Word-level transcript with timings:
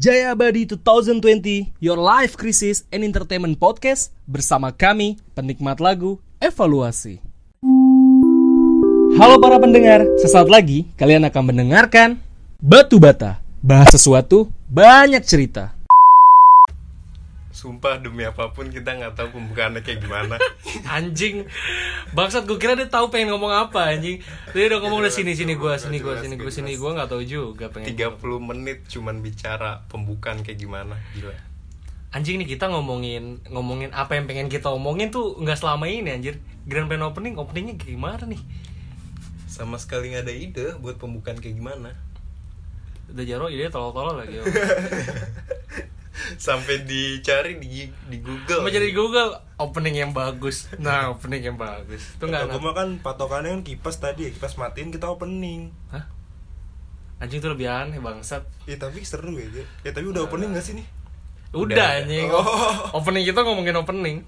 Jaya 0.00 0.32
Abadi 0.32 0.64
2020, 0.64 1.76
Your 1.76 2.00
Life 2.00 2.32
Crisis 2.32 2.88
and 2.88 3.04
Entertainment 3.04 3.60
Podcast 3.60 4.16
bersama 4.24 4.72
kami, 4.72 5.20
penikmat 5.36 5.76
lagu 5.76 6.16
Evaluasi. 6.40 7.20
Halo 9.20 9.36
para 9.36 9.60
pendengar, 9.60 10.00
sesaat 10.24 10.48
lagi 10.48 10.88
kalian 10.96 11.28
akan 11.28 11.52
mendengarkan 11.52 12.16
Batu 12.64 12.96
Bata, 12.96 13.44
bahas 13.60 13.92
sesuatu, 13.92 14.48
banyak 14.72 15.20
cerita. 15.20 15.76
Sumpah 17.60 18.00
demi 18.00 18.24
apa 18.24 18.56
pun 18.56 18.72
kita 18.72 18.96
nggak 18.96 19.20
tahu 19.20 19.36
pembukaannya 19.36 19.84
kayak 19.84 20.00
gimana. 20.00 20.40
Anjing 20.96 21.44
Bangsat 22.16 22.48
gue 22.48 22.56
kira 22.56 22.72
dia 22.72 22.88
tahu 22.88 23.12
pengen 23.12 23.36
ngomong 23.36 23.52
apa 23.52 23.92
anjing 23.92 24.16
Dia 24.56 24.72
udah 24.72 24.80
ngomong 24.80 25.04
udah 25.04 25.12
sini 25.12 25.36
sini 25.36 25.60
gue 25.60 25.68
sini 25.76 26.00
gue 26.00 26.14
sini 26.24 26.40
gue 26.40 26.48
sini 26.48 26.72
gue 26.80 26.90
nggak 26.90 27.12
tahu 27.12 27.20
juga 27.20 27.68
pengen 27.68 27.92
30 27.92 28.16
menit 28.40 28.88
cuman 28.88 29.20
bicara 29.20 29.84
pembukaan 29.92 30.40
kayak 30.40 30.56
gimana 30.56 30.96
gila. 31.12 31.36
Anjing 32.16 32.40
nih 32.40 32.48
kita 32.56 32.72
ngomongin 32.72 33.44
ngomongin 33.52 33.92
apa 33.92 34.16
yang 34.16 34.24
pengen 34.24 34.48
kita 34.48 34.72
omongin 34.72 35.12
tuh 35.12 35.36
nggak 35.36 35.60
selama 35.60 35.84
ini 35.84 36.16
anjir 36.16 36.40
Grand 36.64 36.88
Plan 36.88 37.04
opening 37.04 37.36
openingnya 37.36 37.76
kayak 37.76 37.92
gimana 37.92 38.24
nih 38.24 38.40
Sama 39.52 39.76
sekali 39.76 40.16
nggak 40.16 40.24
ada 40.24 40.32
ide 40.32 40.66
buat 40.80 40.96
pembukaan 40.96 41.36
kayak 41.36 41.60
gimana. 41.60 41.92
Udah 43.12 43.24
jaro 43.28 43.52
ide 43.52 43.68
tolol-tolol 43.68 44.24
lagi. 44.24 44.40
Sampai 46.46 46.82
dicari 46.84 47.62
di 47.62 47.86
di 48.10 48.18
Google. 48.18 48.60
Sama 48.62 48.70
jadi 48.70 48.90
Google 48.90 49.30
opening 49.60 49.96
yang 50.00 50.10
bagus 50.10 50.66
Nah 50.82 51.14
opening 51.14 51.52
yang 51.52 51.58
bagus 51.60 52.18
Itu 52.18 52.26
nggak 52.26 52.50
Gue 52.50 52.60
mah 52.60 52.74
kan 52.74 52.88
patokannya 52.98 53.60
kan 53.60 53.62
kipas 53.62 54.02
tadi 54.02 54.26
ya, 54.26 54.30
kipas 54.34 54.58
matiin 54.58 54.90
kita 54.90 55.06
opening. 55.06 55.70
Hah? 55.94 56.04
Anjing 57.20 57.38
tuh 57.38 57.52
lebih 57.52 57.70
aneh 57.70 58.00
bangsat 58.02 58.42
Ya 58.66 58.74
tapi 58.80 59.04
seru 59.06 59.36
ya, 59.38 59.46
ya 59.86 59.90
tapi 59.94 60.10
udah 60.10 60.26
opening 60.26 60.56
gak 60.56 60.64
sih 60.64 60.74
nih? 60.74 60.86
Udah, 61.50 61.76
Udah. 61.76 61.88
anjing 62.02 62.28
Oh. 62.30 62.44
Opening 63.02 63.26
kita 63.26 63.42
ngomongin 63.42 63.76
opening 63.78 64.22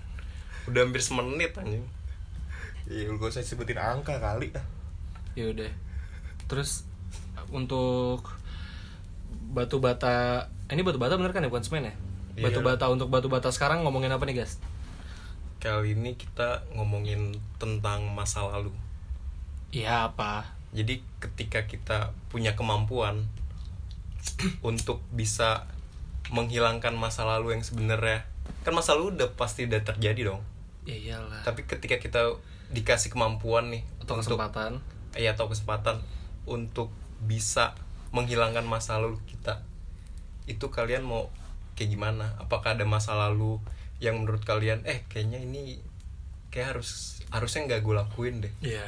Udah 0.71 0.87
hampir 0.87 1.03
semenit 1.03 1.55
anjing. 1.59 1.83
Iya, 2.87 3.15
gue 3.15 3.31
saya 3.31 3.47
sebutin 3.47 3.79
angka 3.79 4.19
kali 4.19 4.53
ah. 4.53 4.67
ya 5.33 5.49
udah 5.49 5.73
terus 6.45 6.85
untuk 7.49 8.29
batu 9.49 9.81
bata 9.81 10.52
ini 10.73 10.83
batu 10.83 10.97
bata 10.97 11.15
bener 11.15 11.31
kan 11.31 11.45
ya 11.45 11.49
bukan 11.49 11.65
semen 11.65 11.85
ya 11.87 11.95
Iya. 12.33 12.49
batu 12.49 12.65
bata 12.65 12.89
untuk 12.89 13.13
batu 13.13 13.29
bata 13.29 13.53
sekarang 13.53 13.85
ngomongin 13.85 14.09
apa 14.09 14.25
nih 14.25 14.41
guys 14.41 14.57
Kali 15.61 15.95
ini 15.95 16.17
kita 16.17 16.65
ngomongin 16.75 17.31
tentang 17.57 18.09
masa 18.11 18.43
lalu. 18.43 18.73
iya 19.71 20.09
apa 20.09 20.49
Jadi 20.73 21.05
ketika 21.21 21.69
kita 21.69 21.99
punya 22.27 22.57
kemampuan 22.57 23.29
untuk 24.65 25.05
bisa 25.13 25.69
menghilangkan 26.33 26.97
masa 26.97 27.29
lalu 27.29 27.53
yang 27.53 27.63
sebenarnya 27.63 28.25
kan 28.65 28.73
masa 28.73 28.97
lalu 28.97 29.21
udah 29.21 29.29
pasti 29.37 29.69
udah 29.69 29.85
terjadi 29.85 30.33
dong. 30.33 30.43
ya 30.83 30.97
iyalah 30.97 31.45
Tapi 31.45 31.69
ketika 31.69 32.01
kita 32.01 32.33
dikasih 32.73 33.13
kemampuan 33.13 33.69
nih 33.69 33.85
atau 34.01 34.17
untuk 34.17 34.41
kesempatan 34.41 34.81
ya 35.13 35.37
atau 35.37 35.47
kesempatan 35.47 36.01
untuk 36.49 36.89
bisa 37.21 37.77
menghilangkan 38.11 38.65
masa 38.65 38.97
lalu 38.97 39.21
kita 39.29 39.61
itu 40.45 40.67
kalian 40.67 41.03
mau 41.03 41.29
kayak 41.75 41.91
gimana? 41.91 42.35
Apakah 42.37 42.75
ada 42.75 42.85
masa 42.85 43.15
lalu 43.15 43.59
yang 43.99 44.19
menurut 44.19 44.43
kalian 44.43 44.83
eh 44.83 45.07
kayaknya 45.07 45.39
ini 45.39 45.79
kayak 46.51 46.77
harus 46.77 47.23
harusnya 47.31 47.65
nggak 47.67 47.81
gue 47.81 47.95
lakuin 47.95 48.35
deh. 48.41 48.53
Iya. 48.61 48.85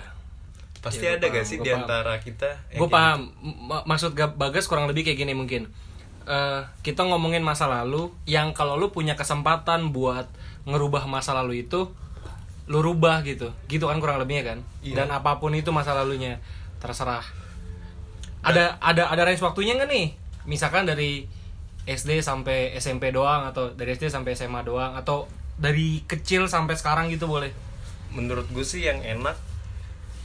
Pasti 0.78 1.00
Ya, 1.00 1.16
ada 1.16 1.24
paham, 1.24 1.34
gak 1.34 1.46
sih 1.46 1.56
gua 1.56 1.64
di 1.64 1.70
paham. 1.70 1.82
antara 1.82 2.14
kita 2.18 2.48
yang 2.68 2.76
gue 2.76 2.84
kayak 2.84 2.92
paham. 2.92 3.20
Gitu? 3.24 3.88
Maksud 3.88 4.10
Ga- 4.12 4.36
bagas 4.36 4.64
kurang 4.66 4.84
lebih 4.84 5.02
kayak 5.02 5.16
gini 5.16 5.32
mungkin. 5.32 5.72
Eh, 6.24 6.60
kita 6.82 7.04
ngomongin 7.04 7.40
masa 7.40 7.64
lalu 7.64 8.12
yang 8.24 8.52
kalau 8.52 8.76
lu 8.76 8.88
punya 8.88 9.14
kesempatan 9.14 9.90
buat 9.90 10.28
ngerubah 10.64 11.04
masa 11.04 11.32
lalu 11.32 11.62
itu 11.62 11.88
lu 12.64 12.80
rubah 12.80 13.20
gitu. 13.22 13.52
Gitu 13.64 13.84
kan 13.84 13.96
kurang 13.96 14.18
lebihnya 14.18 14.44
kan? 14.46 14.58
Iya. 14.80 14.96
dan 14.98 15.08
apa 15.10 15.36
pun 15.36 15.52
itu 15.52 15.68
masa 15.68 15.92
lalunya 15.92 16.36
terserah. 16.78 17.24
Ada 18.44 18.76
ada 18.76 19.08
ada 19.08 19.22
range 19.24 19.40
waktunya 19.40 19.72
nggak 19.74 19.88
nih? 19.88 20.06
Misalkan 20.44 20.84
dari 20.84 21.24
SD 21.84 22.24
sampai 22.24 22.72
SMP 22.80 23.12
doang 23.12 23.44
atau 23.44 23.72
dari 23.76 23.92
SD 23.92 24.08
sampai 24.08 24.32
SMA 24.32 24.64
doang 24.64 24.96
atau 24.96 25.28
dari 25.60 26.00
kecil 26.08 26.48
sampai 26.48 26.74
sekarang 26.74 27.12
gitu 27.12 27.28
boleh? 27.28 27.52
Menurut 28.10 28.48
gue 28.48 28.64
sih 28.64 28.88
yang 28.88 29.04
enak 29.04 29.36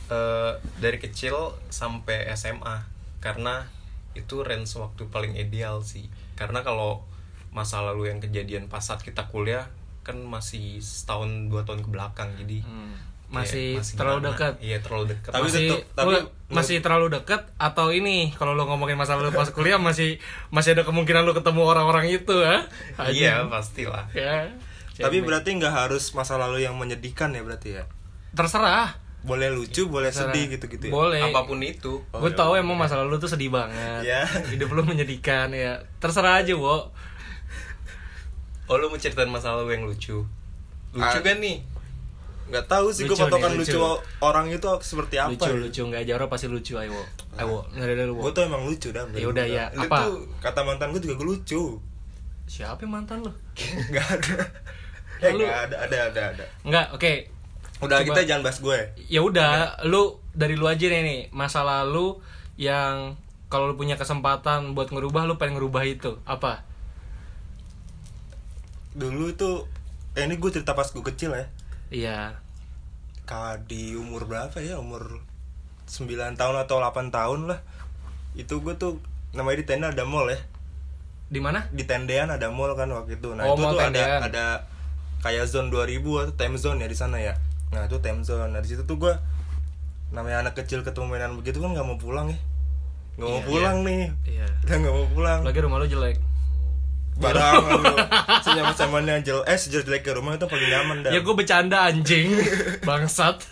eh, 0.10 0.54
dari 0.80 0.98
kecil 0.98 1.58
sampai 1.68 2.32
SMA 2.34 2.88
karena 3.20 3.68
itu 4.16 4.42
range 4.42 4.80
waktu 4.80 5.04
paling 5.12 5.36
ideal 5.36 5.84
sih. 5.84 6.08
Karena 6.40 6.64
kalau 6.64 7.04
masa 7.52 7.82
lalu 7.82 8.14
yang 8.14 8.24
kejadian 8.24 8.72
pas 8.72 8.82
saat 8.82 9.02
kita 9.02 9.28
kuliah 9.28 9.68
kan 10.06 10.16
masih 10.24 10.80
setahun 10.80 11.52
dua 11.52 11.68
tahun 11.68 11.84
ke 11.84 11.90
belakang. 11.92 12.30
Jadi 12.40 12.64
Hmm, 12.64 12.96
kayak 13.32 13.78
masih 13.78 13.94
terlalu 13.94 14.20
dekat. 14.26 14.54
iya 14.60 14.78
terlalu 14.80 15.06
dekat 15.10 15.30
Tapi 15.30 15.46
masih 15.46 15.68
tetep- 15.70 15.86
tapi 15.94 16.10
lu- 16.12 16.30
masih 16.50 16.78
terlalu 16.80 17.08
dekat 17.12 17.42
atau 17.56 17.88
ini 17.90 18.18
kalau 18.34 18.52
lo 18.52 18.66
ngomongin 18.66 18.96
masa 18.96 19.14
lalu 19.14 19.30
pas 19.32 19.46
kuliah 19.48 19.78
masih 19.78 20.18
masih 20.50 20.74
ada 20.74 20.82
kemungkinan 20.82 21.22
lo 21.22 21.32
ketemu 21.32 21.62
orang-orang 21.64 22.06
itu 22.08 22.34
ha? 22.36 22.66
iya 23.08 23.40
Anjing. 23.40 23.50
pastilah 23.50 24.06
ya 24.12 24.50
Tapi 24.98 25.22
berarti 25.22 25.54
nggak 25.54 25.72
harus 25.72 26.12
masa 26.12 26.36
lalu 26.36 26.62
yang 26.62 26.74
menyedihkan 26.74 27.30
ya 27.30 27.40
berarti 27.40 27.70
ya. 27.74 27.86
terserah 28.32 28.98
Boleh 29.20 29.48
lucu, 29.48 29.86
boleh 29.86 30.10
Terserah. 30.10 30.32
sedih 30.32 30.46
gitu-gitu 30.50 30.84
ya. 30.86 30.92
boleh 30.92 31.20
apa 31.22 31.44
pun 31.44 31.60
itu 31.60 32.02
Oh, 32.10 32.18
gue 32.18 32.30
ya 32.30 32.36
tahu 32.36 32.52
udah. 32.52 32.62
emang 32.62 32.78
masa 32.78 32.98
lalu 32.98 33.16
tuh 33.16 33.28
sedih 33.28 33.48
banget 33.50 34.02
Ya. 34.02 34.26
hidup 34.50 34.72
lo 34.72 34.82
menyedihkan 34.82 35.52
ya 35.52 35.80
terserah 36.00 36.40
aja 36.40 36.52
wo 36.52 36.90
oh 38.66 38.76
lu 38.76 38.88
mau 38.88 38.96
ceritain 38.96 39.28
masa 39.28 39.54
lalu 39.54 39.76
yang 39.76 39.86
lucu 39.86 40.26
lucu 40.92 41.06
Ah. 41.12 41.22
kan 41.22 41.38
nih 41.38 41.62
Nggak 42.50 42.66
tahu 42.66 42.90
sih 42.90 43.06
gue 43.06 43.14
patokan 43.14 43.54
lucu. 43.54 43.78
lucu. 43.78 43.94
orang 44.20 44.50
itu 44.50 44.66
seperti 44.82 45.16
apa. 45.16 45.30
lucu 45.32 45.46
ya. 45.46 45.56
lucu 45.56 45.82
nggak 45.86 46.04
jaro 46.04 46.26
pasti 46.26 46.46
lucu 46.46 46.74
ayo 46.76 46.90
wo 46.92 47.04
ayo 47.36 47.58
nggak 47.72 47.86
ada 47.88 48.04
lu 48.06 48.14
Gue 48.18 48.32
tuh 48.34 48.44
emang 48.44 48.66
lucu 48.66 48.90
dah. 48.90 49.06
Ya 49.12 49.28
udah, 49.28 49.46
ya. 49.46 49.66
Lu 49.72 49.86
Apa? 49.86 49.98
tuh 50.04 50.18
kata 50.40 50.62
mantan 50.64 50.90
gue 50.90 51.00
juga 51.00 51.16
gue 51.16 51.28
lucu. 51.30 51.64
siapa 52.46 52.82
yang 52.82 52.98
mantan 52.98 53.22
lo 53.22 53.30
Gak 53.94 54.08
ada. 54.10 54.42
Eh, 55.22 55.30
Lu- 55.30 55.46
nggak 55.46 55.62
ada, 55.70 55.76
ada, 55.86 55.98
ada, 56.10 56.22
ada. 56.34 56.46
nggak 56.64 56.88
oke 56.92 57.14
Udah 57.80 58.02
Coba- 58.02 58.08
kita 58.12 58.22
jangan 58.26 58.44
bahas 58.44 58.60
gue. 58.60 58.80
ya 59.06 59.22
udah 59.22 59.52
lu 59.86 60.02
dari 60.34 60.56
lu 60.56 60.66
aja 60.66 60.84
nih, 60.84 61.00
nih 61.00 61.20
masa 61.30 61.62
lalu 61.62 62.18
yang 62.58 63.14
kalau 63.48 63.68
lu 63.68 63.76
punya 63.76 63.96
kesempatan 63.96 64.74
buat 64.74 64.90
ngerubah 64.90 65.24
lu 65.24 65.38
pengen 65.38 65.56
ngerubah 65.56 65.84
itu 65.84 66.18
apa 66.26 66.66
Dulu 68.92 69.32
tuh, 69.34 69.70
eh 70.12 70.26
ini 70.26 70.36
gue 70.36 70.50
cerita 70.50 70.74
pas 70.74 70.84
gue 70.86 71.04
kecil 71.06 71.32
ya. 71.32 71.46
Iya 71.90 72.38
Kak 73.24 73.66
di 73.66 73.94
umur 73.94 74.26
berapa 74.26 74.58
ya? 74.58 74.78
Umur 74.78 75.22
9 75.86 76.10
tahun 76.34 76.56
atau 76.60 76.78
8 76.80 77.10
tahun 77.10 77.46
lah. 77.46 77.62
Itu 78.34 78.58
gue 78.60 78.74
tuh 78.74 78.98
namanya 79.32 79.58
di 79.58 79.66
tenda 79.66 79.88
ada 79.88 80.02
mall 80.02 80.26
ya. 80.28 80.40
di 81.28 81.38
mana 81.38 81.70
Di 81.70 81.86
tendean 81.86 82.26
ada 82.28 82.50
mall 82.50 82.74
kan 82.74 82.90
waktu 82.90 83.16
itu. 83.16 83.30
Nah, 83.32 83.46
Oh, 83.46 83.54
itu 83.54 83.62
mall 83.62 83.74
tuh 83.74 83.82
tendean. 83.86 84.18
ada 84.20 84.26
ada 84.26 84.46
kayak 85.20 85.46
zone 85.46 85.70
2000 85.70 86.02
atau 86.20 86.34
time 86.36 86.56
zone 86.56 86.80
ya 86.80 86.88
di 86.88 86.96
sana 86.96 87.18
ya. 87.18 87.38
Nah, 87.70 87.86
itu 87.86 87.98
time 88.00 88.22
zone. 88.24 88.50
Nah, 88.50 88.60
di 88.60 88.68
situ 88.68 88.82
tuh 88.84 88.98
gue 88.98 89.14
namanya 90.10 90.42
anak 90.42 90.58
kecil 90.58 90.82
ketemu 90.82 91.06
mainan 91.08 91.38
begitu 91.38 91.62
kan 91.62 91.70
nggak 91.70 91.86
mau 91.86 91.98
pulang 91.98 92.28
ya. 92.28 92.40
Nggak 93.16 93.28
mau 93.28 93.36
Iya. 93.36 93.46
pulang 93.46 93.78
nih. 93.84 94.02
iya 94.26 94.48
Udah 94.66 94.76
nggak 94.76 94.94
mau 94.96 95.06
pulang. 95.08 95.40
lagi 95.44 95.60
rumah 95.60 95.78
lu 95.78 95.86
jelek 95.86 96.18
Barangan 97.20 97.84
lu. 97.84 97.96
Senyaman-senyamannya 98.48 99.16
jel 99.22 99.44
eh 99.44 99.56
sejelek 99.56 100.02
ke 100.02 100.16
rumah 100.16 100.40
itu 100.40 100.48
paling 100.48 100.70
nyaman 100.70 100.98
dah. 101.04 101.12
ya 101.12 101.20
gue 101.20 101.36
bercanda 101.36 101.84
anjing 101.86 102.32
bangsat 102.88 103.44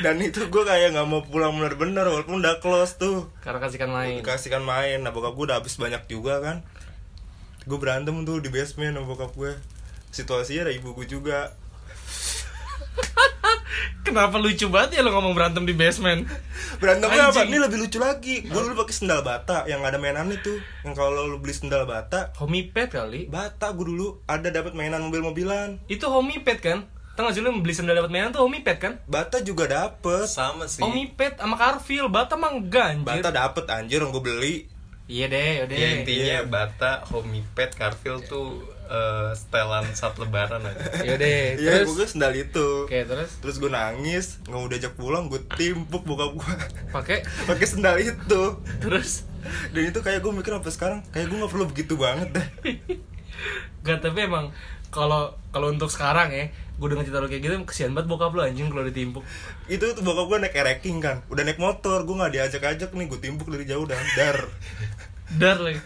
Dan 0.00 0.22
itu 0.22 0.46
gue 0.46 0.62
kayak 0.62 0.94
nggak 0.94 1.08
mau 1.10 1.26
pulang 1.26 1.50
bener-bener 1.50 2.06
walaupun 2.06 2.38
udah 2.38 2.62
close 2.62 2.94
tuh. 2.94 3.26
karena 3.42 3.58
kasihkan 3.58 3.90
main 3.90 4.22
Dikasihkan 4.22 4.62
main. 4.62 5.02
Nah 5.02 5.10
bokap 5.10 5.34
gue 5.34 5.50
udah 5.50 5.58
habis 5.58 5.74
banyak 5.74 6.06
juga 6.06 6.38
kan. 6.38 6.56
Gue 7.66 7.78
berantem 7.82 8.14
tuh 8.22 8.38
di 8.38 8.54
basement 8.54 8.94
sama 8.94 9.06
bokap 9.08 9.34
gue. 9.34 9.52
Situasinya 10.14 10.70
ada 10.70 10.72
ibu 10.72 10.94
gue 10.94 11.10
juga. 11.10 11.58
Kenapa 14.02 14.36
lucu 14.36 14.68
banget 14.68 14.96
ya 14.96 15.00
lo 15.00 15.10
ngomong 15.10 15.32
berantem 15.32 15.62
di 15.62 15.72
basement 15.72 16.26
Berantemnya 16.74 17.30
apa? 17.30 17.38
Anjing. 17.38 17.48
Ini 17.48 17.58
lebih 17.60 17.78
lucu 17.78 17.98
lagi. 17.98 18.36
Gue 18.42 18.60
dulu 18.60 18.74
pakai 18.76 18.94
sendal 18.94 19.22
bata 19.22 19.62
yang 19.64 19.80
ada 19.80 19.94
mainan 19.94 20.26
itu. 20.28 20.58
Yang 20.82 20.94
kalau 20.96 21.22
lu 21.24 21.38
beli 21.38 21.54
sendal 21.54 21.86
bata, 21.86 22.34
homipet 22.36 22.90
kali 22.90 23.24
bata 23.24 23.70
gue 23.70 23.86
dulu 23.86 24.20
ada 24.26 24.50
dapat 24.50 24.74
mainan 24.74 25.00
mobil-mobilan. 25.00 25.78
itu 25.86 26.02
homipet 26.04 26.58
kan 26.60 26.78
Tahu 27.14 27.30
gak 27.30 27.32
sih 27.32 27.40
lu 27.40 27.54
beli 27.56 27.70
sendal 27.70 27.94
dapat 27.94 28.10
mainan 28.10 28.34
tuh 28.34 28.42
homipet 28.42 28.76
kan 28.76 28.98
Bata 29.06 29.38
juga 29.40 29.70
dapet. 29.70 30.26
sama 30.26 30.66
sih 30.66 30.82
homipet 30.82 31.38
sama 31.38 31.54
Carfil 31.54 32.10
bata 32.10 32.34
mah 32.34 32.50
enggak 32.52 32.86
anjir 32.92 33.22
Bata 33.22 33.30
dapet 33.30 33.64
anjir 33.68 34.02
yang 34.02 34.10
gue 34.10 34.18
beli. 34.20 34.56
iya 35.06 35.30
deh 35.30 35.62
yaudah 35.62 35.76
ya 35.76 35.88
intinya 35.94 36.24
Iya. 36.34 36.40
bata 36.42 36.90
homipet 37.06 37.70
carfil 37.72 38.18
tuh 38.20 38.66
eh, 38.84 39.30
setelan 39.32 39.84
saat 39.92 40.14
lebaran 40.14 40.60
aja. 40.60 40.86
Yaudah, 41.02 41.56
Iya, 41.56 41.72
terus? 41.82 41.94
gue 41.94 42.06
sendal 42.06 42.32
itu. 42.32 42.68
Oke, 42.84 43.02
terus? 43.02 43.30
Terus 43.38 43.56
gue 43.56 43.68
nangis, 43.68 44.38
nggak 44.44 44.54
mau 44.54 44.68
diajak 44.68 44.94
pulang, 44.94 45.26
gue 45.26 45.40
timpuk 45.54 46.04
bokap 46.04 46.34
gue 46.34 46.52
pakai? 46.90 47.18
Pakai 47.44 47.66
sendal 47.66 47.96
itu. 47.96 48.42
terus? 48.78 49.24
Dan 49.70 49.88
itu 49.88 50.00
kayak 50.00 50.20
gue 50.20 50.32
mikir 50.32 50.52
sampai 50.52 50.72
sekarang, 50.72 50.98
kayak 51.10 51.28
gue 51.28 51.36
nggak 51.36 51.52
perlu 51.52 51.64
begitu 51.66 51.94
banget 51.94 52.28
deh. 52.32 52.48
Gak 53.82 54.00
tapi 54.00 54.24
emang 54.24 54.48
kalau 54.88 55.34
kalau 55.50 55.68
untuk 55.68 55.90
sekarang 55.90 56.30
ya 56.30 56.48
gue 56.74 56.88
dengan 56.88 57.04
cerita 57.04 57.20
lu 57.20 57.28
kayak 57.28 57.42
gitu 57.42 57.54
kesian 57.66 57.92
banget 57.92 58.08
bokap 58.08 58.32
lu 58.32 58.40
anjing 58.40 58.66
kalau 58.66 58.82
ditimpuk. 58.82 59.22
Itu 59.66 59.92
tuh 59.92 60.00
bokap 60.00 60.26
gue 60.26 60.38
naik 60.40 60.54
ereking 60.54 60.98
kan, 60.98 61.20
udah 61.28 61.42
naik 61.42 61.58
motor, 61.58 62.02
gue 62.02 62.14
nggak 62.14 62.32
diajak-ajak 62.32 62.90
nih, 62.90 63.06
gue 63.06 63.20
timpuk 63.20 63.46
dari 63.46 63.64
jauh 63.64 63.84
dan 63.84 64.00
dar. 64.14 64.48
Dar 65.34 65.56
lagi 65.58 65.80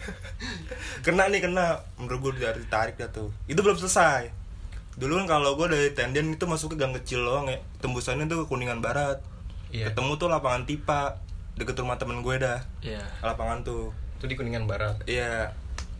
kena 0.99 1.27
nih 1.27 1.41
kena, 1.41 1.79
menurut 1.95 2.19
gue 2.31 2.43
dari 2.43 2.63
tarik 2.67 2.95
dah 2.95 3.07
tuh. 3.07 3.31
Itu 3.45 3.59
belum 3.59 3.75
selesai. 3.75 4.29
Dulu 4.95 5.15
kan 5.15 5.27
kalau 5.29 5.55
gue 5.55 5.67
dari 5.67 5.89
Tenden 5.91 6.35
itu 6.35 6.43
masuk 6.43 6.75
ke 6.75 6.77
gang 6.77 6.91
kecil 6.91 7.23
doang 7.23 7.47
ya, 7.47 7.57
tembusannya 7.79 8.27
tuh 8.27 8.43
ke 8.43 8.45
Kuningan 8.47 8.83
Barat. 8.83 9.23
Iya. 9.71 9.89
Ketemu 9.89 10.11
tuh 10.15 10.27
lapangan 10.27 10.65
Tipa 10.65 11.21
deket 11.55 11.75
rumah 11.77 11.95
temen 11.95 12.19
gue 12.19 12.35
dah. 12.35 12.63
ya 12.79 13.03
Lapangan 13.19 13.61
tuh. 13.61 13.91
itu 14.17 14.25
di 14.25 14.35
kuningan 14.35 14.67
barat 14.67 14.99
Iya, 15.05 15.55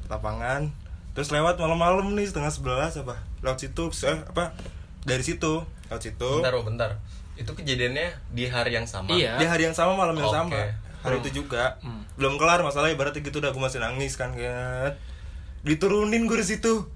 lapangan. 0.08 0.68
Terus 1.12 1.32
lewat 1.32 1.56
malam-malam 1.56 2.12
nih 2.12 2.28
setengah 2.28 2.52
sebelas 2.52 2.96
apa? 2.96 3.16
Lewat 3.40 3.60
situ, 3.60 3.88
eh, 4.04 4.20
apa? 4.26 4.52
Dari 5.04 5.24
situ, 5.24 5.64
lewat 5.88 6.02
situ. 6.02 6.30
bentar 6.40 6.52
oh 6.54 6.64
bentar 6.64 6.92
itu 7.36 7.48
kejadiannya 7.48 8.12
di 8.30 8.52
hari 8.52 8.76
yang 8.76 8.84
sama 8.84 9.16
Iya. 9.16 9.36
Di 9.36 9.48
hari 9.48 9.64
yang 9.64 9.76
sama, 9.76 9.96
malam 9.96 10.16
yang 10.16 10.28
Oke. 10.28 10.36
sama. 10.36 10.60
Hari 11.00 11.19
itu 11.19 11.42
juga. 11.42 11.80
Belum 12.16 12.36
kelar 12.36 12.60
masalahnya 12.60 12.96
berarti 12.96 13.19
gitu 13.19 13.40
udah 13.40 13.50
gue 13.50 13.60
masih 13.60 13.80
nangis 13.80 14.13
kan 14.13 14.31
kayak 14.31 15.00
diturunin 15.62 16.25
gue 16.25 16.38
di 16.38 16.48
situ. 16.48 16.88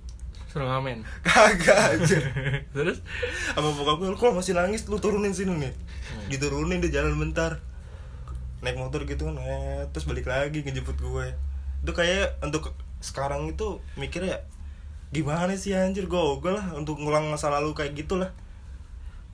suruh 0.48 0.70
ngamen 0.70 1.02
Kagak 1.26 1.98
aja. 1.98 2.18
terus 2.78 3.02
Sama 3.52 3.74
bokap 3.74 3.98
gue, 4.00 4.14
kok 4.14 4.38
masih 4.38 4.54
nangis 4.54 4.86
lu 4.86 4.98
turunin 4.98 5.34
sini 5.34 5.50
nih. 5.58 5.74
Diturunin 6.30 6.78
dia 6.78 7.02
jalan 7.02 7.18
bentar. 7.18 7.58
Naik 8.62 8.78
motor 8.78 9.04
gitu 9.04 9.28
kan, 9.28 9.36
eh, 9.42 9.90
terus 9.90 10.06
balik 10.06 10.24
lagi 10.24 10.62
ngejemput 10.62 10.96
gue. 10.96 11.26
Itu 11.82 11.92
kayak 11.92 12.38
untuk 12.40 12.78
sekarang 13.02 13.50
itu 13.50 13.82
mikirnya 13.96 14.46
gimana 15.10 15.54
sih 15.54 15.74
anjir 15.74 16.06
gue 16.06 16.22
lah 16.46 16.72
untuk 16.74 16.96
ngulang 16.98 17.28
masa 17.28 17.50
lalu 17.50 17.74
kayak 17.74 17.98
gitulah. 17.98 18.30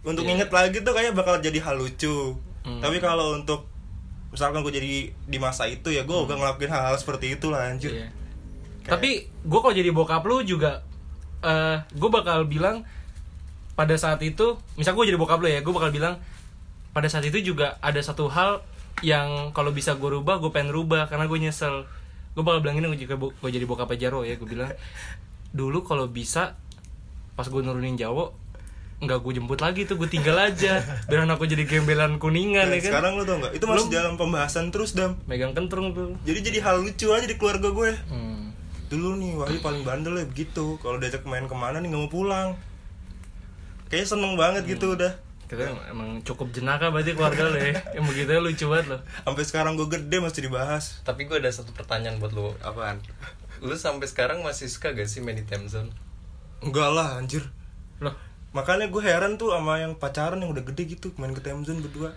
Untuk 0.01 0.23
Iya. 0.23 0.39
nginget 0.39 0.49
lagi 0.49 0.77
tuh 0.79 0.95
kayak 0.95 1.11
bakal 1.13 1.37
jadi 1.37 1.59
hal 1.59 1.75
lucu. 1.75 2.39
Hmm. 2.63 2.79
Tapi 2.79 2.97
kalau 2.97 3.35
untuk 3.35 3.67
misalkan 4.29 4.61
gue 4.61 4.73
jadi 4.73 4.93
di 5.09 5.37
masa 5.41 5.65
itu 5.65 5.89
ya 5.89 6.05
gue 6.05 6.13
Hmm. 6.13 6.25
udah 6.29 6.35
ngelakuin 6.37 6.69
hal-hal 6.69 6.95
seperti 6.95 7.33
itu 7.37 7.49
lah 7.49 7.69
anjir. 7.69 7.91
Iya. 7.93 8.09
Tapi 8.85 9.25
gue 9.25 9.59
kalau 9.59 9.75
jadi 9.75 9.89
bokap 9.89 10.23
lu 10.25 10.41
juga 10.41 10.81
eh 11.39 11.77
gue 11.93 12.09
bakal 12.09 12.45
bilang 12.45 12.83
pada 13.73 13.95
saat 13.95 14.19
itu, 14.21 14.59
misal 14.75 14.91
gue 14.91 15.07
jadi 15.07 15.15
bokap 15.15 15.39
lu 15.39 15.47
ya, 15.47 15.63
gue 15.63 15.71
bakal 15.71 15.89
bilang 15.89 16.19
pada 16.91 17.07
saat 17.07 17.23
itu 17.23 17.39
juga 17.39 17.79
ada 17.79 18.01
satu 18.03 18.27
hal 18.27 18.59
yang 18.99 19.55
kalau 19.55 19.71
bisa 19.71 19.95
gue 19.95 20.09
rubah, 20.11 20.43
gue 20.43 20.51
pengen 20.51 20.75
rubah 20.75 21.07
karena 21.07 21.25
gue 21.25 21.39
nyesel. 21.39 21.87
Gue 22.35 22.43
bakal 22.43 22.59
bilang 22.59 22.75
ini 22.75 22.91
jika 22.99 23.15
gue 23.15 23.31
jadi 23.49 23.63
bokap 23.63 23.95
Jaro 23.95 24.27
ya, 24.27 24.35
gue 24.35 24.47
bilang 24.49 24.69
dulu 25.57 25.81
kalau 25.81 26.11
bisa 26.11 26.59
pas 27.33 27.47
gue 27.47 27.61
nurunin 27.63 27.95
Jawa 27.95 28.35
nggak 28.99 29.15
gue 29.17 29.31
jemput 29.33 29.59
lagi 29.59 29.87
tuh 29.87 29.95
gue 29.95 30.05
tinggal 30.05 30.35
aja 30.35 30.83
biar 31.07 31.23
gue 31.23 31.47
jadi 31.47 31.63
gembelan 31.63 32.19
kuningan 32.19 32.67
Dan 32.67 32.75
ya 32.75 32.81
kan 32.81 32.91
sekarang 32.91 33.11
lu 33.15 33.23
tau 33.23 33.39
nggak? 33.39 33.51
Itu 33.55 33.65
masih 33.65 33.87
Belum. 33.87 33.95
dalam 33.95 34.13
pembahasan 34.15 34.65
terus 34.69 34.91
dam. 34.91 35.15
megang 35.23 35.55
kentrung 35.55 35.95
tuh 35.95 36.19
Jadi 36.23 36.39
jadi 36.43 36.59
hal 36.59 36.83
lucu 36.83 37.07
aja 37.09 37.23
di 37.23 37.35
keluarga 37.35 37.71
gue. 37.71 37.91
hmm. 37.95 38.43
Dulu 38.89 39.15
nih 39.15 39.31
Wahyu 39.37 39.59
paling 39.59 39.83
bandel 39.83 40.17
ya 40.17 40.25
begitu. 40.25 40.75
Kalau 40.77 40.97
diajak 40.97 41.23
main 41.23 41.45
ke 41.45 41.53
mana 41.53 41.77
nih 41.77 41.87
nggak 41.87 42.01
mau 42.01 42.11
pulang. 42.11 42.49
Kayaknya 43.87 44.07
seneng 44.07 44.33
banget 44.35 44.63
gitu 44.67 44.93
udah. 44.93 45.13
kita 45.49 45.65
emang 45.89 46.21
cukup 46.21 46.53
jenaka 46.53 46.93
berarti 46.93 47.17
keluarga 47.17 47.49
lo 47.49 47.57
ya 47.57 47.73
yang 47.89 48.05
begitu 48.05 48.37
lucu 48.37 48.69
banget 48.69 48.85
loh 48.85 49.01
Sampai 49.25 49.41
sekarang 49.41 49.73
gue 49.73 49.89
gede 49.89 50.21
masih 50.21 50.45
dibahas. 50.45 51.01
tapi 51.01 51.25
gue 51.25 51.41
ada 51.41 51.49
satu 51.49 51.73
pertanyaan 51.73 52.21
buat 52.21 52.37
lo 52.37 52.53
Apaan? 52.61 53.01
lu 53.57 53.73
sampai 53.73 54.05
sekarang 54.05 54.45
masih 54.45 54.69
suka 54.69 54.93
gak 54.93 55.09
sih 55.09 55.25
main 55.25 55.33
di 55.33 55.41
Enggak 56.61 56.89
lah 56.93 57.17
anjir. 57.17 57.49
loh 57.97 58.13
Makanya 58.49 58.89
gue 58.89 59.01
heran 59.03 59.37
tuh 59.37 59.53
sama 59.53 59.77
yang 59.77 59.93
pacaran 59.97 60.41
yang 60.41 60.49
udah 60.49 60.65
gede 60.65 60.97
gitu 60.97 61.13
main 61.21 61.33
ke 61.37 61.41
time 61.41 61.61
zone 61.65 61.81
berdua. 61.85 62.13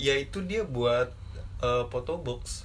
ya 0.00 0.16
itu 0.16 0.40
dia 0.40 0.64
buat 0.64 1.12
eh, 1.60 1.84
foto 1.92 2.16
box. 2.18 2.64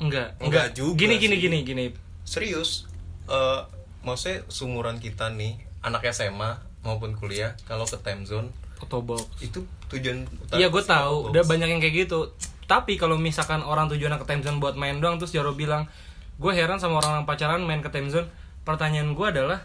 Enggak. 0.00 0.34
Enggak 0.42 0.74
juga 0.74 0.98
gini 0.98 1.16
gini 1.22 1.36
sih. 1.38 1.42
gini 1.46 1.58
gini. 1.62 1.84
Serius 2.26 2.90
eh 3.24 3.62
maksudnya 4.04 4.44
sumuran 4.52 5.00
kita 5.00 5.32
nih 5.32 5.56
anak 5.80 6.04
SMA 6.12 6.60
maupun 6.84 7.16
kuliah 7.16 7.56
kalau 7.64 7.88
ke 7.88 7.96
time 8.04 8.28
zone 8.28 8.52
foto 8.76 9.00
box. 9.00 9.24
itu 9.40 9.64
tujuan 9.88 10.28
utama 10.28 10.60
iya 10.60 10.68
gue 10.68 10.82
tahu. 10.84 11.16
box. 11.24 11.30
udah 11.32 11.42
banyak 11.48 11.68
yang 11.72 11.80
kayak 11.80 12.04
gitu. 12.04 12.34
Tapi 12.64 12.96
kalau 13.00 13.16
misalkan 13.16 13.64
orang 13.64 13.88
tujuan 13.92 14.16
ke 14.20 14.26
time 14.28 14.44
zone 14.44 14.60
buat 14.60 14.76
main 14.76 15.00
doang 15.00 15.16
terus 15.16 15.32
Jaro 15.32 15.56
bilang 15.56 15.88
gue 16.36 16.52
heran 16.52 16.76
sama 16.76 17.00
orang 17.00 17.22
yang 17.22 17.26
pacaran 17.28 17.64
main 17.64 17.80
ke 17.80 17.88
time 17.88 18.12
zone. 18.12 18.28
Pertanyaan 18.64 19.16
gue 19.16 19.26
adalah 19.28 19.64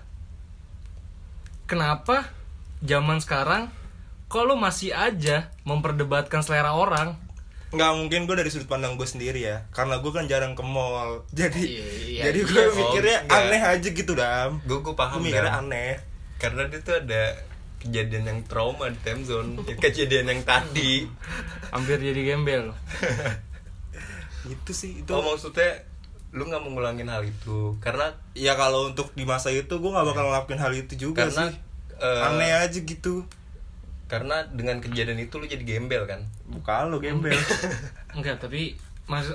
kenapa 1.68 2.39
zaman 2.82 3.20
sekarang 3.20 3.70
kok 4.26 4.44
lu 4.44 4.56
masih 4.56 4.92
aja 4.92 5.50
memperdebatkan 5.64 6.40
selera 6.40 6.74
orang? 6.74 7.18
Nggak 7.70 7.92
mungkin 7.96 8.20
gue 8.26 8.36
dari 8.36 8.50
sudut 8.50 8.66
pandang 8.66 8.94
gue 8.94 9.06
sendiri 9.06 9.42
ya. 9.42 9.66
Karena 9.70 9.98
gue 9.98 10.10
kan 10.10 10.26
jarang 10.26 10.54
ke 10.54 10.62
mall. 10.62 11.22
Jadi 11.34 11.62
Iya, 11.62 11.86
iya, 12.04 12.22
jadi 12.26 12.40
iya 12.40 12.48
gue 12.48 12.64
mikirnya 12.74 13.18
Oh, 13.20 13.26
enggak. 13.26 13.42
aneh 13.46 13.62
aja 13.64 13.88
gitu 13.90 14.12
dam. 14.14 14.52
Gue 14.64 14.80
gue 14.80 14.94
paham 14.94 15.18
Gue 15.18 15.30
mikirnya 15.30 15.54
Dan. 15.56 15.70
aneh. 15.70 15.94
Karena 16.38 16.66
dia 16.66 16.80
tuh 16.80 16.96
ada 16.96 17.24
kejadian 17.80 18.24
yang 18.26 18.40
trauma 18.44 18.90
di 18.90 19.00
time 19.00 19.22
zone. 19.22 19.62
Ya, 19.64 19.76
kejadian 19.78 20.26
yang 20.28 20.42
tadi. 20.42 21.06
Hampir 21.74 21.98
jadi 22.00 22.22
gembel. 22.28 22.74
Itu 24.50 24.72
sih 24.72 25.00
itu. 25.00 25.10
Oh 25.10 25.22
maksudnya 25.22 25.84
lu 26.30 26.46
nggak 26.46 26.62
mau 26.62 26.72
ngulangin 26.72 27.06
hal 27.06 27.22
itu? 27.22 27.76
Karena 27.80 28.14
Ya 28.34 28.54
kalau 28.54 28.88
untuk 28.88 29.14
di 29.14 29.26
masa 29.26 29.50
itu 29.50 29.70
gue 29.72 29.90
gak 29.90 30.06
bakal 30.06 30.26
ngelakuin 30.26 30.58
hal 30.58 30.72
itu 30.72 30.94
juga 30.96 31.26
karena 31.26 31.50
sih 31.50 31.58
eh, 32.00 32.24
Aneh 32.26 32.52
aja 32.56 32.80
gitu. 32.80 33.24
karena 34.10 34.42
dengan 34.50 34.82
kejadian 34.82 35.22
itu 35.22 35.38
lu 35.38 35.46
jadi 35.46 35.62
gembel 35.62 36.04
kan? 36.04 36.26
Buka 36.44 36.82
lo 36.84 36.98
gembel. 36.98 37.38
Enggak 38.18 38.42
tapi 38.42 38.74
mas 39.06 39.30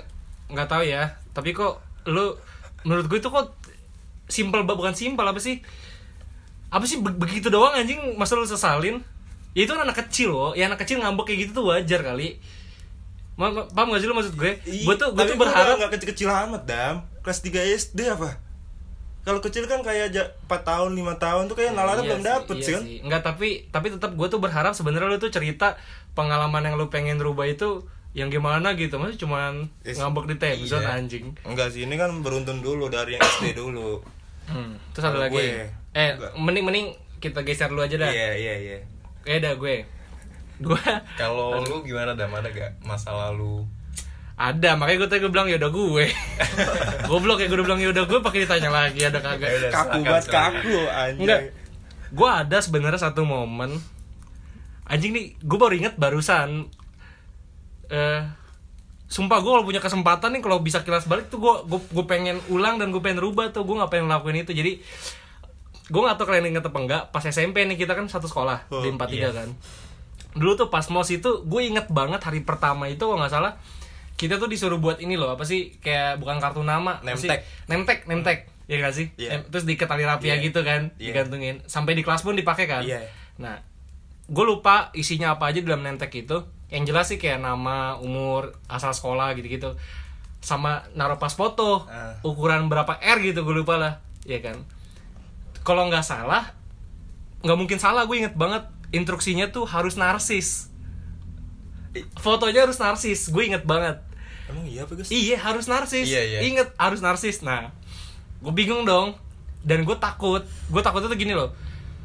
nggak 0.50 0.66
tahu 0.66 0.82
ya. 0.82 1.14
Tapi 1.31 1.52
kok 1.52 1.78
lu 2.05 2.34
menurut 2.82 3.06
gue 3.06 3.16
itu 3.16 3.28
kok 3.28 3.55
simpel 4.26 4.66
bukan 4.66 4.93
simpel 4.93 5.22
apa 5.22 5.38
sih? 5.38 5.62
Apa 6.69 6.84
sih 6.84 6.99
be- 6.99 7.14
begitu 7.14 7.49
doang 7.49 7.70
anjing 7.70 8.19
masa 8.19 8.34
lu 8.34 8.43
sesalin? 8.43 8.99
Ya 9.55 9.62
itu 9.62 9.70
kan 9.70 9.87
anak 9.87 9.94
kecil 10.05 10.34
loh 10.34 10.50
ya 10.52 10.67
anak 10.67 10.82
kecil 10.82 10.99
ngambek 10.99 11.31
kayak 11.31 11.46
gitu 11.46 11.62
tuh 11.62 11.70
wajar 11.70 12.02
kali. 12.02 12.43
Ma- 13.38 13.50
ma- 13.50 13.70
paham 13.70 13.94
gak 13.94 14.02
sih 14.02 14.10
lu 14.10 14.14
maksud 14.14 14.34
gue? 14.34 14.58
Gue 14.62 14.94
tuh 14.94 15.14
gue 15.14 15.25
tuh 15.25 15.38
berharap 15.38 15.78
gak 15.78 15.94
kecil-kecil 15.94 16.26
amat 16.26 16.62
dam. 16.67 16.94
Kelas 17.22 17.38
3 17.40 17.62
SD 17.78 18.10
apa? 18.10 18.43
Kalau 19.25 19.41
kecil 19.41 19.65
kan 19.65 19.81
kayak 19.81 20.13
aja 20.13 20.22
4 20.44 20.53
tahun, 20.63 20.91
5 20.93 21.17
tahun 21.17 21.43
tuh 21.48 21.56
kayak 21.56 21.72
nalarnya 21.72 22.05
Iya 22.05 22.10
belum 22.10 22.22
dapet 22.22 22.55
iya 22.55 22.63
sih 22.63 22.72
kan 22.72 22.82
sih. 22.84 22.98
Enggak 23.01 23.22
tapi 23.22 23.48
tapi 23.69 23.87
tetap 23.89 24.13
gue 24.13 24.29
tuh 24.29 24.37
berharap 24.37 24.72
sebenarnya 24.72 25.08
lu 25.08 25.17
tuh 25.17 25.29
cerita 25.29 25.81
pengalaman 26.13 26.60
yang 26.63 26.77
lu 26.77 26.87
pengen 26.87 27.17
rubah 27.17 27.44
itu 27.44 27.82
yang 28.13 28.29
gimana 28.29 28.77
gitu 28.77 28.94
maksudnya 28.94 29.19
cuman 29.19 29.53
Is- 29.82 29.98
ngambek 29.98 30.29
di 30.29 30.37
Tebzone 30.37 30.84
iya. 30.84 30.94
anjing 30.94 31.27
Enggak 31.43 31.69
sih, 31.69 31.82
ini 31.82 31.96
kan 31.96 32.15
beruntun 32.20 32.60
dulu 32.60 32.87
dari 32.87 33.17
yang 33.17 33.25
SD 33.25 33.56
dulu 33.56 33.98
Hmm, 34.44 34.77
terus 34.93 35.08
ada 35.08 35.19
lagi. 35.19 35.34
gue, 35.34 35.67
eh, 35.96 36.10
enggak. 36.13 36.37
mending 36.37 36.65
mending 36.65 36.87
kita 37.17 37.41
geser 37.41 37.65
dulu 37.67 37.81
aja 37.81 37.96
dah. 37.96 38.13
Iya, 38.13 38.37
iya, 38.37 38.55
iya 38.60 38.79
Eh 39.25 39.41
dah 39.41 39.56
gue. 39.56 39.89
Gue 40.55 40.77
kalau 41.17 41.58
lu 41.58 41.81
gimana 41.81 42.13
dam 42.13 42.29
ada 42.31 42.46
gak 42.46 42.77
masa 42.81 43.10
lalu 43.10 43.65
ada, 44.34 44.70
makanya 44.74 44.98
gue 45.06 45.08
tadi 45.14 45.20
gue 45.22 45.31
bilang 45.31 45.46
ya 45.46 45.56
udah 45.62 45.70
gue. 45.70 46.05
Goblok 47.10 47.38
ya 47.38 47.46
gue 47.46 47.55
udah 47.55 47.67
bilang 47.70 47.81
ya 47.81 47.88
udah 47.94 48.05
gue 48.05 48.19
pakai 48.19 48.41
ditanya 48.43 48.70
lagi 48.74 49.00
ada 49.06 49.22
kagak. 49.22 49.46
Ya 49.46 49.70
Kaku 49.70 49.98
banget, 50.03 50.24
kaku 50.26 50.79
anjay 50.91 51.22
Enggak. 51.22 51.41
Gue 52.10 52.29
ada 52.31 52.58
sebenarnya 52.58 52.98
satu 52.98 53.22
momen 53.22 53.79
anjing 54.84 55.17
nih, 55.17 55.26
gue 55.41 55.58
baru 55.58 55.74
inget 55.74 55.94
barusan 55.96 56.69
eh 57.88 58.20
sumpah 59.08 59.38
gue 59.44 59.53
kalau 59.53 59.64
punya 59.64 59.81
kesempatan 59.81 60.34
nih 60.34 60.43
kalau 60.43 60.58
bisa 60.64 60.81
kilas 60.82 61.06
balik 61.06 61.29
tuh 61.29 61.38
gue 61.38 61.79
gue 61.79 62.05
pengen 62.08 62.41
ulang 62.50 62.81
dan 62.81 62.91
gue 62.91 62.98
pengen 62.98 63.20
rubah 63.20 63.53
tuh 63.53 63.62
gue 63.62 63.76
nggak 63.76 63.93
pengen 63.93 64.10
ngelakuin 64.10 64.43
itu 64.43 64.53
jadi 64.56 64.72
gue 65.84 66.00
nggak 66.00 66.17
tahu 66.17 66.26
kalian 66.32 66.56
inget 66.56 66.64
apa 66.64 66.79
enggak 66.81 67.03
pas 67.12 67.22
SMP 67.22 67.62
nih 67.69 67.76
kita 67.76 67.93
kan 67.93 68.08
satu 68.08 68.24
sekolah 68.24 68.67
Oh, 68.72 68.81
di 68.81 68.88
empat 68.88 69.12
iya. 69.12 69.31
kan 69.31 69.53
dulu 70.34 70.56
tuh 70.58 70.69
pas 70.72 70.82
mos 70.91 71.06
itu 71.12 71.44
gue 71.44 71.60
inget 71.62 71.86
banget 71.93 72.19
hari 72.24 72.43
pertama 72.43 72.88
itu 72.91 73.05
kalau 73.05 73.20
nggak 73.20 73.31
salah 73.31 73.60
kita 74.15 74.39
tuh 74.39 74.47
disuruh 74.47 74.79
buat 74.79 74.99
ini 74.99 75.15
loh 75.15 75.31
apa 75.31 75.43
sih 75.43 75.75
kayak 75.77 76.19
bukan 76.19 76.39
kartu 76.39 76.63
nama? 76.63 77.03
Nemtek. 77.03 77.43
nemtek 77.67 77.99
nemtek 78.06 78.39
ya 78.65 78.79
gak 78.79 78.94
sih 78.94 79.06
Iya. 79.15 79.37
Em- 79.37 79.47
terus 79.47 79.63
diikat 79.63 79.85
tali 79.85 80.03
rapia 80.03 80.35
Iya. 80.35 80.43
gitu 80.43 80.63
kan 80.63 80.94
Iya. 80.97 81.13
digantungin 81.13 81.61
sampai 81.65 81.93
di 81.93 82.01
kelas 82.01 82.23
pun 82.23 82.33
dipakai 82.33 82.65
kan 82.65 82.81
Iya. 82.81 83.05
nah 83.37 83.61
gue 84.25 84.44
lupa 84.44 84.89
isinya 84.93 85.35
apa 85.35 85.51
aja 85.51 85.61
dalam 85.61 85.83
nemtek 85.83 86.15
itu 86.15 86.41
yang 86.69 86.83
jelas 86.83 87.06
sih 87.06 87.19
kayak 87.19 87.39
nama 87.39 87.99
umur 87.99 88.56
asal 88.67 88.91
sekolah 88.91 89.35
gitu 89.35 89.51
gitu 89.51 89.71
sama 90.41 90.85
naruh 90.93 91.17
pas 91.17 91.31
foto 91.31 91.85
Ah. 91.85 92.17
ukuran 92.21 92.67
berapa 92.67 92.97
R 92.97 93.19
gitu 93.21 93.43
gue 93.43 93.56
lupa 93.56 93.77
lah 93.77 93.93
ya 94.25 94.41
kan 94.41 94.56
kalau 95.61 95.85
nggak 95.87 96.01
salah 96.03 96.56
nggak 97.41 97.59
mungkin 97.59 97.77
salah 97.77 98.05
gue 98.05 98.17
inget 98.17 98.33
banget 98.33 98.65
instruksinya 98.91 99.51
tuh 99.51 99.67
harus 99.67 99.97
narsis 99.97 100.73
fotonya 102.19 102.67
harus 102.67 102.79
narsis 102.81 103.31
gue 103.31 103.43
inget 103.44 103.63
banget. 103.63 104.03
Emang 104.51 104.67
iya 104.69 104.84
apa 104.84 104.93
guys? 104.98 105.08
iya 105.08 105.36
harus 105.41 105.67
narsis. 105.70 106.06
Iya, 106.06 106.22
iya. 106.22 106.39
inget 106.44 106.69
harus 106.77 107.01
narsis. 107.01 107.41
Nah 107.41 107.70
gue 108.43 108.53
bingung 108.53 108.82
dong. 108.82 109.15
Dan 109.65 109.89
gue 109.89 109.96
takut. 109.96 110.44
Gue 110.69 110.82
takutnya 110.84 111.08
tuh 111.08 111.19
gini 111.19 111.32
loh. 111.32 111.55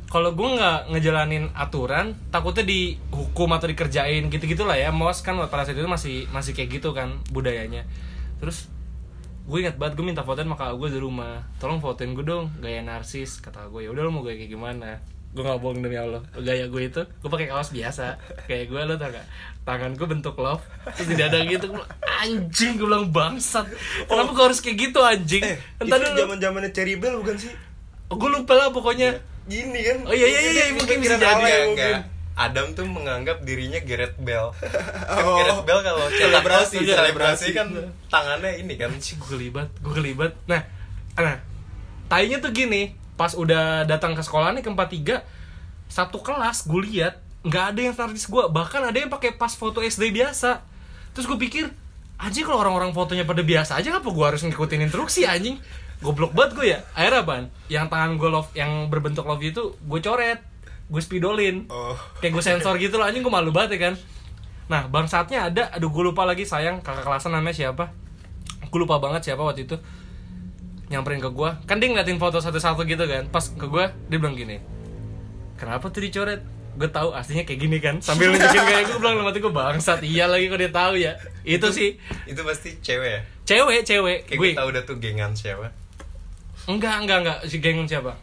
Kalau 0.09 0.33
gue 0.33 0.47
nggak 0.57 0.89
ngejalanin 0.89 1.53
aturan 1.53 2.17
takutnya 2.33 2.65
dihukum 2.65 3.49
atau 3.53 3.69
dikerjain 3.69 4.31
gitu 4.31 4.43
gitulah 4.45 4.77
ya. 4.77 4.89
Mos 4.93 5.21
kan 5.21 5.37
pada 5.49 5.67
saat 5.67 5.77
itu 5.77 5.89
masih 5.89 6.25
masih 6.31 6.55
kayak 6.55 6.79
gitu 6.79 6.95
kan 6.95 7.19
budayanya. 7.29 7.85
Terus 8.39 8.71
gue 9.49 9.57
ingat 9.65 9.81
banget 9.81 9.97
gue 9.97 10.05
minta 10.05 10.21
fotoin 10.21 10.45
sama 10.45 10.57
kakak 10.57 10.77
gue 10.79 10.89
di 10.95 10.99
rumah. 11.01 11.45
Tolong 11.59 11.81
fotoin 11.83 12.15
gue 12.15 12.25
dong 12.25 12.53
gaya 12.61 12.81
narsis 12.81 13.41
kata 13.43 13.67
gue 13.69 13.85
ya 13.85 13.89
udah 13.91 14.07
lo 14.07 14.13
mau 14.13 14.23
gaya 14.23 14.39
kayak 14.39 14.53
gimana 14.53 15.01
gue 15.29 15.39
nggak 15.39 15.59
bohong 15.59 15.79
demi 15.79 15.93
allah 15.93 16.25
gaya 16.33 16.65
gue 16.65 16.81
itu 16.83 17.01
gue 17.05 17.29
pakai 17.29 17.47
kaos 17.47 17.69
biasa 17.69 18.17
kayak 18.45 18.65
gue 18.65 18.81
lo 18.81 18.95
tau 18.95 19.09
gak 19.09 19.25
tangan 19.61 19.93
gue 19.93 20.07
bentuk 20.07 20.33
love 20.35 20.65
terus 20.91 21.05
di 21.05 21.15
dada 21.15 21.37
gitu 21.39 21.69
gue 21.69 21.85
anjing 22.17 22.75
gue 22.75 22.83
bilang 22.83 23.07
bangsat 23.07 23.69
kenapa 24.03 24.31
gue 24.31 24.43
harus 24.43 24.59
kayak 24.59 24.77
gitu 24.83 24.99
anjing 24.99 25.43
Eh, 25.43 25.57
entar 25.77 25.97
itu 25.97 26.07
dulu 26.07 26.17
zaman 26.19 26.37
zamannya 26.39 26.71
Cherry 26.71 26.95
Bell 26.95 27.17
bukan 27.17 27.37
sih? 27.37 27.53
gue 28.09 28.29
lupa 28.31 28.53
lah 28.55 28.69
pokoknya 28.69 29.21
Gini 29.45 29.81
kan? 29.81 30.05
Oh, 30.05 30.13
iya, 30.13 30.25
iya, 30.25 30.39
iya, 30.43 30.51
Dia 30.63 30.77
mungkin 30.77 30.97
bisa 30.99 31.17
pikiran 31.17 31.25
jadi. 31.33 31.41
Enggak, 31.41 31.65
mungkin. 31.65 31.95
Adam 32.35 32.67
tuh 32.71 32.85
menganggap 32.85 33.37
dirinya 33.41 33.81
Gareth 33.81 34.13
Bell. 34.15 34.53
Kan 35.09 35.25
Oh. 35.25 35.41
Gareth 35.41 35.63
Bell 35.65 35.79
kalau 35.81 36.05
Selebrasi, 36.21 36.77
selebrasi 36.85 37.47
kan 37.51 37.67
tangannya 38.07 38.61
ini 38.61 38.77
kan. 38.77 38.93
anjing 38.93 39.17
gue 39.17 39.25
kelibat 39.27 39.73
gue 39.75 39.89
kelibat 39.91 40.37
nah 40.45 40.61
nah 41.15 41.41
tainya 42.05 42.37
tuh 42.37 42.49
gini 42.49 42.93
pas 43.19 43.35
udah 43.35 43.83
datang 43.83 44.15
ke 44.15 44.23
sekolah 44.23 44.55
nih 44.55 44.63
ke 44.63 44.71
43 44.71 45.91
satu 45.91 46.23
kelas 46.23 46.63
gue 46.63 46.79
lihat 46.87 47.19
nggak 47.43 47.63
ada 47.75 47.79
yang 47.83 47.95
narsis 47.95 48.31
gue 48.31 48.43
bahkan 48.47 48.79
ada 48.79 48.95
yang 48.95 49.11
pakai 49.11 49.35
pas 49.35 49.51
foto 49.51 49.83
SD 49.83 50.15
biasa. 50.15 50.63
Terus 51.11 51.27
gue 51.27 51.35
pikir 51.35 51.67
anjing 52.15 52.47
kalau 52.47 52.63
orang-orang 52.63 52.95
fotonya 52.95 53.27
pada 53.27 53.43
biasa 53.43 53.75
aja 53.75 53.91
ngapa 53.91 54.07
gue 54.07 54.25
harus 54.25 54.41
ngikutin 54.47 54.87
instruksi 54.87 55.27
anjing? 55.27 55.59
Goblok 55.99 56.31
banget 56.31 56.51
gue 56.55 56.65
ya. 56.71 56.79
Akhirnya 56.95 57.27
apaan? 57.27 57.45
Yang 57.67 57.85
tangan 57.91 58.11
gue 58.15 58.29
love 58.31 58.51
yang 58.55 58.71
berbentuk 58.87 59.27
love 59.27 59.43
itu 59.43 59.75
gue 59.75 59.99
coret 59.99 60.39
gue 60.89 61.01
spidolin. 61.03 61.67
Oh. 61.69 61.93
kayak 62.23 62.33
gue 62.33 62.43
sensor 62.43 62.79
gitu 62.79 62.97
loh 62.97 63.05
anjing 63.05 63.19
gue 63.19 63.33
malu 63.33 63.51
banget 63.51 63.75
ya 63.75 63.91
kan? 63.91 63.93
Nah 64.71 64.87
bangsatnya 64.87 65.51
ada. 65.51 65.67
Aduh 65.75 65.91
gue 65.91 66.03
lupa 66.07 66.23
lagi 66.23 66.47
sayang 66.47 66.79
kakak 66.79 67.03
kelasan 67.03 67.35
namanya 67.35 67.67
siapa? 67.67 67.91
Gue 68.71 68.79
lupa 68.79 68.99
banget 69.03 69.27
siapa 69.27 69.43
waktu 69.43 69.67
itu 69.67 69.75
nyamperin 70.89 71.21
ke 71.21 71.29
gue 71.29 71.49
kan 71.69 71.77
dia 71.77 71.87
ngeliatin 71.93 72.17
foto 72.17 72.41
satu-satu 72.41 72.83
gitu 72.89 73.05
kan. 73.05 73.29
Pas 73.29 73.45
ke 73.45 73.65
gue 73.65 73.85
dia 74.09 74.17
bilang 74.17 74.33
gini 74.33 74.79
kenapa 75.59 75.91
tuh 75.91 76.01
dicoret? 76.01 76.41
Gue 76.79 76.87
tahu 76.87 77.11
aslinya 77.11 77.43
kayak 77.43 77.59
gini 77.59 77.77
kan. 77.83 77.99
Sambil 77.99 78.31
nunjukin 78.31 78.63
kayak 78.63 78.87
gue 78.87 78.97
bilang 79.03 79.19
mati 79.19 79.43
gue 79.43 79.51
bangsat. 79.51 79.99
Iya 79.99 80.31
lagi 80.31 80.47
kok 80.47 80.59
dia 80.63 80.71
tahu 80.71 80.93
ya. 80.95 81.19
Itu 81.43 81.75
sih. 81.75 81.99
Itu 82.23 82.47
pasti 82.47 82.79
cewek 82.79 83.09
ya. 83.11 83.21
cewek 83.43 83.83
cewek. 83.83 84.19
Kayak 84.31 84.39
gue 84.39 84.49
tahu 84.55 84.67
udah 84.71 84.83
tuh 84.87 84.97
gengan 85.03 85.35
siapa. 85.35 85.75
enggak 86.69 87.03
enggak 87.03 87.17
enggak. 87.25 87.37
Si 87.51 87.59
geng 87.59 87.83
siapa? 87.83 88.15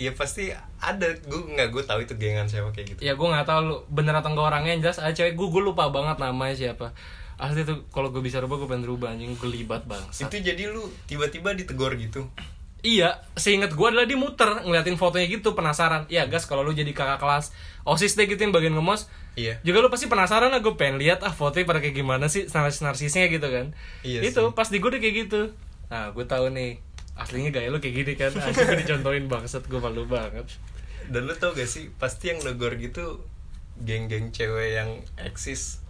Iya 0.00 0.16
pasti 0.16 0.48
ada. 0.80 1.06
Gue 1.28 1.40
nggak 1.52 1.68
gue 1.68 1.82
tahu 1.84 2.00
itu 2.00 2.14
gengan 2.16 2.48
siapa 2.48 2.72
kayak 2.72 2.96
gitu. 2.96 3.00
ya 3.04 3.12
gue 3.12 3.28
nggak 3.28 3.44
tahu 3.44 3.60
lu 3.68 3.76
bener 3.92 4.16
atau 4.16 4.32
enggak 4.32 4.46
orangnya 4.48 4.72
yang 4.72 4.82
jelas 4.88 4.98
ada 5.04 5.12
cewek. 5.12 5.36
Gue 5.36 5.52
gue 5.52 5.62
lupa 5.68 5.92
banget 5.92 6.16
namanya 6.16 6.56
siapa 6.56 6.96
asli 7.36 7.68
tuh 7.68 7.84
kalau 7.92 8.08
gue 8.08 8.24
bisa 8.24 8.40
rubah 8.40 8.56
gue 8.56 8.68
pengen 8.68 8.88
rubah 8.88 9.12
anjing 9.12 9.36
gelibat 9.36 9.84
bangsat 9.84 10.32
Itu 10.32 10.40
jadi 10.40 10.72
lu 10.72 10.88
tiba-tiba 11.04 11.52
ditegur 11.52 11.92
gitu. 12.00 12.28
Iya, 12.86 13.18
seingat 13.34 13.74
gue 13.74 13.86
adalah 13.88 14.06
dia 14.06 14.14
muter 14.14 14.62
ngeliatin 14.62 14.94
fotonya 14.94 15.26
gitu 15.26 15.58
penasaran. 15.58 16.06
Iya 16.06 16.30
gas 16.30 16.46
kalau 16.46 16.62
lu 16.62 16.70
jadi 16.70 16.88
kakak 16.94 17.18
kelas 17.18 17.50
osis 17.82 18.14
deh 18.14 18.30
gitu 18.30 18.38
yang 18.40 18.54
bagian 18.54 18.72
ngemos. 18.78 19.10
Iya. 19.34 19.58
Juga 19.66 19.82
lu 19.82 19.88
pasti 19.90 20.06
penasaran 20.06 20.48
lah 20.54 20.62
gue 20.62 20.74
pengen 20.78 20.96
lihat 21.02 21.20
ah 21.26 21.34
fotonya 21.34 21.66
pada 21.66 21.80
kayak 21.82 21.98
gimana 21.98 22.30
sih 22.30 22.46
narsis 22.46 22.80
narsisnya 22.80 23.26
gitu 23.26 23.48
kan. 23.48 23.74
Iya 24.06 24.22
Itu 24.22 24.52
sih. 24.52 24.54
pas 24.54 24.68
di 24.70 24.78
gue 24.78 24.88
udah 24.88 25.00
kayak 25.02 25.16
gitu. 25.26 25.40
Nah 25.92 26.14
gue 26.14 26.24
tahu 26.24 26.52
nih 26.54 26.78
aslinya 27.16 27.50
gaya 27.50 27.68
lu 27.74 27.82
kayak 27.82 27.94
gini 28.00 28.12
kan. 28.14 28.30
Anjing 28.32 28.64
gue 28.64 28.78
dicontohin 28.86 29.26
bangsat 29.32 29.66
gue 29.66 29.80
malu 29.82 30.06
banget. 30.06 30.46
Dan 31.10 31.26
lu 31.26 31.34
tau 31.36 31.52
gak 31.52 31.66
sih 31.66 31.90
pasti 32.00 32.30
yang 32.32 32.40
negor 32.46 32.74
gitu 32.78 33.24
geng-geng 33.82 34.30
cewek 34.30 34.78
yang 34.78 34.90
eksis. 35.18 35.82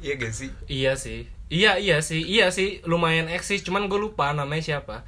Iya 0.00 0.12
gak 0.16 0.32
sih? 0.32 0.50
Iya 0.68 0.92
sih. 0.94 1.20
Iya 1.46 1.78
iya 1.78 2.02
sih, 2.02 2.20
iya 2.26 2.50
sih 2.50 2.82
lumayan 2.82 3.30
eksis, 3.30 3.62
cuman 3.62 3.86
gue 3.86 3.96
lupa 3.96 4.34
namanya 4.34 4.62
siapa. 4.62 5.06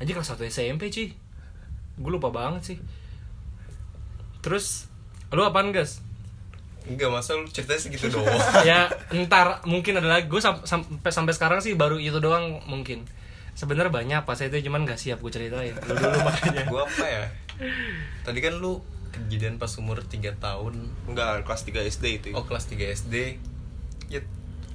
Aja 0.00 0.08
kelas 0.08 0.32
1 0.34 0.48
SMP 0.48 0.88
cuy. 0.88 1.12
Gue 2.00 2.10
lupa 2.10 2.32
banget 2.32 2.74
sih. 2.74 2.78
Terus 4.40 4.88
lu 5.28 5.44
apaan 5.44 5.74
guys? 5.74 6.00
Enggak 6.86 7.10
masa 7.10 7.34
lu 7.34 7.44
ceritanya 7.50 7.82
segitu 7.82 8.06
doang. 8.14 8.30
ya 8.62 8.86
ntar 9.26 9.66
mungkin 9.66 9.98
ada 9.98 10.06
lagi 10.06 10.30
gue 10.30 10.38
sampai 10.38 11.10
sampai 11.10 11.34
sekarang 11.34 11.58
sih 11.58 11.74
baru 11.74 11.98
itu 11.98 12.22
doang 12.22 12.62
mungkin 12.70 13.02
sebenarnya 13.58 13.90
banyak 13.90 14.20
pas 14.22 14.38
itu 14.38 14.54
cuman 14.70 14.86
gak 14.86 14.94
siap 14.94 15.18
gue 15.18 15.32
ceritain 15.34 15.74
dulu 15.82 15.98
dulu 15.98 16.18
makanya 16.30 16.62
gua 16.70 16.86
apa 16.86 17.04
ya? 17.04 17.24
Tadi 18.22 18.38
kan 18.38 18.54
lu 18.62 18.78
kejadian 19.10 19.58
pas 19.58 19.72
umur 19.80 19.98
3 20.04 20.36
tahun. 20.38 20.74
Enggak, 21.08 21.42
kelas 21.42 21.62
3 21.64 21.88
SD 21.90 22.04
itu. 22.22 22.28
Oh 22.36 22.44
kelas 22.46 22.68
3 22.70 22.78
SD. 22.92 23.40
Ya 24.08 24.20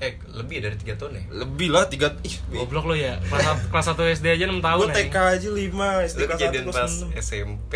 eh 0.02 0.18
lebih 0.34 0.66
dari 0.66 0.76
3 0.76 0.98
tahun 0.98 1.14
ya? 1.14 1.24
Lebih 1.46 1.68
lah 1.70 1.86
3 1.86 2.26
ih. 2.26 2.36
goblok 2.50 2.90
lo 2.90 2.96
ya 2.98 3.22
kelas 3.22 3.70
kelas 3.70 3.86
satu 3.86 4.02
SD 4.02 4.34
aja 4.34 4.50
6 4.50 4.58
tahun 4.58 4.88
Gue 4.90 4.98
TK 4.98 5.16
aja 5.16 5.50
5, 5.54 6.10
SD 6.10 6.20
kelas 6.26 6.30
1 6.30 6.32
kejadian 6.34 6.64
kelas 6.66 6.76
pas 6.76 6.94
6. 7.14 7.22
SMP. 7.22 7.74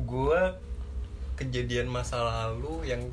Gua 0.00 0.56
kejadian 1.36 1.92
masa 1.92 2.24
lalu 2.24 2.88
yang 2.88 3.04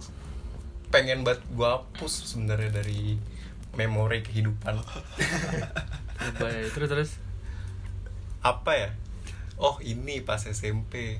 pengen 0.87 1.27
banget 1.27 1.43
gua 1.51 1.83
hapus 1.83 2.31
sebenarnya 2.31 2.79
dari 2.79 3.19
memori 3.75 4.23
kehidupan. 4.23 4.79
Baik, 6.41 6.71
terus 6.71 6.89
terus 6.89 7.11
apa 8.41 8.71
ya 8.73 8.89
oh 9.59 9.75
ini 9.81 10.21
pas 10.23 10.39
SMP 10.39 11.19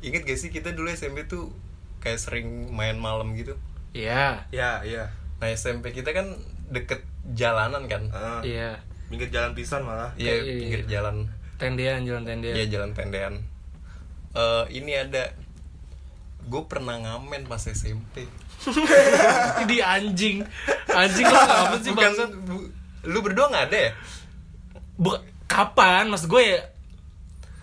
inget 0.00 0.26
gak 0.26 0.38
sih 0.40 0.50
kita 0.50 0.72
dulu 0.74 0.90
SMP 0.90 1.28
tuh 1.28 1.52
kayak 2.02 2.18
sering 2.18 2.72
main 2.74 2.96
malam 2.98 3.36
gitu 3.36 3.54
iya 3.92 4.48
Ya, 4.50 4.82
iya. 4.82 5.12
Nah 5.36 5.48
SMP 5.48 5.90
kita 5.90 6.10
kan 6.10 6.32
deket 6.66 7.04
jalanan 7.30 7.84
kan? 7.86 8.02
Ah, 8.08 8.40
iya. 8.40 8.80
Pinggir 9.06 9.28
jalan 9.28 9.52
pisan 9.52 9.82
malah. 9.82 10.10
iya 10.16 10.34
Kayak- 10.34 10.46
pinggir 10.58 10.82
jalan. 10.88 11.16
Tendean 11.56 12.00
jalan 12.02 12.22
tendean. 12.22 12.54
Iya 12.54 12.66
jalan 12.68 12.90
tendean. 12.92 13.34
Eh 14.32 14.64
ini 14.72 14.92
ada. 14.94 15.32
Gue 16.42 16.62
pernah 16.64 16.96
ngamen 16.96 17.44
pas 17.44 17.60
SMP 17.60 18.24
di 19.70 19.78
anjing. 19.78 20.46
Anjing 20.88 21.26
lo 21.26 21.36
apa 21.36 21.76
sih 21.76 21.90
bukan 21.90 22.12
bu- 22.42 22.70
lu 23.04 23.18
berdua 23.20 23.46
nggak 23.48 23.66
ada 23.66 23.78
ya? 23.80 23.92
Bukan- 24.96 25.22
kapan? 25.46 26.06
Mas 26.06 26.24
gue 26.24 26.42
ya 26.42 26.60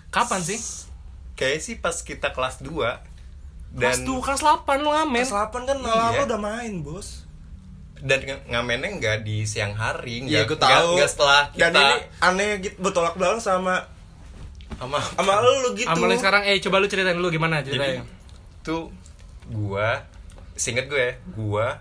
kapan 0.09 0.39
sih? 0.39 0.59
Kayak 1.33 1.59
sih 1.59 1.75
pas 1.75 1.97
kita 1.97 2.29
kelas 2.29 2.61
2 2.61 2.69
kelas 2.69 3.01
dan 3.73 3.95
tuh 4.03 4.19
kelas 4.19 4.39
8 4.39 4.61
lu 4.77 4.89
ngamen. 4.89 5.17
Kelas 5.19 5.33
8 5.49 5.65
kan 5.65 5.77
Iya. 5.79 5.93
lalu 6.11 6.21
udah 6.23 6.39
main, 6.39 6.73
Bos. 6.79 7.22
Dan 8.03 8.19
ng- 8.19 8.45
ngamennya 8.49 8.89
nggak 8.93 9.17
di 9.21 9.43
siang 9.43 9.71
hari 9.71 10.19
Iya, 10.21 10.43
nggak 10.43 10.45
gue 10.45 10.57
nggak- 10.57 10.75
tahu. 10.75 10.89
nggak 10.93 11.09
setelah 11.09 11.41
kita 11.49 11.63
Dan 11.63 11.73
ini 11.73 11.95
aneh 12.19 12.49
gitu 12.59 12.75
bertolak 12.77 13.15
belakang 13.15 13.39
sama 13.39 13.75
sama 14.73 14.99
sama 14.99 15.39
lu 15.39 15.71
gitu. 15.73 15.87
Amalin 15.87 16.17
sekarang 16.17 16.43
eh 16.43 16.59
coba 16.59 16.77
lu 16.77 16.87
ceritain 16.87 17.13
dulu 17.13 17.29
gimana 17.29 17.59
jadi 17.59 17.73
ceritanya 17.73 18.03
tuh 18.61 18.91
gua 19.45 20.03
singkat 20.53 20.85
gue 20.85 20.99
ya 20.99 21.13
gua 21.29 21.79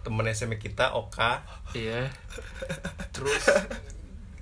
temen 0.00 0.26
SMP 0.26 0.58
kita 0.58 0.92
Oka. 0.92 1.42
Iya. 1.72 2.10
Terus 3.10 3.42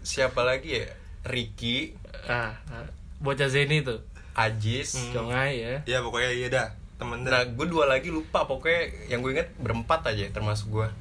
siapa 0.03 0.41
lagi 0.41 0.73
ya? 0.75 0.89
Ricky. 1.23 1.93
Ah, 2.25 2.57
ah, 2.67 2.89
bocah 3.19 3.45
Zeni 3.47 3.81
tuh. 3.81 4.01
Ajis. 4.33 4.97
Congai 5.13 5.61
ya. 5.61 5.75
Ya 5.85 5.99
pokoknya 6.01 6.31
iya 6.31 6.49
dah. 6.49 6.69
Temen 7.01 7.25
nah 7.25 7.43
gue 7.49 7.67
dua 7.67 7.89
lagi 7.89 8.13
lupa 8.13 8.45
pokoknya 8.45 9.09
yang 9.09 9.25
gue 9.25 9.33
inget 9.33 9.49
berempat 9.57 10.13
aja 10.13 10.29
termasuk 10.29 10.69
gua 10.69 10.93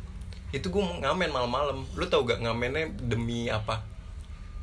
itu 0.50 0.72
gue 0.72 0.82
ngamen 0.82 1.30
malam-malam 1.30 1.84
lu 1.94 2.06
tau 2.08 2.24
gak 2.24 2.40
ngamennya 2.40 2.96
demi 3.06 3.52
apa 3.52 3.84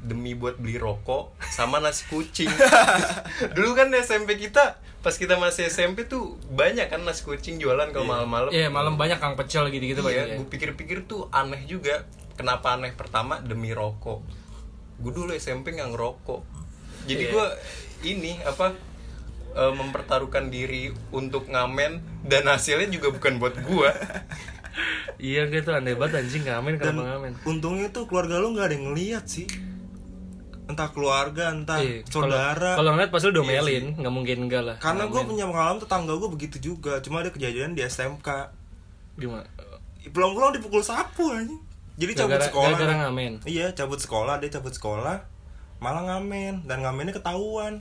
demi 0.00 0.32
buat 0.32 0.56
beli 0.56 0.80
rokok 0.80 1.36
sama 1.52 1.78
nasi 1.78 2.08
kucing 2.08 2.50
dulu 3.56 3.76
kan 3.76 3.92
di 3.92 4.00
SMP 4.00 4.40
kita 4.40 4.80
pas 5.04 5.14
kita 5.14 5.38
masih 5.38 5.70
SMP 5.70 6.10
tuh 6.10 6.34
banyak 6.50 6.90
kan 6.90 7.04
nasi 7.06 7.22
kucing 7.22 7.62
jualan 7.62 7.94
kalau 7.94 8.06
malam-malam 8.08 8.50
iya 8.50 8.66
malam 8.66 8.98
banyak 8.98 9.22
kang 9.22 9.38
pecel 9.38 9.70
gitu-gitu 9.70 10.02
iya, 10.02 10.08
banyak 10.08 10.26
ya. 10.26 10.36
gue 10.42 10.46
pikir-pikir 10.50 11.06
tuh 11.06 11.30
aneh 11.30 11.62
juga. 11.64 12.02
Kenapa 12.36 12.76
aneh? 12.76 12.92
Pertama 12.92 13.40
demi 13.40 13.72
rokok. 13.72 14.20
Gue 15.00 15.12
dulu 15.14 15.32
SMP 15.32 15.72
nggak 15.72 15.88
ngerokok. 15.96 16.42
Jadi 17.08 17.22
Iya. 17.22 17.32
gue 17.32 17.46
ini 18.04 18.32
apa 18.44 18.76
eh, 19.56 19.72
mempertaruhkan 19.72 20.46
diri 20.46 20.82
untuk 21.10 21.48
ngamen 21.48 21.98
dan 22.22 22.44
hasilnya 22.44 22.86
juga 22.88 23.08
bukan 23.10 23.36
buat 23.36 23.56
gue. 23.58 23.90
iya 25.18 25.46
gitu 25.46 25.70
aneh 25.70 25.94
banget 25.94 26.20
anjing 26.20 26.44
ngamen 26.44 26.72
Dan 26.74 26.92
kenapa 26.92 27.02
ngamen 27.10 27.32
untungnya 27.42 27.88
tuh 27.88 28.04
keluarga 28.04 28.36
lu 28.36 28.52
nggak 28.52 28.66
ada 28.66 28.74
yang 28.74 28.86
ngeliat 28.86 29.24
sih. 29.26 29.48
entah 30.66 30.90
keluarga 30.90 31.48
entah 31.48 31.78
Iya, 31.78 32.02
kalau- 32.04 32.26
saudara 32.26 32.74
Kalau 32.74 32.90
ngeliat 32.92 33.08
pasti 33.08 33.24
lu 33.24 33.32
Iya 33.32 33.38
domelin, 33.38 33.84
nggak 33.94 34.12
mungkin 34.12 34.36
enggak 34.42 34.62
lah. 34.62 34.76
karena 34.76 35.06
gue 35.06 35.22
punya 35.22 35.44
pengalaman 35.46 35.78
tetangga 35.78 36.12
gue 36.12 36.28
begitu 36.28 36.56
juga 36.60 36.98
cuma 37.00 37.20
ada 37.20 37.30
kejadian 37.30 37.72
di 37.72 37.82
SMK 37.82 38.28
gimana? 39.16 39.46
pulang-pulang 40.06 40.52
dipukul 40.52 40.82
sapu 40.82 41.30
aja 41.30 41.46
jadi 41.96 42.12
cabut 42.14 42.36
Gara-gara- 42.36 42.46
sekolah 42.46 42.68
gara-gara 42.76 42.94
ngamen. 43.00 43.32
iya 43.44 43.70
cabut 43.72 43.96
sekolah 43.96 44.36
dia 44.36 44.50
cabut 44.50 44.70
sekolah 44.70 45.16
malah 45.78 46.02
ngamen 46.04 46.62
dan 46.62 46.78
ngamennya 46.80 47.14
ketahuan 47.14 47.78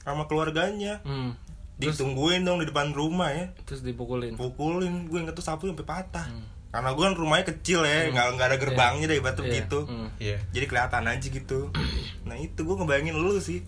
sama 0.00 0.24
keluarganya 0.24 1.00
Hmm. 1.00 1.36
ditungguin 1.76 2.42
dong 2.42 2.58
di 2.58 2.66
depan 2.66 2.90
rumah 2.90 3.28
ya 3.28 3.48
Terus 3.64 3.80
dipukulin. 3.80 4.34
pukulin 4.34 5.06
gue 5.06 5.18
inget 5.18 5.32
tuh 5.32 5.40
sapu 5.40 5.64
sampai 5.64 5.82
patah 5.82 6.28
karena 6.70 6.88
gue 6.88 7.02
kan 7.02 7.14
rumahnya 7.14 7.46
kecil 7.48 7.82
ya 7.82 8.06
nggak 8.08 8.26
nggak 8.32 8.46
ada 8.46 8.56
gerbangnya 8.56 9.06
deh 9.06 9.18
batu 9.18 9.42
Iya. 9.42 9.52
gitu 9.56 9.80
Hmm. 9.84 10.08
Iya. 10.16 10.36
jadi 10.50 10.66
kelihatan 10.66 11.04
aja 11.04 11.26
gitu 11.26 11.72
nah 12.24 12.36
itu 12.36 12.58
gue 12.58 12.74
ngebayangin 12.74 13.14
lu 13.14 13.36
sih 13.36 13.64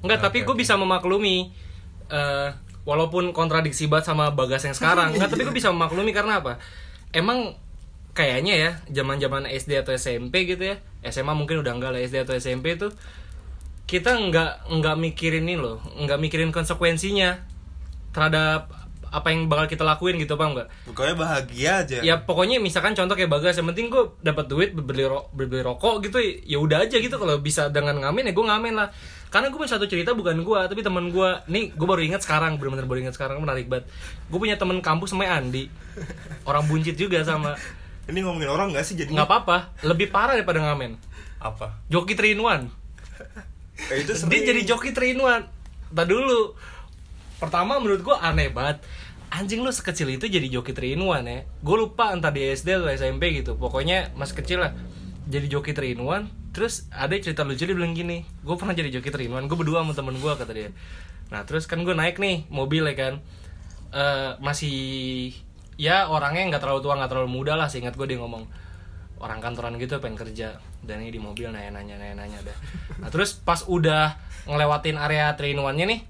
Enggak, 0.00 0.18
tapi 0.20 0.42
gue 0.42 0.52
bisa 0.52 0.74
memaklumi 0.74 1.54
eh 2.08 2.48
walaupun 2.82 3.30
kontradiksi 3.30 3.86
banget 3.86 4.10
sama 4.10 4.34
Bagas 4.34 4.62
yang 4.62 4.74
sekarang. 4.74 5.10
Enggak, 5.14 5.30
tapi 5.30 5.46
gue 5.46 5.54
bisa 5.54 5.70
memaklumi 5.70 6.10
karena 6.10 6.42
apa? 6.42 6.58
Emang 7.08 7.54
kayaknya 8.10 8.54
ya 8.56 8.70
zaman-zaman 8.92 9.46
SD 9.46 9.78
atau 9.78 9.94
SMP 9.94 10.42
gitu 10.44 10.66
ya. 10.66 10.82
SMA 11.04 11.30
mungkin 11.32 11.56
udah 11.56 11.70
enggak 11.70 11.90
lah 11.90 12.00
SD 12.00 12.18
atau 12.20 12.34
SMP 12.34 12.74
tuh 12.74 12.90
kita 13.92 14.16
nggak 14.16 14.72
nggak 14.72 14.96
mikirin 14.96 15.44
ini 15.44 15.60
loh, 15.60 15.84
nggak 16.00 16.16
mikirin 16.16 16.48
konsekuensinya 16.48 17.44
terhadap 18.16 18.72
apa 19.12 19.28
yang 19.28 19.44
bakal 19.44 19.68
kita 19.68 19.84
lakuin 19.84 20.16
gitu 20.16 20.40
paham 20.40 20.56
nggak? 20.56 20.72
pokoknya 20.88 21.14
bahagia 21.20 21.70
aja. 21.84 21.96
Ya 22.00 22.16
pokoknya 22.24 22.56
misalkan 22.56 22.96
contoh 22.96 23.12
kayak 23.12 23.28
bagas 23.28 23.60
yang 23.60 23.68
penting 23.68 23.92
gue 23.92 24.16
dapat 24.24 24.48
duit 24.48 24.72
beli 24.72 25.04
ro 25.04 25.28
beli 25.36 25.60
rokok 25.60 26.00
gitu 26.08 26.16
ya 26.24 26.56
udah 26.56 26.88
aja 26.88 26.96
gitu. 26.96 27.20
Kalau 27.20 27.36
bisa 27.44 27.68
dengan 27.68 28.00
ngamen 28.00 28.24
ya 28.24 28.32
gue 28.32 28.46
ngamen 28.48 28.72
lah. 28.72 28.88
Karena 29.28 29.52
gue 29.52 29.60
punya 29.60 29.76
satu 29.76 29.84
cerita 29.84 30.16
bukan 30.16 30.40
gue 30.40 30.60
tapi 30.64 30.80
teman 30.80 31.12
gue 31.12 31.28
nih 31.52 31.76
gue 31.76 31.84
baru 31.84 32.00
ingat 32.00 32.24
sekarang 32.24 32.56
bener-bener 32.56 32.88
baru 32.88 33.04
ingat 33.04 33.20
sekarang 33.20 33.44
menarik 33.44 33.68
banget. 33.68 33.84
Gue 34.32 34.40
punya 34.40 34.56
teman 34.56 34.80
kampus 34.80 35.12
namanya 35.12 35.44
Andi. 35.44 35.68
Orang 36.48 36.64
buncit 36.72 36.96
juga 36.96 37.20
sama. 37.20 37.52
Ini 38.08 38.24
ngomongin 38.24 38.48
orang 38.48 38.72
nggak 38.72 38.84
sih 38.88 38.96
jadi 38.96 39.12
nggak 39.12 39.28
apa-apa 39.28 39.76
lebih 39.84 40.08
parah 40.08 40.40
daripada 40.40 40.64
ngamen. 40.64 40.96
Apa? 41.36 41.84
joki 41.92 42.16
3 42.16 42.32
in 42.32 42.40
1 42.40 43.51
Eh, 43.90 44.06
itu 44.06 44.12
dia 44.12 44.20
sering. 44.20 44.44
jadi 44.46 44.62
joki 44.62 44.94
3 44.94 45.12
in 45.16 45.20
1 45.20 45.62
Tadi 45.92 46.08
dulu. 46.08 46.56
Pertama 47.36 47.76
menurut 47.76 48.00
gue 48.00 48.16
aneh 48.16 48.48
banget. 48.48 48.80
Anjing 49.32 49.64
lu 49.64 49.72
sekecil 49.72 50.12
itu 50.12 50.28
jadi 50.28 50.48
joki 50.48 50.72
3 50.72 50.96
in 50.96 51.02
1 51.04 51.24
ya. 51.28 51.40
Gue 51.60 51.76
lupa 51.76 52.12
entah 52.12 52.32
di 52.32 52.48
SD 52.48 52.80
atau 52.80 52.88
SMP 52.88 53.32
gitu. 53.36 53.60
Pokoknya 53.60 54.12
masih 54.16 54.40
kecil 54.40 54.64
lah. 54.64 54.72
Jadi 55.28 55.46
joki 55.52 55.76
3 55.76 55.92
in 55.92 56.00
1 56.04 56.28
terus 56.52 56.84
ada 56.92 57.16
cerita 57.16 57.44
lucu 57.44 57.64
dia 57.64 57.76
bilang 57.76 57.92
gini. 57.92 58.24
Gue 58.44 58.56
pernah 58.56 58.72
jadi 58.76 58.88
joki 58.88 59.12
3 59.12 59.28
in 59.28 59.32
1 59.36 59.48
gue 59.48 59.58
berdua 59.58 59.84
sama 59.84 59.92
temen 59.92 60.16
gue 60.16 60.32
kata 60.32 60.52
dia. 60.52 60.70
Nah 61.28 61.44
terus 61.44 61.68
kan 61.68 61.84
gue 61.84 61.92
naik 61.92 62.16
nih 62.16 62.48
mobil 62.48 62.88
ya 62.88 62.96
kan. 62.96 63.14
Eh, 63.92 64.30
masih 64.40 64.76
ya 65.76 66.08
orangnya 66.08 66.56
nggak 66.56 66.62
terlalu 66.64 66.80
tua 66.80 66.96
nggak 66.96 67.10
terlalu 67.12 67.28
muda 67.28 67.52
lah 67.56 67.68
seingat 67.68 67.96
gue 67.96 68.06
dia 68.08 68.16
ngomong. 68.16 68.48
Orang 69.20 69.44
kantoran 69.44 69.76
gitu 69.76 70.00
pengen 70.00 70.16
kerja 70.16 70.56
dan 70.82 70.98
ini 70.98 71.14
di 71.14 71.20
mobil 71.22 71.48
nanya 71.54 71.70
nanya 71.70 71.94
nanya 71.98 72.14
nanya 72.26 72.38
dah. 72.42 72.56
Nah 72.98 73.08
terus 73.08 73.38
pas 73.38 73.62
udah 73.66 74.18
ngelewatin 74.50 74.98
area 74.98 75.30
train 75.38 75.54
one 75.54 75.78
nya 75.78 75.86
nih 75.86 76.00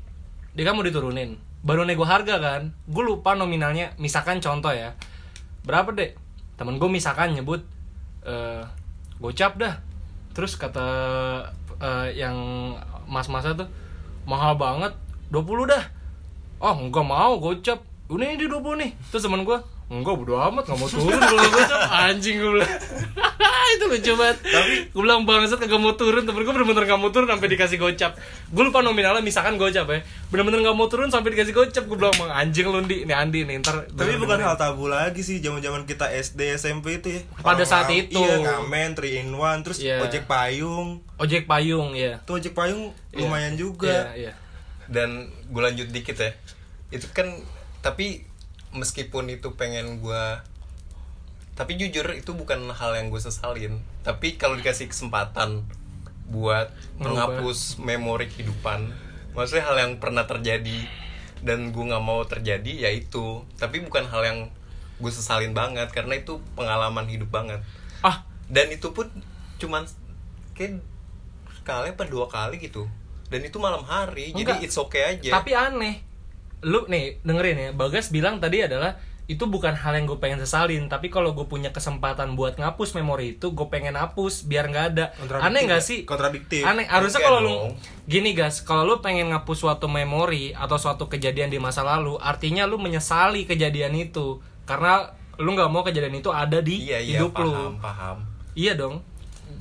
dia 0.57 0.64
kan 0.69 0.76
mau 0.76 0.85
diturunin. 0.85 1.37
Baru 1.62 1.87
nego 1.87 2.05
harga 2.05 2.41
kan. 2.43 2.75
Gue 2.88 3.05
lupa 3.07 3.33
nominalnya. 3.38 3.95
Misalkan 3.97 4.43
contoh 4.43 4.73
ya. 4.73 4.97
Berapa 5.62 5.95
deh 5.95 6.12
temen 6.59 6.76
gue 6.76 6.91
misalkan 6.91 7.33
nyebut 7.37 7.64
eh 8.25 8.64
gocap 9.21 9.61
dah. 9.61 9.81
Terus 10.33 10.57
kata 10.57 10.87
eh, 11.81 12.09
yang 12.17 12.37
mas-masa 13.07 13.52
tuh 13.52 13.69
mahal 14.25 14.57
banget 14.57 14.97
20 15.31 15.73
dah. 15.73 15.85
Oh 16.61 16.75
enggak 16.76 17.07
mau 17.07 17.37
gocap. 17.41 17.85
Ini 18.12 18.37
20 18.37 18.81
nih. 18.81 18.91
Terus 19.12 19.25
temen 19.25 19.45
gue 19.45 19.57
enggak 19.93 20.17
bodo 20.17 20.41
amat 20.41 20.64
gak 20.64 20.79
mau 20.81 20.88
turun 20.88 21.21
kalau 21.21 21.49
gocap. 21.52 21.81
Anjing 22.09 22.37
gue 22.41 22.64
itu 23.73 23.85
lucu 23.87 24.12
banget. 24.14 24.37
Tapi 24.43 24.73
gue 24.87 25.00
bilang 25.00 25.23
bangsat 25.23 25.57
kagak 25.57 25.76
mau 25.76 25.93
turun. 25.93 26.23
Temen 26.23 26.38
gue 26.38 26.50
bener-bener 26.50 26.85
gak 26.85 26.97
mau 26.97 27.09
turun 27.09 27.26
sampai 27.26 27.49
dikasih 27.49 27.76
gocap. 27.76 28.12
Gue 28.49 28.62
lupa 28.62 28.81
nominalnya 28.81 29.19
misalkan 29.19 29.54
gocap 29.54 29.87
ya. 29.87 30.00
Bener-bener 30.28 30.63
gak 30.63 30.75
mau 30.75 30.87
turun 30.87 31.08
sampai 31.08 31.32
dikasih 31.32 31.52
gocap. 31.52 31.82
Gue 31.82 31.97
bilang 31.97 32.13
"Bang, 32.15 32.30
anjing 32.30 32.65
lu 32.65 32.80
Ndi. 32.80 33.04
Nih 33.04 33.15
Andi 33.15 33.41
nih 33.43 33.58
ntar 33.58 33.85
tapi 33.89 34.15
bukan 34.15 34.37
bener-bener." 34.37 34.45
hal 34.45 34.56
tabu 34.56 34.87
lagi 34.87 35.21
sih 35.21 35.39
zaman 35.39 35.58
zaman 35.58 35.82
kita 35.82 36.08
SD 36.08 36.54
SMP 36.54 36.99
itu 36.99 37.08
ya. 37.11 37.21
Pada 37.39 37.58
Orang 37.58 37.67
saat 37.67 37.87
ngam- 37.87 38.00
itu. 38.02 38.19
iya 38.19 38.35
ngamen 38.39 38.91
3 38.93 39.19
in 39.19 39.28
1 39.30 39.61
terus 39.63 39.78
Iya. 39.78 39.99
ojek 40.00 40.25
payung. 40.25 40.89
Ojek 41.17 41.45
payung 41.45 41.93
ya 41.93 42.19
tuh 42.23 42.37
ojek 42.37 42.52
payung 42.52 42.91
Iya. 43.11 43.19
lumayan 43.21 43.54
juga. 43.54 44.13
Iya 44.13 44.28
iya. 44.28 44.32
Dan 44.87 45.11
gue 45.47 45.63
lanjut 45.63 45.89
dikit 45.89 46.17
ya. 46.17 46.30
Itu 46.89 47.08
kan 47.11 47.28
tapi 47.78 48.28
meskipun 48.71 49.28
itu 49.28 49.52
pengen 49.52 49.99
gue 49.99 50.23
tapi 51.52 51.76
jujur 51.76 52.08
itu 52.17 52.32
bukan 52.32 52.73
hal 52.73 52.97
yang 52.97 53.12
gue 53.12 53.21
sesalin. 53.21 53.84
Tapi 54.02 54.41
kalau 54.41 54.56
dikasih 54.56 54.88
kesempatan 54.88 55.65
buat 56.32 56.73
menghapus 56.97 57.76
memori 57.76 58.25
kehidupan 58.25 58.88
maksudnya 59.36 59.65
hal 59.69 59.76
yang 59.76 59.93
pernah 60.00 60.25
terjadi 60.25 60.88
dan 61.43 61.75
gue 61.75 61.84
nggak 61.84 62.04
mau 62.04 62.23
terjadi 62.25 62.88
ya 62.88 62.91
itu. 62.93 63.43
Tapi 63.58 63.82
bukan 63.82 64.06
hal 64.08 64.23
yang 64.23 64.38
gue 65.02 65.12
sesalin 65.12 65.52
banget 65.56 65.91
karena 65.91 66.21
itu 66.21 66.38
pengalaman 66.54 67.08
hidup 67.10 67.32
banget. 67.32 67.60
Ah. 68.04 68.23
Dan 68.47 68.71
itu 68.71 68.93
pun 68.93 69.08
cuman 69.58 69.88
kayak 70.52 70.84
sekali 71.58 71.88
apa 71.91 72.04
dua 72.06 72.28
kali 72.28 72.60
gitu. 72.62 72.86
Dan 73.32 73.49
itu 73.49 73.56
malam 73.56 73.80
hari 73.82 74.30
Enggak. 74.36 74.60
jadi 74.60 74.69
it's 74.69 74.76
okay 74.76 75.02
aja. 75.19 75.41
Tapi 75.41 75.50
aneh. 75.56 76.04
Lu 76.62 76.86
nih 76.86 77.19
dengerin 77.26 77.58
ya, 77.58 77.71
Bagas 77.75 78.15
bilang 78.15 78.38
tadi 78.38 78.62
adalah 78.62 78.95
itu 79.30 79.47
bukan 79.47 79.73
hal 79.73 79.95
yang 79.95 80.04
gue 80.04 80.19
pengen 80.19 80.43
sesalin, 80.43 80.91
tapi 80.91 81.06
kalau 81.08 81.32
gue 81.32 81.47
punya 81.47 81.71
kesempatan 81.71 82.35
buat 82.35 82.58
ngapus 82.58 82.99
memori 82.99 83.39
itu, 83.39 83.54
gue 83.54 83.67
pengen 83.71 83.95
hapus 83.95 84.45
biar 84.45 84.67
nggak 84.69 84.87
ada. 84.93 85.04
Aneh 85.39 85.65
nggak 85.65 85.78
ya? 85.78 85.89
sih? 85.89 85.99
Kontradiktif. 86.02 86.67
Aneh. 86.67 86.85
Harusnya 86.91 87.23
kalau 87.23 87.41
lu 87.41 87.54
gini 88.04 88.35
gas, 88.35 88.61
kalau 88.67 88.82
lu 88.82 88.99
pengen 88.99 89.30
ngapus 89.30 89.63
suatu 89.63 89.87
memori 89.87 90.50
atau 90.52 90.75
suatu 90.76 91.06
kejadian 91.06 91.49
di 91.49 91.63
masa 91.63 91.87
lalu, 91.87 92.19
artinya 92.19 92.67
lu 92.67 92.76
menyesali 92.82 93.47
kejadian 93.47 93.95
itu 93.95 94.43
karena 94.63 95.15
lu 95.39 95.54
nggak 95.54 95.71
mau 95.71 95.82
kejadian 95.82 96.19
itu 96.19 96.28
ada 96.28 96.61
di 96.61 96.87
iya 96.87 97.00
iya 97.00 97.19
hidup 97.19 97.32
paham 97.35 97.49
lu. 97.49 97.80
paham 97.80 98.19
Iya 98.52 98.76
dong. 98.76 99.00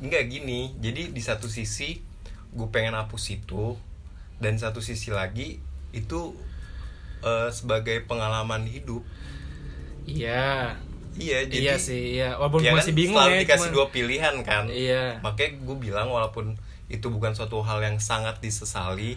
nggak 0.03 0.23
gini 0.27 0.75
jadi 0.77 1.09
di 1.09 1.21
satu 1.23 1.47
sisi 1.47 2.03
gue 2.51 2.67
pengen 2.69 2.91
hapus 2.93 3.23
itu 3.31 3.79
dan 4.37 4.59
satu 4.59 4.83
sisi 4.83 5.09
lagi 5.09 5.63
itu 5.89 6.35
eh, 7.21 7.49
sebagai 7.49 8.03
pengalaman 8.03 8.67
hidup 8.67 9.01
Iya. 10.03 10.73
iya 11.13 11.43
jadi 11.43 11.61
iya 11.61 11.75
sih, 11.77 12.15
iya. 12.15 12.29
Walaupun 12.35 12.61
ya 12.61 12.71
masih 12.71 12.89
kan 12.89 12.97
bingung 12.97 13.17
selalu 13.17 13.31
ya. 13.31 13.39
dikasih 13.41 13.59
cuman- 13.61 13.75
dua 13.75 13.85
pilihan 13.89 14.35
kan 14.41 14.63
Iya. 14.65 15.03
makanya 15.19 15.51
gue 15.59 15.77
bilang 15.77 16.07
walaupun 16.07 16.45
itu 16.87 17.07
bukan 17.07 17.31
suatu 17.31 17.59
hal 17.59 17.79
yang 17.79 17.97
sangat 17.97 18.39
disesali 18.39 19.15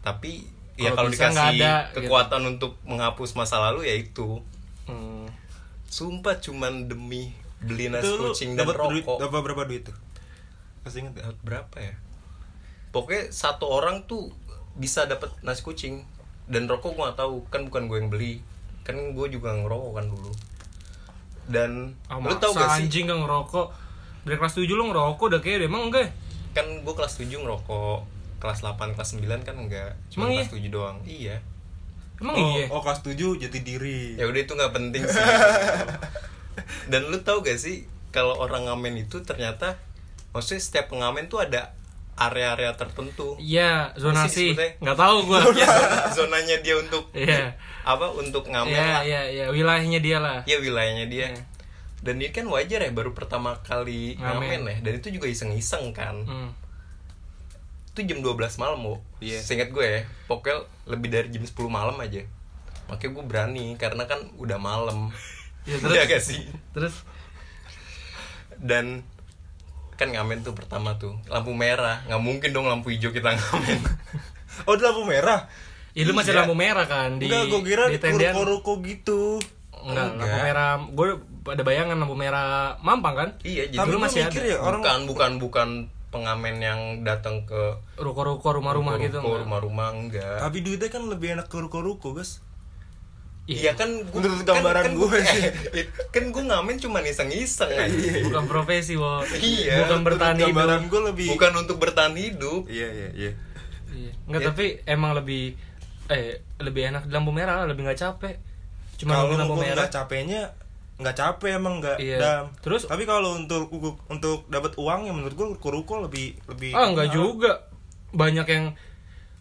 tapi 0.00 0.44
ya 0.74 0.90
Kalau 0.90 1.06
dikasih 1.06 1.40
ada, 1.56 1.88
gitu. 1.88 2.02
kekuatan 2.02 2.42
untuk 2.48 2.76
menghapus 2.82 3.32
masa 3.34 3.60
lalu 3.62 3.84
ya 3.84 3.94
itu 3.94 4.40
Hmm. 4.84 5.28
sumpah 5.86 6.36
cuman 6.36 6.86
demi 6.86 7.32
beli 7.58 7.88
nasi 7.88 8.04
itu 8.04 8.10
lu 8.14 8.24
kucing 8.30 8.50
dan 8.52 8.64
dapat 8.64 8.76
rokok 8.78 9.16
dapat 9.18 9.40
berapa 9.42 9.62
duit 9.64 9.82
tuh 9.82 9.96
masih 10.82 11.00
inget 11.00 11.12
gak? 11.14 11.24
dapat 11.24 11.38
berapa 11.40 11.76
ya 11.78 11.94
pokoknya 12.90 13.22
satu 13.30 13.64
orang 13.66 14.04
tuh 14.04 14.28
bisa 14.74 15.04
dapat 15.04 15.32
nasi 15.40 15.60
kucing 15.60 16.04
dan 16.44 16.66
rokok 16.66 16.92
gue 16.92 17.02
nggak 17.02 17.16
tahu 17.16 17.46
kan 17.46 17.64
bukan 17.64 17.86
gue 17.86 17.96
yang 17.96 18.10
beli 18.10 18.34
kan 18.84 18.96
gue 19.16 19.26
juga 19.32 19.56
ngerokok 19.56 19.92
kan 19.96 20.06
dulu. 20.06 20.30
Dan 21.44 21.92
Ah, 22.08 22.20
lu 22.20 22.36
tau 22.36 22.52
gak 22.52 22.80
sih? 22.80 22.88
anjing 22.88 23.04
gak 23.08 23.20
ngerokok. 23.20 23.66
Dari 24.24 24.36
kelas 24.40 24.54
7 24.56 24.68
lu 24.68 24.84
ngerokok 24.92 25.24
udah 25.28 25.40
kayak 25.40 25.68
emang 25.68 25.88
enggak? 25.92 26.12
Kan 26.52 26.64
gue 26.84 26.94
kelas 26.94 27.20
7 27.20 27.28
ngerokok. 27.28 27.98
Kelas 28.40 28.60
8 28.60 28.96
kelas 28.96 29.10
9 29.16 29.44
kan 29.44 29.56
enggak. 29.56 29.92
Cuma 30.12 30.28
kelas 30.28 30.52
7 30.52 30.68
doang. 30.68 31.00
Iya. 31.04 31.40
Emang 32.20 32.36
oh, 32.38 32.48
iya? 32.56 32.70
oh 32.70 32.80
kelas 32.80 33.00
7 33.02 33.40
jati 33.40 33.60
diri. 33.64 34.14
Ya 34.16 34.28
udah 34.28 34.40
itu 34.40 34.52
nggak 34.54 34.72
penting 34.72 35.02
sih. 35.02 35.24
Dan 36.92 37.10
lu 37.10 37.18
tau 37.24 37.42
gak 37.42 37.58
sih 37.58 37.88
kalau 38.14 38.38
orang 38.38 38.70
ngamen 38.70 39.04
itu 39.04 39.18
ternyata 39.26 39.74
maksudnya 40.30 40.62
setiap 40.62 40.86
pengamen 40.94 41.26
tuh 41.26 41.42
ada 41.42 41.74
area-area 42.16 42.70
tertentu. 42.72 43.34
Iya 43.36 43.90
zonasi 43.94 44.28
sih. 44.28 44.50
disebutnya? 44.52 44.70
nggak 44.80 44.98
tahu 44.98 45.16
gua. 45.24 45.40
Ya 45.54 45.66
zona- 45.66 46.06
zonanya 46.10 46.56
dia 46.58 46.74
untuk 46.76 47.04
iya. 47.10 47.58
apa 47.82 48.06
untuk 48.10 48.46
ngamen 48.46 48.70
iya 48.70 48.86
lah. 48.88 49.02
iya 49.02 49.22
iya. 49.26 49.44
Wilayahnya 49.48 49.98
dia 49.98 50.18
lah. 50.18 50.38
Ya 50.44 50.58
wilayahnya 50.58 51.06
dia. 51.06 51.28
Iya. 51.28 51.42
dan 52.04 52.20
ini 52.20 52.28
kan 52.30 52.44
wajar 52.44 52.78
ya 52.78 52.92
baru 52.92 53.10
pertama 53.10 53.56
kali 53.60 54.14
Ngamen. 54.14 54.36
ngamen 54.36 54.60
ya. 54.66 54.76
Dan 54.82 54.92
itu 54.98 55.08
juga 55.10 55.26
iseng-iseng 55.26 55.90
kan. 55.90 56.20
Hmm. 56.22 56.50
itu 57.88 58.04
jam 58.04 58.20
12 58.20 58.34
malam 58.58 58.76
mau 58.76 58.96
Iya. 59.18 59.38
seingat 59.38 59.70
gue 59.70 59.80
ya 59.80 60.00
pokoknya 60.24 60.66
lebih 60.84 61.08
dari 61.08 61.28
jam 61.30 61.40
10 61.40 61.54
malam 61.66 61.94
aja. 61.96 62.20
Makanya 62.86 63.10
gue 63.10 63.24
berani 63.24 63.66
karena 63.74 64.04
kan 64.04 64.20
udah 64.36 64.56
malam. 64.56 65.08
Ya, 65.64 65.80
terus? 65.80 65.96
Iya 65.96 66.02
gak 66.04 66.20
sih? 66.22 66.44
Terus? 66.70 66.94
Dan 68.54 69.00
kan 69.94 70.08
ngamen 70.08 70.40
tuh 70.40 70.52
pertama 70.52 70.94
tuh 70.94 71.14
lampu 71.26 71.50
merah 71.50 72.02
nggak 72.04 72.18
mungkin 72.18 72.50
dong 72.50 72.66
lampu 72.66 72.88
hijau 72.88 73.10
kita 73.10 73.30
ngamen 73.30 73.80
Oh, 74.64 74.72
di 74.72 74.82
lampu 74.82 75.02
merah. 75.02 75.50
Ya 75.92 76.02
lu 76.02 76.12
masih 76.12 76.30
Iya. 76.30 76.42
lampu 76.42 76.54
merah 76.54 76.86
kan 76.86 77.18
di 77.18 77.26
Enggak, 77.26 77.42
gue 77.48 77.60
kira 77.64 77.84
di 77.86 77.98
tendean. 77.98 78.30
ruko-ruko 78.32 78.78
gitu. 78.80 79.42
Enggak, 79.76 80.14
lampu 80.14 80.22
Enggak. 80.24 80.42
merah. 80.44 80.72
Gue 80.88 81.08
ada 81.44 81.62
bayangan 81.64 81.96
lampu 81.96 82.14
merah 82.14 82.78
Mampang 82.78 83.14
kan? 83.14 83.28
iya 83.42 83.66
jadi 83.66 83.76
Tapi 83.76 83.90
lu 83.90 83.98
masih 83.98 84.20
mikir 84.24 84.40
ada. 84.40 84.48
ya 84.48 84.58
orang 84.58 84.78
bukan 84.78 85.00
bukan 85.04 85.30
bukan 85.38 85.68
pengamen 86.08 86.56
yang 86.56 86.80
datang 87.02 87.42
ke 87.42 87.82
Ruko-ruko 87.94 88.46
rumah-rumah 88.52 88.94
gitu. 88.96 89.18
ruko, 89.18 89.26
enggak? 89.28 89.42
rumah-rumah 89.42 89.88
enggak 89.92 90.36
tapi 90.38 90.58
duitnya 90.60 90.86
kan 90.88 91.02
lebih 91.04 91.28
enak 91.32 91.46
ke 91.46 91.56
ruko-ruko, 91.58 92.14
guys. 92.14 92.38
Iya 93.44 93.76
kan 93.76 93.92
gua, 94.04 94.24
Menurut 94.24 94.40
gambaran 94.42 94.96
gue 94.96 95.18
sih. 95.20 95.42
eh, 95.76 95.84
kan 96.08 96.24
gue 96.26 96.42
ngamen 96.42 96.76
cuma 96.78 97.04
iseng-iseng 97.04 97.68
aja. 97.68 98.24
Bukan 98.24 98.44
profesi, 98.44 98.96
wo. 98.96 99.20
Iya, 99.30 99.84
Bukan 99.84 100.00
bertahan 100.00 100.36
hidup. 100.38 100.48
Gambaran 100.50 100.82
gue 100.88 101.00
lebih 101.12 101.28
Bukan 101.28 101.52
untuk 101.54 101.76
bertahan 101.76 102.16
hidup. 102.16 102.64
Iya, 102.66 102.88
iya, 102.88 103.08
iya. 103.12 103.30
Iya. 103.90 104.12
Enggak, 104.24 104.40
Ya. 104.40 104.46
tapi 104.48 104.64
emang 104.84 105.12
lebih 105.12 105.60
eh 106.06 106.40
lebih 106.58 106.82
enak 106.86 107.04
di 107.04 107.12
lampu 107.12 107.30
merah, 107.30 107.64
lebih 107.64 107.84
nggak 107.84 108.00
capek. 108.00 108.40
Cuma 108.96 109.12
Kalau 109.18 109.36
lampu 109.36 109.56
merah. 109.56 109.76
nggak 109.76 109.92
capeknya 109.92 110.42
nggak 110.94 111.12
capek 111.14 111.50
emang 111.54 111.74
nggak 111.82 111.98
Iya. 111.98 112.16
dam. 112.16 112.44
Terus? 112.58 112.86
tapi 112.86 113.02
kalau 113.02 113.36
untuk 113.36 113.68
untuk, 113.68 114.00
untuk 114.06 114.48
dapat 114.48 114.72
uang 114.74 115.04
ya 115.04 115.12
menurut 115.12 115.34
gue 115.34 115.46
ruko-ruko 115.52 116.00
lebih 116.00 116.38
lebih 116.46 116.72
Ah, 116.72 116.88
enggak 116.88 117.10
juga. 117.10 117.68
Banyak 118.10 118.46
yang 118.46 118.72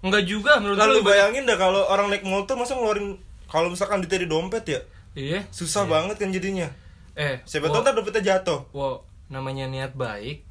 enggak 0.02 0.26
juga 0.26 0.60
menurut 0.60 0.76
lu. 0.76 1.00
bayangin 1.02 1.46
dah 1.46 1.56
kalau 1.56 1.86
orang 1.86 2.10
naik 2.10 2.26
motor 2.26 2.58
masa 2.58 2.74
ngeluarin 2.74 3.16
kalau 3.54 3.70
misalkan 3.70 4.02
ditarik 4.02 4.26
dompet 4.26 4.66
ya 4.66 4.82
Iya. 5.14 5.46
susah 5.48 5.86
banget 5.86 6.18
kan 6.18 6.34
jadinya. 6.34 6.74
Eh, 7.14 7.38
Siapa 7.46 7.70
tahu 7.70 7.86
ntar 7.86 7.94
dompetnya 7.94 8.34
jatuh. 8.34 8.66
wo, 8.74 9.06
namanya 9.30 9.70
niat 9.70 9.94
baik. 9.94 10.42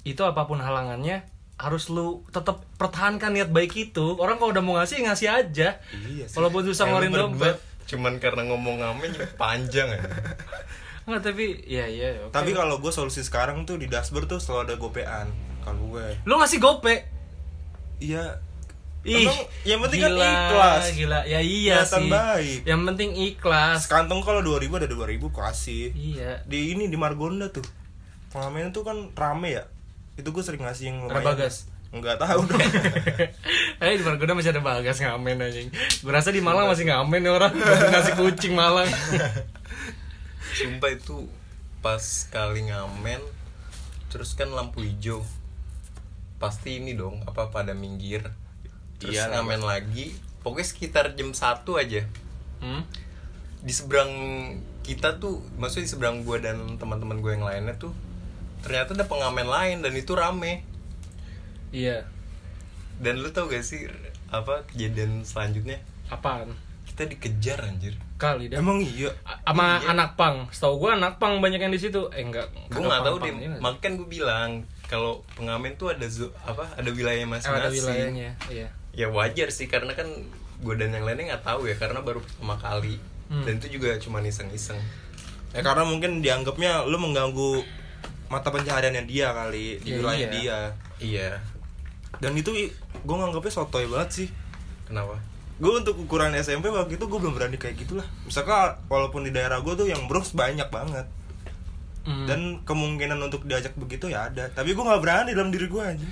Itu 0.00 0.24
apa 0.24 0.48
pun 0.48 0.56
halangannya 0.56 1.28
harus 1.56 1.88
lu 1.88 2.24
tetap 2.26 2.64
pertahankan 2.76 3.36
niat 3.36 3.52
baik 3.52 3.76
itu. 3.76 4.16
Orang 4.16 4.40
kalau 4.40 4.48
udah 4.48 4.64
mau 4.64 4.80
ngasih 4.80 5.04
ngasih 5.04 5.28
aja. 5.28 5.76
Iya 5.92 6.24
sih. 6.24 6.32
Walaupun 6.32 6.64
susah 6.64 6.88
lu 6.88 6.96
ngeluarin 6.96 7.12
dompet. 7.12 7.56
Cuman 7.84 8.16
karena 8.16 8.48
ngomong 8.48 8.80
ngamen 8.80 9.12
panjang 9.36 9.92
ya. 9.92 10.00
Enggak, 11.04 11.22
tapi 11.22 11.44
ya 11.62 11.84
iya 11.84 12.16
oke. 12.18 12.32
Tapi 12.32 12.50
kalau 12.50 12.80
gue 12.80 12.90
solusi 12.90 13.20
sekarang 13.20 13.62
tuh 13.62 13.76
di 13.76 13.86
dashboard 13.86 14.26
tuh 14.26 14.40
selalu 14.40 14.60
ada 14.64 14.74
gopean. 14.74 15.28
Kalau 15.60 15.92
gue, 15.92 16.16
lu 16.24 16.34
ngasih 16.34 16.58
gope. 16.58 17.04
iya. 17.98 18.40
Ih, 19.06 19.22
Emang 19.22 19.38
yang 19.62 19.78
penting 19.86 20.00
kan 20.02 20.10
gila, 20.10 20.26
ikhlas. 20.26 20.84
Gila, 20.92 21.20
ya 21.24 21.38
iya 21.38 21.86
Kelihatan 21.86 22.02
sih. 22.02 22.10
baik. 22.10 22.58
Yang 22.66 22.82
penting 22.82 23.10
ikhlas. 23.14 23.78
Sekantong 23.86 24.20
kalau 24.20 24.42
2000 24.42 24.82
ada 24.82 24.88
2000 24.90 25.30
kasih. 25.30 25.94
Iya. 25.94 26.42
Di 26.42 26.74
ini 26.74 26.90
di 26.90 26.98
Margonda 26.98 27.46
tuh. 27.48 27.62
Pengamen 28.34 28.74
tuh 28.74 28.82
kan 28.82 29.14
rame 29.14 29.54
ya. 29.54 29.64
Itu 30.18 30.34
gue 30.34 30.42
sering 30.42 30.66
ngasih 30.66 30.90
yang 30.90 30.98
lumayan. 31.06 31.22
Bagas? 31.22 31.70
Enggak 31.94 32.18
tahu 32.18 32.50
dong. 32.50 32.58
Eh 33.78 33.94
di 33.94 34.02
Margonda 34.02 34.34
masih 34.34 34.50
ada 34.50 34.60
bagas 34.60 34.98
ngamen 34.98 35.38
anjing. 35.38 35.68
Gue 36.02 36.10
rasa 36.10 36.34
di 36.34 36.42
Malang 36.42 36.66
masih 36.66 36.90
ngamen 36.90 37.22
orang 37.30 37.54
ngasih 37.54 38.18
kucing 38.18 38.58
Malang. 38.58 38.90
Sumpah 40.58 40.90
itu 40.90 41.30
pas 41.78 42.02
kali 42.26 42.66
ngamen 42.66 43.22
terus 44.10 44.34
kan 44.34 44.50
lampu 44.50 44.82
hijau. 44.82 45.22
Pasti 46.36 46.80
ini 46.80 46.92
dong 46.92 47.22
apa 47.22 47.48
pada 47.48 47.70
minggir. 47.70 48.24
Terus 48.98 49.14
Iya 49.14 49.28
ngamen 49.30 49.60
lagi. 49.60 50.12
Pokoknya 50.40 50.66
sekitar 50.66 51.04
jam 51.12 51.30
1 51.30 51.42
aja. 51.74 52.00
Hmm? 52.58 52.82
Di 53.60 53.70
seberang 53.70 54.12
kita 54.80 55.16
tuh, 55.16 55.42
maksudnya 55.54 55.84
di 55.84 55.92
seberang 55.92 56.22
gua 56.22 56.38
dan 56.38 56.56
teman-teman 56.76 57.18
gue 57.18 57.32
yang 57.32 57.42
lainnya 57.42 57.74
tuh 57.74 57.90
ternyata 58.56 58.92
ada 58.92 59.04
pengamen 59.04 59.44
lain 59.44 59.76
dan 59.80 59.92
itu 59.92 60.12
rame. 60.12 60.62
Iya. 61.70 62.06
Dan 62.96 63.20
lu 63.20 63.28
tau 63.28 63.46
gak 63.46 63.60
sih 63.60 63.86
apa 64.28 64.64
kejadian 64.66 65.22
selanjutnya? 65.22 65.78
Apaan? 66.08 66.54
Kita 66.84 67.04
dikejar 67.04 67.60
anjir. 67.62 67.94
Kali 68.16 68.48
dah. 68.48 68.56
Emang 68.56 68.80
iya. 68.80 69.12
Sama 69.44 69.76
Iya. 69.76 69.92
anak 69.92 70.10
pang. 70.14 70.48
Setahu 70.48 70.80
gue 70.80 70.90
anak 70.92 71.18
pang 71.18 71.38
banyak 71.38 71.60
yang 71.60 71.68
di 71.68 71.76
situ. 71.76 72.08
Eh 72.10 72.22
enggak. 72.22 72.48
gue 72.66 72.80
nggak 72.80 73.02
tahu 73.02 73.16
deh 73.20 73.32
iya 73.34 73.58
makanya 73.58 73.94
gue 73.96 74.08
bilang 74.08 74.50
kalau 74.84 75.18
pengamen 75.34 75.74
tuh 75.74 75.90
ada 75.90 76.06
zo- 76.06 76.32
apa 76.40 76.64
ada 76.72 76.88
wilayah 76.88 77.20
Eh, 77.20 77.28
masing-masing 77.28 77.60
ada 77.60 77.68
wilayahnya. 77.68 78.30
Iya. 78.48 78.68
Ya 78.96 79.06
wajar 79.06 79.48
sih 79.48 79.68
karena 79.68 79.92
kan 79.92 80.08
gue 80.56 80.74
dan 80.74 80.90
yang 80.90 81.04
lainnya 81.04 81.30
nggak 81.30 81.44
tahu 81.44 81.68
ya 81.68 81.76
karena 81.76 82.00
baru 82.00 82.18
pertama 82.18 82.56
kali 82.56 82.96
Hmm. 83.26 83.42
dan 83.42 83.58
itu 83.58 83.74
juga 83.74 83.98
cuma 83.98 84.22
iseng-iseng 84.22 84.78
Ya 85.50 85.58
karena 85.58 85.82
mungkin 85.82 86.22
dianggapnya 86.22 86.86
lu 86.86 86.94
mengganggu 86.94 87.58
mata 88.26 88.48
pencahariannya 88.48 89.02
dia 89.02 89.32
kali 89.32 89.82
di 89.82 89.90
Ya, 89.90 89.96
wilayah 89.98 90.18
iya. 90.20 90.30
dia. 90.30 90.58
iya 91.00 91.30
Dan 92.16 92.32
itu 92.34 92.54
gue 92.96 93.16
nganggapnya 93.16 93.50
sotoy 93.52 93.82
banget 93.84 94.10
sih. 94.12 94.28
kenapa 94.84 95.18
Gue 95.56 95.74
untuk 95.74 95.98
ukuran 95.98 96.30
SMP 96.34 96.68
waktu 96.68 96.94
itu 96.94 97.04
gue 97.04 97.18
belum 97.18 97.34
berani 97.34 97.56
kayak 97.56 97.80
gitulah. 97.80 98.06
Misalkan 98.22 98.78
walaupun 98.86 99.24
di 99.24 99.32
daerah 99.32 99.58
gue 99.58 99.74
tuh 99.74 99.84
yang 99.84 100.06
bros 100.06 100.30
banyak 100.30 100.68
banget. 100.68 101.10
Hmm. 102.04 102.30
Dan 102.30 102.40
kemungkinan 102.62 103.18
untuk 103.18 103.42
diajak 103.42 103.74
begitu 103.74 104.06
ya 104.06 104.30
ada. 104.30 104.46
Tapi 104.48 104.70
gue 104.70 104.84
nggak 104.84 105.02
berani 105.02 105.30
dalam 105.32 105.50
diri 105.50 105.66
gue 105.66 105.82
aja. 105.82 106.06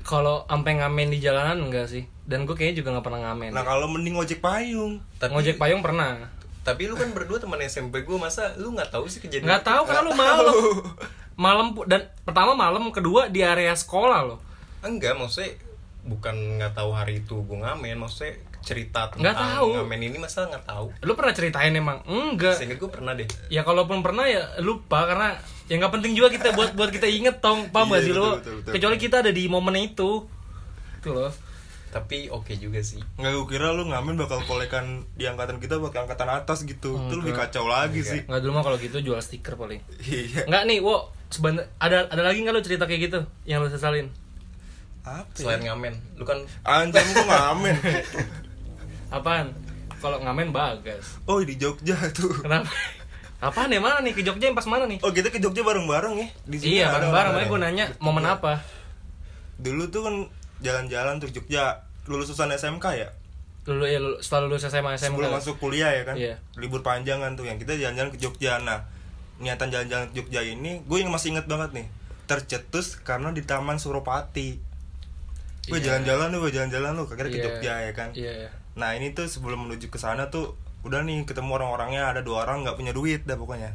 Kalau 0.00 0.42
sampai 0.44 0.76
ngamen 0.76 1.08
di 1.08 1.18
jalanan 1.18 1.60
enggak 1.62 1.86
sih. 1.86 2.04
Dan 2.22 2.42
gue 2.42 2.52
kayaknya 2.52 2.80
juga 2.80 2.88
nggak 2.94 3.04
pernah 3.04 3.20
ngamen. 3.26 3.50
Nah 3.50 3.62
kalau 3.62 3.86
mending 3.86 4.14
ojek 4.14 4.38
payung. 4.38 5.02
tapi 5.14 5.30
Ngojek 5.32 5.56
payung 5.56 5.80
pernah. 5.80 6.30
tapi 6.60 6.84
lu 6.84 6.92
kan 6.92 7.08
berdua 7.10 7.36
teman 7.36 7.56
SMP 7.60 8.00
gue 8.00 8.14
masa 8.14 8.52
lu 8.54 8.70
nggak 8.70 8.90
tahu 8.90 9.04
sih 9.04 9.18
kejadian 9.18 9.48
Nggak 9.48 9.64
tahu 9.64 9.82
karena 9.82 10.02
lu 10.02 10.12
malam. 10.14 10.54
Malam 11.34 11.66
dan 11.84 12.04
pertama 12.20 12.52
malam, 12.52 12.84
kedua 12.90 13.26
di 13.26 13.40
area 13.40 13.72
sekolah 13.72 14.20
loh. 14.22 14.38
enggak 14.80 15.12
maksudnya 15.14 15.56
bukan 16.02 16.32
nggak 16.56 16.72
tahu 16.72 16.90
hari 16.90 17.20
itu 17.20 17.36
gue 17.38 17.58
ngamen 17.58 17.96
maksudnya 17.98 18.36
cerita 18.60 19.08
Nggak 19.10 19.34
tentang 19.34 19.52
tahu. 19.56 19.68
ngamen 19.74 20.00
ini 20.02 20.16
masa 20.16 20.44
nggak 20.46 20.64
tahu 20.64 20.86
Lu 21.00 21.12
pernah 21.14 21.32
ceritain 21.32 21.72
emang? 21.72 22.00
Enggak. 22.04 22.56
seinget 22.56 22.76
gue 22.76 22.88
pernah 22.88 23.12
deh 23.12 23.24
Ya 23.48 23.60
kalaupun 23.60 24.00
pernah 24.00 24.24
ya 24.24 24.44
lupa 24.58 25.04
karena 25.04 25.36
ya 25.70 25.78
nggak 25.78 25.92
penting 25.92 26.12
juga 26.12 26.28
kita 26.28 26.50
buat 26.50 26.74
buat 26.74 26.90
kita 26.90 27.06
inget 27.06 27.38
tong 27.38 27.70
paham 27.70 27.86
Iya, 27.88 27.94
gak 27.94 28.02
sih 28.02 28.12
betul, 28.12 28.26
lo 28.58 28.68
kecuali 28.68 28.96
kita 28.98 29.16
ada 29.22 29.30
di 29.30 29.46
momen 29.46 29.74
itu 29.78 30.26
itu 30.96 31.08
loh 31.08 31.30
tapi 31.88 32.26
oke 32.26 32.54
juga 32.54 32.78
sih 32.80 32.98
Nggak 33.16 33.30
gue 33.32 33.46
kira 33.48 33.70
lu 33.70 33.82
ngamen 33.84 34.14
bakal 34.16 34.42
kolekan 34.44 35.06
di 35.12 35.24
angkatan 35.24 35.58
kita 35.58 35.74
buat 35.76 35.90
angkatan 35.90 36.30
atas 36.32 36.62
gitu. 36.62 36.94
Itu 37.00 37.18
lebih 37.18 37.34
kacau 37.34 37.66
lagi 37.66 37.98
sih. 38.00 38.22
nggak 38.22 38.40
dulu 38.40 38.52
mah 38.52 38.62
kalau 38.62 38.78
gitu 38.78 38.98
jual 39.00 39.18
stiker 39.18 39.54
paling 39.54 39.82
Iya. 40.00 40.42
nggak 40.44 40.62
nih 40.66 40.78
wo 40.78 41.06
sebentar 41.26 41.66
ada 41.76 42.06
ada 42.06 42.22
lagi 42.24 42.38
nggak 42.40 42.52
lo 42.52 42.60
cerita 42.60 42.84
kayak 42.84 43.00
gitu 43.06 43.18
yang 43.44 43.58
lo 43.58 43.66
sesalin 43.66 44.06
Apa? 45.00 45.26
ya? 45.32 45.38
selain 45.40 45.62
ngamen 45.64 45.94
lu 46.14 46.22
kan 46.22 46.38
Anjing 46.62 47.06
gue 47.08 47.24
ngamen. 47.24 47.74
apaan 49.10 49.50
kalau 49.96 50.18
ngamen 50.18 50.48
bagas 50.48 51.18
Oh 51.24 51.38
di 51.40 51.54
Jogja 51.54 51.98
tuh. 52.10 52.38
kenapa 52.38 52.70
apaan 53.40 53.68
ya 53.68 53.78
mana 53.78 53.98
nih 53.98 54.12
ke 54.12 54.20
Jogja 54.20 54.44
yang 54.44 54.54
pas 54.54 54.64
mana 54.64 54.84
nih 54.84 55.00
Oh 55.00 55.10
kita 55.10 55.28
ke 55.28 55.36
Jogja 55.36 55.60
bareng-bareng 55.60 56.12
ya. 56.14 56.28
Di 56.44 56.56
sini 56.56 56.70
iya 56.78 56.88
bareng-bareng 56.88 57.32
makanya 57.34 57.46
gue 57.46 57.58
bareng. 57.58 57.72
nanya 57.72 57.84
momen 57.98 58.22
apa 58.22 58.60
Dulu 59.56 59.88
tuh 59.88 60.02
kan 60.02 60.14
jalan-jalan 60.58 61.16
tuh 61.16 61.28
Jogja 61.30 61.80
lulusan 62.04 62.48
SMK 62.50 62.86
ya. 62.94 63.08
dulu 63.60 63.84
ya 63.84 63.96
lulu- 63.96 64.18
setelah 64.18 64.44
lulus 64.46 64.64
SMA 64.64 64.92
SMA 64.94 65.12
Sebelum 65.12 65.30
masuk 65.30 65.56
kuliah 65.58 65.88
ya 65.90 66.02
kan. 66.02 66.16
Iya. 66.16 66.40
Libur 66.54 66.80
panjang 66.80 67.18
kan 67.18 67.32
tuh 67.32 67.44
yang 67.44 67.56
kita 67.56 67.76
jalan-jalan 67.76 68.08
ke 68.08 68.18
Jogja. 68.18 68.56
Nah, 68.58 68.88
niatan 69.36 69.68
jalan-jalan 69.68 70.08
ke 70.08 70.16
Jogja 70.16 70.40
ini 70.42 70.80
gue 70.82 70.98
yang 70.98 71.08
masih 71.08 71.32
inget 71.32 71.44
banget 71.44 71.70
nih. 71.74 71.86
Tercetus 72.26 72.96
karena 72.98 73.30
di 73.30 73.40
Taman 73.40 73.76
Suropati. 73.76 74.56
Gue 75.62 75.76
Iya. 75.76 75.92
jalan-jalan 75.92 76.28
nih, 76.30 76.38
gue 76.40 76.50
jalan-jalan 76.52 76.90
lu 76.90 77.04
akhirnya 77.04 77.24
ke 77.26 77.32
Iya. 77.32 77.44
Jogja 77.46 77.74
ya 77.78 77.92
kan. 77.92 78.08
iya 78.12 78.48
Nah 78.72 78.90
ini 78.92 79.12
tuh 79.12 79.24
sebelum 79.26 79.64
menuju 79.64 79.86
ke 79.86 79.98
sana 79.98 80.28
tuh 80.28 80.56
udah 80.80 81.00
nih 81.00 81.22
ketemu 81.22 81.50
orang-orangnya 81.54 82.08
ada 82.08 82.20
dua 82.20 82.42
orang 82.42 82.64
nggak 82.64 82.74
punya 82.74 82.90
duit 82.90 83.22
dah 83.22 83.34
pokoknya. 83.34 83.72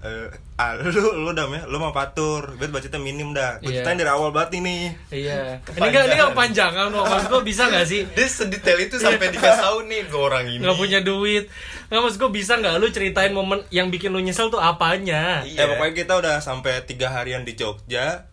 Eh, 0.00 0.32
ah, 0.56 0.80
lu 0.80 0.88
lu 1.18 1.30
dam 1.30 1.48
ya, 1.50 1.64
lu 1.64 1.76
mau 1.76 1.92
patur, 1.92 2.56
bet 2.56 2.68
budgetnya 2.68 2.96
minim 2.96 3.30
dah. 3.30 3.60
Gue 3.60 3.68
Iya. 3.68 3.84
ceritain 3.84 4.00
dari 4.00 4.08
awal 4.08 4.32
banget 4.32 4.56
ini. 4.56 4.88
iya 5.12 5.60
ini 5.60 5.86
nggak 5.86 6.04
ini 6.06 6.14
nggak 6.16 6.32
panjangan 6.32 6.88
loh 6.88 7.04
maksud 7.04 7.28
gue 7.28 7.42
bisa 7.44 7.62
nggak 7.66 7.84
sih 7.84 8.08
dia 8.08 8.24
sedetail 8.24 8.80
itu 8.80 8.96
sampai 8.96 9.28
dikasih 9.28 9.60
tahu 9.60 9.78
nih 9.84 10.08
dua 10.08 10.22
orang 10.26 10.44
ini 10.48 10.64
nggak 10.64 10.78
punya 10.78 11.00
duit 11.00 11.44
nggak 11.86 12.00
maksud 12.00 12.16
gue 12.16 12.30
bisa 12.32 12.52
nggak 12.56 12.74
lu 12.76 12.88
ceritain 12.88 13.28
momen 13.30 13.60
yang 13.68 13.88
bikin 13.88 14.08
lu 14.08 14.18
nyesel 14.18 14.48
tuh 14.48 14.56
apanya 14.56 15.44
Iya. 15.44 15.58
Ya 15.58 15.64
pokoknya 15.68 15.92
kita 15.94 16.12
udah 16.16 16.36
sampai 16.40 16.80
tiga 16.84 17.12
harian 17.12 17.44
di 17.44 17.52
Jogja 17.52 18.24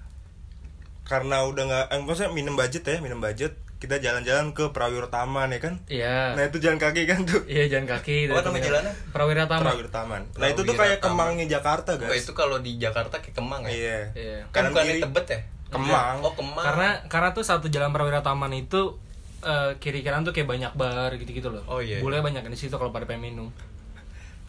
karena 1.03 1.43
udah 1.43 1.63
nggak, 1.65 1.85
eh, 1.89 1.99
maksudnya 1.99 2.31
minum 2.31 2.55
budget 2.55 2.83
ya, 2.83 2.99
minum 2.99 3.19
budget. 3.19 3.55
Kita 3.77 3.95
jalan-jalan 3.95 4.51
ke 4.51 4.69
Prawiro 4.69 5.05
Taman 5.07 5.49
ya 5.49 5.59
kan. 5.59 5.73
iya 5.85 6.33
Nah 6.33 6.43
itu 6.43 6.57
jalan 6.57 6.75
kaki 6.75 7.05
kan 7.05 7.21
tuh. 7.23 7.45
iya 7.45 7.65
jalan 7.67 7.85
kaki 7.85 8.25
Apa 8.25 8.41
dari 8.41 8.45
nama 8.47 8.57
jalannya? 8.59 8.93
Prawira 9.09 9.45
Tama 9.45 9.61
Prawiro 9.63 9.89
Taman. 9.89 10.21
Nah 10.33 10.47
itu 10.47 10.59
tuh 10.59 10.65
Prawiro 10.67 10.81
kayak 10.83 10.97
Taman. 10.99 11.13
Kemangnya 11.13 11.45
Jakarta 11.51 11.89
Oh, 11.91 11.97
guys. 11.99 12.19
itu 12.19 12.31
kalau 12.31 12.57
di 12.57 12.71
Jakarta 12.75 13.15
kayak 13.17 13.33
Kemang 13.33 13.61
ya 13.63 13.69
Iya. 13.69 13.99
Iya. 14.11 14.37
kan 14.47 14.65
Kanan 14.65 14.69
bukan 14.71 14.83
kiri. 14.83 14.99
Tebet 14.99 15.25
ya 15.27 15.39
Kemang. 15.67 16.15
oh 16.19 16.33
Kemang 16.33 16.63
karena 16.63 16.89
karena 17.05 17.29
tuh 17.31 17.43
satu 17.43 17.67
jalan 17.67 17.89
Prawira 17.89 18.19
Taman 18.19 18.49
itu 18.51 18.97
eh, 19.39 19.71
kiri 19.77 20.01
kanan 20.01 20.21
tuh 20.21 20.31
kayak 20.31 20.47
banyak 20.47 20.71
bar 20.73 21.13
gitu-gitu 21.13 21.47
loh 21.47 21.61
Oh, 21.65 21.77
iya. 21.77 21.99
boleh 21.99 22.19
banyak 22.19 22.41
di 22.43 22.57
situ 22.57 22.73
kalau 22.73 22.89
pada 22.89 23.05
pengen 23.05 23.29
minum 23.29 23.47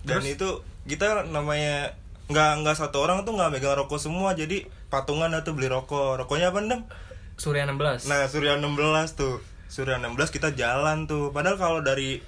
Dan 0.01 0.25
itu 0.25 0.49
kita 0.85 1.27
namanya 1.27 1.93
nggak 2.27 2.51
nggak 2.59 2.77
satu 2.77 3.03
orang 3.03 3.23
tuh 3.23 3.33
nggak 3.35 3.51
megang 3.51 3.73
rokok 3.75 3.97
semua 3.99 4.33
jadi 4.33 4.61
patungan 4.87 5.29
atau 5.31 5.53
beli 5.53 5.65
rokok 5.67 6.17
rokoknya 6.19 6.49
apa 6.49 6.61
ndem 6.61 6.81
Surya 7.39 7.65
16 7.71 8.11
nah 8.11 8.27
Surya 8.27 8.59
16 8.59 9.15
tuh. 9.15 9.39
Surya 9.69 10.01
16 10.01 10.33
kita 10.33 10.57
jalan 10.57 11.05
tuh. 11.05 11.29
Padahal 11.29 11.61
kalau 11.61 11.81
dari 11.85 12.25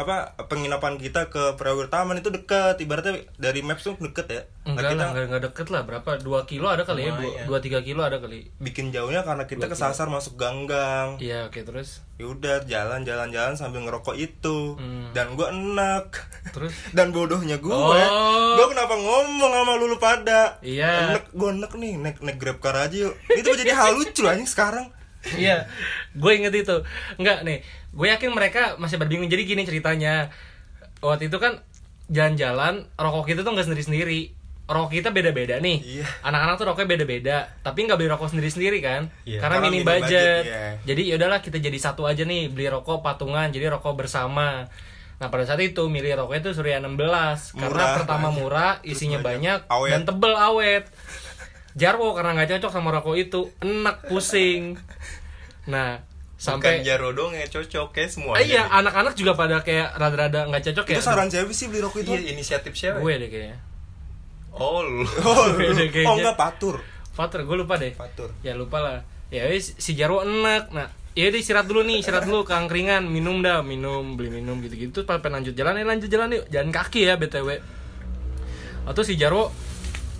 apa 0.00 0.16
penginapan 0.48 0.96
kita 0.96 1.28
ke 1.28 1.54
Prawogo 1.54 1.84
Taman 1.86 2.16
itu 2.16 2.32
deket. 2.32 2.80
Ibaratnya 2.80 3.20
dari 3.36 3.60
maps 3.60 3.84
tuh 3.84 4.00
deket 4.00 4.26
ya. 4.26 4.42
Nah, 4.64 4.72
enggak 4.72 4.82
kita 4.88 4.96
lah 4.96 5.06
enggak, 5.12 5.24
enggak 5.28 5.42
deket 5.46 5.66
lah. 5.68 5.82
Berapa? 5.84 6.10
2 6.16 6.48
kilo 6.48 6.66
ada 6.66 6.82
kali 6.82 7.04
ya? 7.04 7.12
Lumayan. 7.12 7.44
2 7.44 7.60
3 7.60 7.84
kilo 7.84 8.00
ada 8.00 8.16
kali. 8.16 8.48
Bikin 8.56 8.88
jauhnya 8.88 9.20
karena 9.20 9.44
kita 9.44 9.68
kesasar 9.68 10.08
masuk 10.08 10.40
gang-gang. 10.40 11.20
Iya 11.20 11.46
oke 11.46 11.60
terus? 11.60 12.00
Ya 12.16 12.24
udah 12.26 12.64
jalan 12.64 13.04
jalan 13.04 13.28
jalan 13.28 13.54
sambil 13.54 13.84
ngerokok 13.84 14.16
itu. 14.16 14.74
Hmm. 14.74 15.12
dan 15.12 15.36
gue 15.36 15.44
enak. 15.44 16.06
Terus? 16.56 16.72
Dan 16.96 17.12
bodohnya 17.12 17.60
gue 17.60 17.68
Oh. 17.70 18.56
gue 18.56 18.66
kenapa 18.72 18.96
ngomong 18.96 19.52
sama 19.52 19.74
lulu 19.76 20.00
pada? 20.00 20.56
Iya. 20.64 21.12
enak 21.12 21.24
gue 21.30 21.48
enak 21.52 21.72
nih. 21.76 21.92
Naik 21.94 22.16
naik 22.24 22.38
grab 22.40 22.58
car 22.58 22.74
aja 22.74 22.96
yuk. 23.08 23.14
Itu 23.28 23.52
jadi 23.52 23.76
hal 23.76 24.00
lucu 24.00 24.24
anjing 24.24 24.48
sekarang. 24.48 24.88
Iya, 25.20 25.68
gue 26.16 26.32
inget 26.32 26.54
itu. 26.56 26.76
Enggak 27.20 27.44
nih, 27.44 27.60
gue 27.90 28.06
yakin 28.06 28.30
mereka 28.30 28.78
masih 28.78 28.96
berbingung. 28.96 29.26
Jadi 29.26 29.42
gini 29.44 29.62
ceritanya, 29.64 30.30
waktu 31.00 31.26
itu 31.26 31.38
kan 31.38 31.58
jalan-jalan, 32.06 32.86
rokok 32.94 33.26
kita 33.26 33.40
tuh 33.42 33.52
nggak 33.54 33.66
sendiri-sendiri. 33.66 34.34
Rokok 34.70 35.02
kita 35.02 35.10
beda-beda 35.10 35.58
nih. 35.58 35.82
Iya. 35.82 36.06
Anak-anak 36.22 36.54
tuh 36.54 36.66
rokoknya 36.70 36.88
beda-beda, 36.94 37.36
tapi 37.66 37.90
nggak 37.90 37.98
beli 37.98 38.06
rokok 38.06 38.30
sendiri-sendiri 38.30 38.78
kan? 38.78 39.10
Iya. 39.26 39.42
Karena 39.42 39.58
Karena 39.58 39.66
minim 39.66 39.82
budget. 39.82 40.06
budget, 40.06 40.42
iya. 40.46 40.66
Jadi 40.86 41.02
ya 41.10 41.14
udahlah 41.18 41.40
kita 41.42 41.58
jadi 41.58 41.78
satu 41.78 42.06
aja 42.06 42.22
nih, 42.22 42.46
beli 42.54 42.70
rokok 42.70 43.02
patungan, 43.02 43.50
jadi 43.50 43.66
rokok 43.74 43.98
bersama. 43.98 44.70
Nah 45.20 45.28
pada 45.28 45.44
saat 45.44 45.60
itu 45.60 45.84
milih 45.90 46.16
rokoknya 46.16 46.48
itu 46.48 46.50
Surya 46.56 46.78
16 46.80 46.96
karena 47.52 47.66
Murah, 47.68 47.88
pertama 47.98 48.28
banyak. 48.30 48.38
murah, 48.40 48.72
isinya 48.86 49.18
banyak. 49.20 49.66
banyak, 49.66 49.74
Awet. 49.74 49.90
dan 49.92 50.00
tebel 50.06 50.32
awet. 50.32 50.84
Jarwo 51.74 52.14
karena 52.14 52.30
nggak 52.34 52.48
cocok 52.56 52.70
sama 52.70 52.88
rokok 52.90 53.16
itu, 53.18 53.40
enak 53.60 54.06
pusing. 54.06 54.78
Nah, 55.66 56.00
sampai 56.40 56.80
sampai 56.80 56.86
Jaro 56.88 57.12
dong 57.12 57.36
ya 57.36 57.44
cocok 57.44 57.92
kayak 57.92 58.08
semua 58.08 58.32
Ah, 58.32 58.40
iya, 58.40 58.64
anak-anak 58.72 59.12
juga 59.12 59.36
pada 59.36 59.60
kayak 59.60 59.92
rada-rada 60.00 60.48
nggak 60.48 60.72
cocok 60.72 60.84
ya. 60.88 60.96
itu 60.96 61.04
saran 61.04 61.28
siapa 61.28 61.52
sih 61.52 61.68
beli 61.68 61.84
rokok 61.84 62.00
itu 62.00 62.16
iya 62.16 62.32
inisiatif 62.32 62.72
siapa 62.72 62.96
gue 63.04 63.12
deh 63.20 63.28
kayaknya. 63.28 63.58
oh 64.56 64.80
lu 64.80 65.04
oh, 65.28 65.52
deh 65.60 65.92
kayaknya. 65.92 66.08
oh 66.08 66.16
enggak 66.16 66.36
patur 66.40 66.80
Fatur, 67.10 67.42
gue 67.44 67.56
lupa 67.58 67.74
deh. 67.76 67.92
patur 67.92 68.30
Ya 68.40 68.54
lupa 68.56 68.80
lah. 68.80 69.04
Ya 69.28 69.44
wis, 69.50 69.74
si 69.76 69.92
Jarwo 69.98 70.22
enak. 70.22 70.72
Nah, 70.72 70.88
ya 71.12 71.28
udah 71.28 71.40
istirahat 71.42 71.66
dulu 71.68 71.82
nih, 71.84 72.00
istirahat 72.00 72.24
dulu 72.24 72.46
keangkringan, 72.46 73.04
minum 73.06 73.42
dah, 73.44 73.60
minum, 73.60 74.16
beli 74.16 74.30
minum 74.30 74.56
gitu-gitu. 74.62 75.02
Terus 75.02 75.06
pengen 75.20 75.42
lanjut 75.42 75.52
jalan, 75.52 75.76
ya 75.76 75.84
lanjut 75.84 76.08
jalan 76.08 76.28
yuk, 76.38 76.46
jalan 76.48 76.70
kaki 76.72 77.04
ya 77.10 77.18
BTW. 77.20 77.60
Atau 78.88 79.02
si 79.04 79.18
Jarwo 79.20 79.52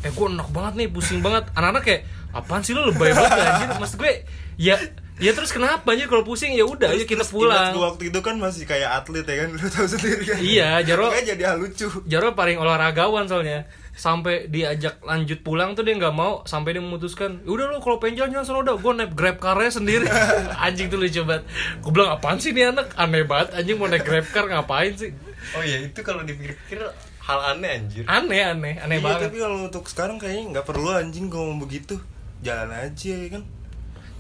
eh 0.05 0.13
gue 0.13 0.27
enak 0.29 0.53
banget 0.53 0.73
nih, 0.77 0.89
pusing 0.93 1.25
banget. 1.25 1.49
Anak-anak 1.57 1.83
kayak 1.87 2.03
apaan 2.35 2.63
sih 2.67 2.75
lu 2.77 2.85
lebay 2.85 3.17
banget 3.17 3.39
anjir. 3.39 3.69
Maksud 3.81 3.97
gue 3.97 4.13
ya 4.61 4.77
ya 5.21 5.31
terus 5.31 5.51
kenapa? 5.51 5.85
Anjir 5.87 6.07
kalau 6.07 6.23
pusing 6.23 6.51
ya 6.51 6.65
udah 6.65 6.91
ayo 6.91 7.05
kita 7.05 7.21
Terus 7.21 7.31
image 7.31 7.31
gua 7.31 7.41
pulang. 7.71 7.75
waktu 7.87 8.03
itu 8.09 8.19
kan 8.19 8.35
masih 8.37 8.65
kayak 8.65 8.91
atlet 8.97 9.23
ya 9.23 9.37
kan 9.39 9.49
lu 9.55 9.67
tahu 9.67 9.87
sendiri 9.87 10.23
kan? 10.25 10.39
Iya, 10.39 10.71
Jarwo 10.83 11.07
Makanya 11.07 11.27
jadi 11.31 11.43
hal 11.47 11.57
lucu. 11.59 11.87
Jarwo 12.05 12.33
paling 12.33 12.57
olahragawan 12.57 13.25
soalnya. 13.25 13.69
Sampai 13.91 14.49
diajak 14.49 15.03
lanjut 15.03 15.41
pulang 15.41 15.73
tuh 15.73 15.83
dia 15.83 15.93
nggak 15.93 16.15
mau 16.15 16.41
sampai 16.43 16.73
dia 16.73 16.81
memutuskan 16.81 17.45
"Ya 17.45 17.51
udah 17.51 17.67
lo 17.69 17.79
kalau 17.79 18.01
pengen 18.01 18.17
jalan 18.19 18.31
jalan 18.33 18.47
sana 18.47 18.59
udah 18.63 18.75
gue 18.75 18.93
naik 18.97 19.13
grab 19.13 19.37
carnya 19.37 19.69
sendiri. 19.71 20.07
Anjing 20.65 20.89
tuh 20.89 20.97
lucu 20.97 21.21
banget. 21.21 21.45
Gue 21.79 21.91
bilang 21.91 22.11
apaan 22.11 22.37
sih 22.37 22.51
nih 22.51 22.71
anak? 22.71 22.97
Aneh 22.97 23.23
banget 23.23 23.53
anjing 23.53 23.77
mau 23.77 23.87
naik 23.87 24.03
grab 24.03 24.25
car 24.27 24.47
ngapain 24.47 24.95
sih? 24.95 25.13
Oh 25.53 25.61
iya 25.61 25.81
itu 25.81 26.01
kalau 26.01 26.23
dipikir 26.23 26.81
hal 27.21 27.39
aneh 27.51 27.71
anjir. 27.77 28.03
Aneh 28.07 28.41
aneh 28.43 28.75
aneh 28.79 28.97
Iya, 28.97 29.05
banget. 29.05 29.21
tapi 29.29 29.37
kalau 29.39 29.57
untuk 29.61 29.85
sekarang 29.85 30.17
kayaknya 30.17 30.45
nggak 30.51 30.67
perlu 30.67 30.89
anjing 30.89 31.29
ngomong 31.29 31.61
begitu. 31.61 32.01
Jalan 32.41 32.73
aja 32.73 33.13
ya 33.13 33.29
kan 33.31 33.45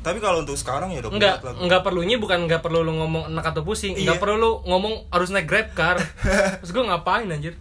tapi 0.01 0.19
kalau 0.19 0.41
untuk 0.41 0.57
sekarang 0.57 0.89
ya 0.91 1.01
udah 1.01 1.13
lah. 1.13 1.55
enggak 1.61 1.81
perlunya 1.81 2.17
bukan 2.17 2.49
enggak 2.49 2.61
perlu 2.61 2.81
lu 2.81 2.97
ngomong 2.97 3.29
enak 3.29 3.45
atau 3.47 3.63
pusing, 3.63 3.93
Iya. 3.93 4.01
enggak 4.07 4.19
perlu 4.19 4.37
lu 4.37 4.51
ngomong 4.65 5.09
harus 5.09 5.29
naik 5.29 5.45
Grab 5.45 5.69
car. 5.73 6.01
Terus 6.61 6.71
gue 6.71 6.85
ngapain 6.85 7.27
anjir? 7.27 7.55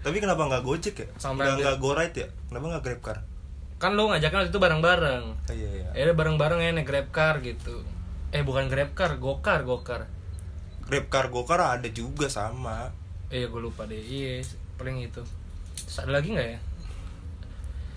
tapi 0.00 0.22
kenapa 0.22 0.46
nggak 0.46 0.62
gojek 0.62 0.94
ya 0.96 1.08
Sampai 1.18 1.50
nggak 1.50 1.66
nggak 1.66 1.76
go 1.76 1.90
ride 1.90 2.14
ya 2.14 2.28
kenapa 2.46 2.64
nggak 2.70 2.82
grab 2.86 3.00
car 3.02 3.18
Kan 3.76 3.92
lu 3.92 4.06
ngajaknya 4.06 4.38
waktu 4.38 4.50
itu 4.50 4.60
bareng-bareng. 4.62 5.24
Ah, 5.44 5.50
iya 5.50 5.68
iya 5.92 6.06
Ya 6.06 6.14
bareng-bareng 6.14 6.62
ya 6.62 6.70
naik 6.70 6.86
Grab 6.86 7.10
car 7.10 7.42
gitu. 7.42 7.82
Eh 8.30 8.40
bukan 8.40 8.70
Grab 8.70 8.94
car, 8.94 9.18
Gokar, 9.18 9.62
Gokar. 9.62 10.06
grab 10.80 11.06
car 11.06 11.28
go 11.28 11.42
car 11.42 11.58
ada 11.60 11.90
juga 11.90 12.26
sama 12.26 12.94
Eh 13.28 13.44
gue 13.44 13.58
lupa 13.58 13.82
deh. 13.84 13.98
Iya, 13.98 14.46
paling 14.78 15.02
itu. 15.02 15.18
Terus 15.76 15.98
ada 15.98 16.14
lagi 16.14 16.30
nggak 16.30 16.48
ya? 16.48 16.58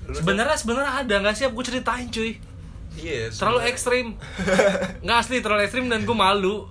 Sebenarnya 0.09 0.57
sebenarnya 0.57 0.93
ada 0.97 1.13
nggak 1.21 1.35
sih? 1.35 1.45
Gue 1.45 1.61
ceritain 1.61 2.09
cuy. 2.09 2.41
Iya 2.95 3.27
Terlalu 3.27 3.33
sebenarnya- 3.59 3.69
ekstrim. 3.69 4.05
Nggak 5.03 5.17
asli 5.19 5.37
terlalu 5.39 5.61
ekstrim 5.63 5.85
dan 5.85 6.01
gue 6.01 6.17
malu. 6.17 6.65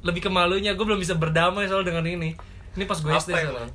Lebih 0.00 0.20
ke 0.20 0.30
malunya 0.30 0.72
gue 0.72 0.84
belum 0.84 0.98
bisa 0.98 1.14
berdamai 1.14 1.64
soal 1.64 1.80
dengan 1.80 2.04
ini. 2.04 2.36
Ini 2.72 2.84
pas 2.84 2.96
gue 2.96 3.08
SD 3.08 3.32
soalnya. 3.32 3.72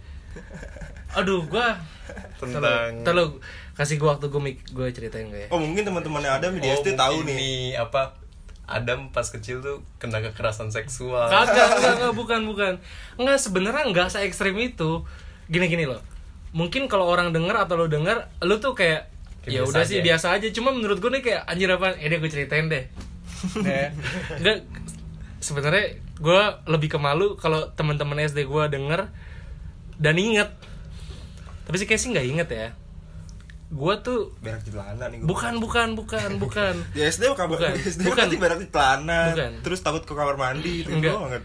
Aduh, 1.16 1.42
gue 1.44 1.68
tentang 2.38 3.02
Terlalu 3.02 3.42
kasih 3.74 3.96
gue 3.96 4.06
waktu 4.06 4.28
gue 4.28 4.42
gue 4.68 4.88
ceritain 4.92 5.24
gak 5.26 5.40
ya? 5.40 5.48
oh 5.50 5.58
mungkin 5.58 5.82
teman-temannya 5.82 6.30
Adam 6.30 6.52
di 6.54 6.68
Oh, 6.68 6.76
SD 6.76 6.94
tahu 6.94 7.24
nih 7.24 7.74
apa 7.74 8.12
Adam 8.68 9.08
pas 9.08 9.24
kecil 9.24 9.64
tuh 9.64 9.80
kena 9.98 10.20
kekerasan 10.20 10.68
seksual 10.68 11.26
Kagak, 11.26 11.48
enggak, 11.74 11.94
enggak, 11.96 12.14
bukan, 12.22 12.42
bukan. 12.46 12.74
Enggak, 13.16 13.40
sebenarnya 13.40 13.84
enggak 13.84 14.08
se 14.10 14.22
ekstrim 14.22 14.54
itu. 14.56 15.02
Gini-gini 15.48 15.88
loh. 15.88 16.04
Mungkin 16.52 16.86
kalau 16.86 17.06
orang 17.06 17.32
denger 17.32 17.56
atau 17.58 17.74
lo 17.76 17.88
denger, 17.88 18.30
lo 18.40 18.58
tuh 18.58 18.76
Kayak 18.76 19.10
ya 19.50 19.62
udah 19.66 19.84
sih 19.84 19.98
aja. 20.00 20.06
biasa 20.06 20.28
aja. 20.38 20.48
Cuma 20.54 20.70
menurut 20.70 20.98
gue 20.98 21.10
nih 21.10 21.24
kayak 21.26 21.42
anjir 21.46 21.70
apa? 21.70 21.98
Eh 21.98 22.08
deh 22.08 22.18
gue 22.18 22.30
ceritain 22.30 22.70
deh. 22.70 22.86
Ya. 23.66 23.90
Enggak 24.40 24.58
sebenarnya 25.40 25.86
gue 26.20 26.42
lebih 26.68 26.90
ke 26.92 27.00
malu 27.00 27.36
kalau 27.36 27.72
teman-teman 27.74 28.20
SD 28.22 28.46
gue 28.46 28.64
denger 28.70 29.10
dan 29.98 30.16
inget. 30.16 30.50
Tapi 31.66 31.76
sih 31.78 31.88
kayak 31.88 32.02
sih 32.02 32.10
nggak 32.12 32.28
inget 32.28 32.50
ya. 32.50 32.70
Gue 33.70 33.94
tuh 34.02 34.34
berak 34.42 34.66
di 34.66 34.74
celana 34.74 35.14
nih 35.14 35.22
gua. 35.22 35.30
bukan, 35.30 35.54
bukan, 35.62 35.88
bukan, 35.94 36.30
bukan. 36.42 36.74
di 36.98 37.06
SD 37.06 37.30
kabar 37.38 37.54
Bukan. 37.54 37.72
di 37.78 37.86
SD 37.86 38.02
Bukan. 38.10 38.28
berak 38.42 38.60
di 38.60 38.68
Bukan. 38.70 39.52
terus 39.62 39.86
takut 39.86 40.02
ke 40.02 40.14
kamar 40.18 40.42
mandi 40.42 40.82
itu 40.82 40.90
Enggak. 40.90 41.14
doang 41.14 41.30
kan 41.30 41.44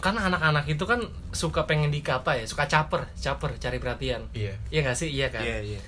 kan 0.00 0.16
anak-anak 0.16 0.64
itu 0.64 0.84
kan 0.88 1.04
suka 1.30 1.68
pengen 1.68 1.92
dikata 1.92 2.32
ya 2.32 2.48
suka 2.48 2.64
caper 2.64 3.12
caper 3.20 3.52
cari 3.60 3.76
perhatian 3.76 4.24
iya 4.32 4.56
iya 4.72 4.80
gak 4.80 4.96
sih 4.96 5.12
iya 5.12 5.28
kan 5.28 5.44
iya 5.44 5.60
iya 5.60 5.80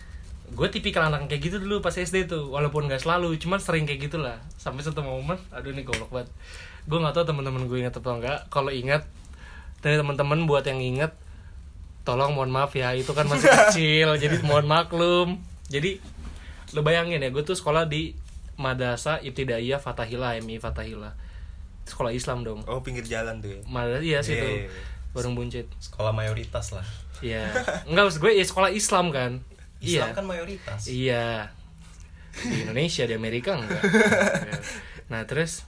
gue 0.53 0.69
tipikal 0.69 1.09
anak 1.09 1.33
kayak 1.33 1.49
gitu 1.49 1.57
dulu 1.65 1.81
pas 1.81 1.97
SD 1.97 2.29
tuh 2.29 2.53
walaupun 2.53 2.85
gak 2.85 3.01
selalu 3.01 3.41
cuman 3.41 3.57
sering 3.57 3.89
kayak 3.89 4.09
gitulah. 4.13 4.37
Sampai 4.61 4.85
satu 4.85 5.01
momen 5.01 5.41
aduh 5.49 5.73
ini 5.73 5.83
goblok 5.83 6.13
banget. 6.13 6.29
Gue 6.85 6.99
nggak 7.01 7.15
tahu 7.17 7.25
teman-teman 7.33 7.65
gue 7.71 7.79
ingat 7.81 7.95
atau 7.97 8.19
enggak 8.19 8.47
kalau 8.53 8.69
ingat 8.69 9.09
dari 9.81 9.97
teman-teman 9.97 10.45
buat 10.45 10.63
yang 10.69 10.79
ingat 10.79 11.17
tolong 12.03 12.35
mohon 12.35 12.51
maaf 12.51 12.75
ya 12.75 12.91
itu 12.93 13.15
kan 13.15 13.27
masih 13.31 13.49
kecil 13.73 14.19
jadi 14.21 14.37
mohon 14.45 14.69
maklum. 14.69 15.41
Jadi 15.73 16.03
lu 16.77 16.85
bayangin 16.85 17.25
ya 17.25 17.33
gue 17.33 17.43
tuh 17.45 17.57
sekolah 17.57 17.89
di 17.89 18.13
Madrasah 18.61 19.25
Ibtidaiyah 19.25 19.81
Fatahillah 19.81 20.37
MI 20.45 20.61
Fatahillah. 20.61 21.17
Sekolah 21.89 22.13
Islam 22.13 22.45
dong. 22.45 22.61
Oh 22.69 22.85
pinggir 22.85 23.03
jalan 23.09 23.41
tuh 23.41 23.57
ya? 23.57 23.61
Madrasah 23.65 24.05
iya 24.05 24.21
Iya, 24.21 24.37
iya, 24.37 24.51
iya. 24.69 24.71
Warung 25.17 25.33
Buncit. 25.33 25.69
Sekolah 25.81 26.13
mayoritas 26.13 26.77
lah. 26.77 26.85
Iya. 27.25 27.49
Enggak 27.89 28.11
maksud 28.13 28.21
gue 28.21 28.33
ya 28.37 28.45
sekolah 28.45 28.71
Islam 28.75 29.09
kan 29.15 29.41
Islam 29.83 30.09
Iya 30.09 30.17
kan 30.17 30.25
mayoritas. 30.25 30.81
Iya. 30.87 31.27
Di 32.33 32.57
Indonesia, 32.65 33.05
di 33.05 33.15
Amerika 33.19 33.59
enggak. 33.59 33.83
Iya. 33.83 34.55
Nah 35.13 35.29
terus 35.29 35.61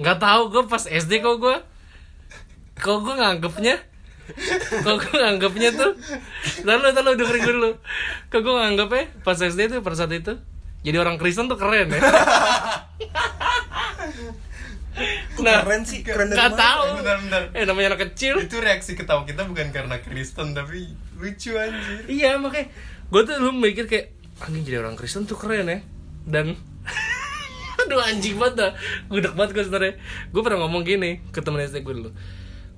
Nggak 0.00 0.18
tahu 0.24 0.42
gue 0.48 0.64
pas 0.64 0.80
SD 0.80 1.20
kok 1.20 1.36
gue 1.36 1.56
Kok 2.80 2.96
gue 3.04 3.14
nganggepnya 3.18 3.76
Kok 4.80 4.96
gue 4.96 5.14
nganggepnya 5.20 5.70
tuh 5.76 5.92
Ntar 6.64 6.80
lu, 6.80 6.86
ntar 6.96 7.02
lu 7.04 7.12
dengerin 7.12 7.42
gue 7.44 7.54
dulu. 7.60 7.70
Kok 8.32 8.40
gue 8.40 8.54
nganggepnya 8.56 9.04
pas 9.20 9.36
SD 9.36 9.68
tuh 9.68 9.84
pada 9.84 10.00
saat 10.00 10.16
itu 10.16 10.40
Jadi 10.80 10.96
orang 10.96 11.20
Kristen 11.20 11.44
tuh 11.52 11.60
keren 11.60 11.92
ya 11.92 12.00
Kok 15.34 15.42
keren 15.44 15.82
sih? 15.82 16.00
Keren 16.02 16.28
dari 16.28 16.38
Nggak 16.38 16.50
mana? 16.52 16.60
tahu. 16.60 16.86
Bentar, 17.00 17.16
bentar. 17.22 17.42
Eh 17.54 17.64
namanya 17.64 17.86
anak 17.94 18.00
kecil. 18.10 18.34
Itu 18.42 18.58
reaksi 18.58 18.92
ketawa 18.92 19.22
kita 19.22 19.46
bukan 19.46 19.70
karena 19.70 19.96
Kristen 19.98 20.52
tapi 20.52 20.90
lucu 21.16 21.54
anjir. 21.54 22.02
Iya 22.06 22.36
makanya 22.36 22.70
gue 23.08 23.20
tuh 23.24 23.34
dulu 23.38 23.52
mikir 23.56 23.86
kayak 23.86 24.12
anjing 24.38 24.62
jadi 24.62 24.82
orang 24.82 24.94
Kristen 24.94 25.24
tuh 25.24 25.34
keren 25.34 25.66
ya. 25.66 25.78
Dan 26.24 26.54
aduh 27.80 28.00
anjing 28.02 28.36
banget 28.36 28.54
dah. 28.58 28.70
Gudeg 29.06 29.34
banget 29.34 29.50
gue 29.54 29.64
sebenernya 29.64 29.94
gue 30.28 30.42
pernah 30.42 30.58
ngomong 30.62 30.82
gini 30.82 31.22
ke 31.30 31.40
temen 31.40 31.60
SD 31.60 31.82
gue 31.82 31.94
dulu. 31.94 32.10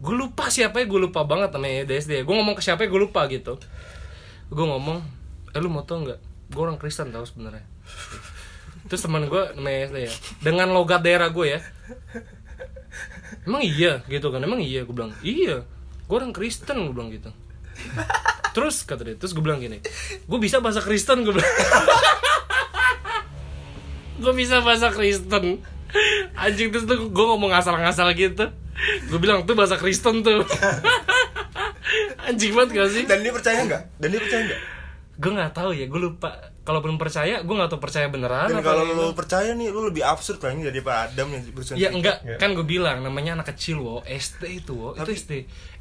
Gue 0.01 0.15
lupa 0.17 0.49
siapa 0.49 0.81
ya 0.81 0.87
gue 0.89 1.01
lupa 1.01 1.25
banget 1.25 1.53
namanya 1.53 1.85
di 1.85 1.95
SD 1.97 2.25
gue 2.25 2.35
ngomong 2.35 2.57
ke 2.57 2.63
siapa 2.63 2.85
ya 2.85 2.89
gue 2.89 3.01
lupa 3.01 3.25
gitu. 3.27 3.57
Gue 4.49 4.65
ngomong 4.65 5.01
eh 5.51 5.61
lu 5.61 5.69
mau 5.69 5.83
tau 5.83 6.01
nggak? 6.01 6.21
Gue 6.51 6.61
orang 6.61 6.77
Kristen 6.77 7.11
tau 7.11 7.23
sebenarnya 7.23 7.63
terus 8.91 9.07
teman 9.07 9.31
gue 9.31 9.43
namanya 9.55 9.95
SD 9.95 9.99
ya? 10.03 10.13
Dengan 10.43 10.75
logat 10.75 11.07
daerah 11.07 11.31
gue 11.31 11.47
ya. 11.47 11.61
Emang 13.47 13.63
iya 13.63 14.03
gitu 14.11 14.35
kan? 14.35 14.43
Emang 14.43 14.59
iya 14.59 14.83
gue 14.83 14.91
bilang 14.91 15.15
iya 15.23 15.63
gue 16.11 16.17
orang 16.19 16.35
Kristen 16.35 16.91
gue 16.91 16.95
bilang 16.95 17.15
gitu. 17.15 17.31
Terus 18.51 18.83
kata 18.83 19.07
dia 19.07 19.15
terus 19.15 19.31
gue 19.31 19.39
bilang 19.47 19.63
gini 19.63 19.79
gue 20.27 20.39
bisa 20.43 20.59
bahasa 20.59 20.83
Kristen 20.83 21.23
gue 21.23 21.31
bilang. 21.39 21.55
Gue 24.21 24.37
bisa 24.37 24.61
bahasa 24.61 24.93
Kristen. 24.93 25.65
Anjing 26.37 26.69
terus 26.75 26.85
tuh 26.85 27.09
gue 27.09 27.25
ngomong 27.25 27.57
ngasal-ngasal 27.57 28.13
gitu. 28.19 28.53
Gue 29.09 29.19
bilang 29.23 29.49
tuh 29.49 29.55
bahasa 29.57 29.81
Kristen 29.81 30.21
tuh. 30.21 30.43
Anjing 32.29 32.53
banget 32.53 32.71
gak 32.77 32.91
sih? 32.93 33.05
Dan 33.09 33.25
dia 33.25 33.33
percaya 33.33 33.65
nggak? 33.65 33.83
Dan 33.97 34.09
dia 34.13 34.21
percaya 34.21 34.43
nggak? 34.45 34.61
gue 35.21 35.33
nggak 35.37 35.53
tahu 35.53 35.77
ya 35.77 35.85
gue 35.85 36.01
lupa 36.01 36.50
kalau 36.71 36.79
belum 36.79 36.97
percaya 36.97 37.43
gue 37.43 37.51
nggak 37.51 37.67
tahu 37.67 37.83
percaya 37.83 38.07
beneran 38.07 38.47
Dan 38.47 38.63
kalau 38.63 38.87
lu 38.87 39.11
percaya 39.11 39.51
nih, 39.53 39.75
lu 39.75 39.91
lebih 39.91 40.07
absurd 40.07 40.39
kayaknya 40.39 40.71
daripada 40.71 41.11
Adam 41.11 41.35
yang 41.35 41.43
berusaha 41.51 41.75
Ya 41.75 41.91
enggak, 41.91 42.23
kan 42.39 42.55
gue 42.55 42.63
bilang 42.63 43.03
namanya 43.03 43.35
anak 43.35 43.51
kecil 43.51 43.83
wo, 43.83 44.07
SD 44.07 44.63
itu 44.63 44.79
wo, 44.79 44.95
Tapi- 44.95 45.11
itu 45.11 45.27
SD. 45.27 45.33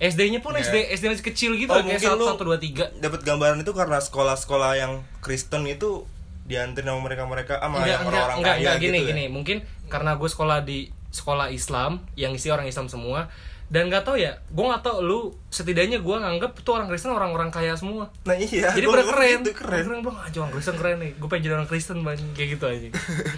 SD-nya 0.01 0.41
pun 0.41 0.57
Ya. 0.57 0.65
SD, 0.65 0.89
SD 0.89 1.05
masih 1.07 1.25
kecil 1.29 1.51
gitu, 1.53 1.69
Oh, 1.69 1.77
kayak 1.77 2.01
satu, 2.01 2.25
satu, 2.25 2.43
dua, 2.43 2.57
tiga. 2.57 2.89
dapat 2.97 3.21
gambaran 3.21 3.61
itu 3.61 3.69
karena 3.69 4.01
sekolah-sekolah 4.01 4.71
yang 4.75 4.91
Kristen 5.19 5.63
itu 5.63 6.09
dianterin 6.43 6.89
sama 6.89 7.05
mereka-mereka 7.05 7.61
sama 7.61 7.85
yang 7.85 8.01
enggak, 8.01 8.25
orang-orang 8.25 8.37
enggak, 8.41 8.55
kaya 8.55 8.61
enggak 8.65 8.75
gini, 8.81 8.89
gitu 8.89 9.05
ya. 9.05 9.09
gini. 9.13 9.25
Mungkin 9.29 9.57
karena 9.85 10.11
gue 10.17 10.25
sekolah 10.25 10.59
di 10.63 10.79
sekolah 11.09 11.47
Islam, 11.49 11.91
yang 12.15 12.33
isi 12.33 12.49
orang 12.49 12.65
Islam 12.65 12.89
semua, 12.89 13.29
dan 13.69 13.85
nggak 13.85 14.01
tahu 14.01 14.17
ya, 14.17 14.33
gue 14.49 14.65
nggak 14.65 14.81
tahu 14.81 14.97
lu 15.05 15.19
setidaknya 15.53 16.01
gue 16.01 16.15
nganggap 16.17 16.57
itu 16.57 16.69
orang 16.73 16.89
Kristen 16.89 17.13
orang-orang 17.13 17.53
kaya 17.53 17.77
semua. 17.77 18.09
Nah 18.25 18.33
iya, 18.33 18.73
Jadi 18.73 18.85
gua 18.89 18.97
pada 18.97 19.05
keren, 19.13 19.37
gitu, 19.45 19.51
keren. 19.53 19.83
keren 19.85 20.01
bang, 20.01 20.17
aja 20.25 20.37
orang 20.41 20.53
Kristen 20.57 20.75
keren 20.81 20.97
nih. 20.97 21.11
Gue 21.21 21.27
pengen 21.29 21.43
jadi 21.45 21.53
orang 21.61 21.69
Kristen 21.69 21.97
bang, 22.01 22.17
kayak 22.33 22.49
gitu 22.57 22.65
aja. 22.65 22.87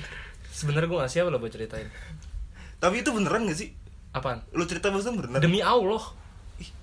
Sebenarnya 0.63 0.87
gue 0.87 0.97
gak 1.03 1.11
siap 1.11 1.27
lo 1.27 1.35
buat 1.35 1.51
ceritain. 1.51 1.91
Tapi 2.79 3.03
itu 3.03 3.11
beneran 3.11 3.43
gak 3.43 3.59
sih? 3.59 3.75
Apaan? 4.15 4.39
Lu 4.55 4.63
cerita 4.63 4.87
barusan 4.87 5.19
beneran? 5.19 5.43
Demi 5.43 5.59
Allah. 5.59 5.99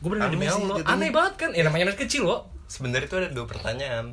Gue 0.05 0.09
berani 0.13 0.29
aneh 0.29 0.33
demi 0.37 0.45
sih 0.45 0.61
Allah. 0.61 0.77
jatuhnya. 0.85 0.93
Aneh 0.93 1.09
banget 1.09 1.35
kan? 1.41 1.51
Ya 1.57 1.63
namanya 1.65 1.85
anak 1.93 1.99
kecil 2.05 2.29
loh. 2.29 2.41
sebenarnya 2.69 3.09
itu 3.09 3.17
ada 3.17 3.29
dua 3.33 3.49
pertanyaan 3.49 4.13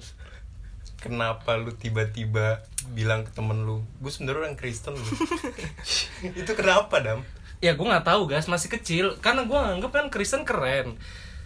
kenapa 0.96 1.60
lu 1.60 1.76
tiba-tiba 1.76 2.64
bilang 2.96 3.28
ke 3.28 3.32
temen 3.36 3.62
lu 3.62 3.84
gue 4.00 4.08
sebenarnya 4.08 4.48
orang 4.48 4.56
Kristen 4.56 4.96
lu 4.96 5.04
itu 6.40 6.52
kenapa 6.56 7.04
dam 7.04 7.20
ya 7.66 7.74
gue 7.74 7.82
nggak 7.82 8.06
tahu 8.06 8.30
guys 8.30 8.46
masih 8.46 8.70
kecil. 8.70 9.18
Karena 9.18 9.42
gue 9.44 9.58
anggap 9.58 9.90
kan 9.90 10.06
Kristen 10.14 10.46
keren. 10.46 11.02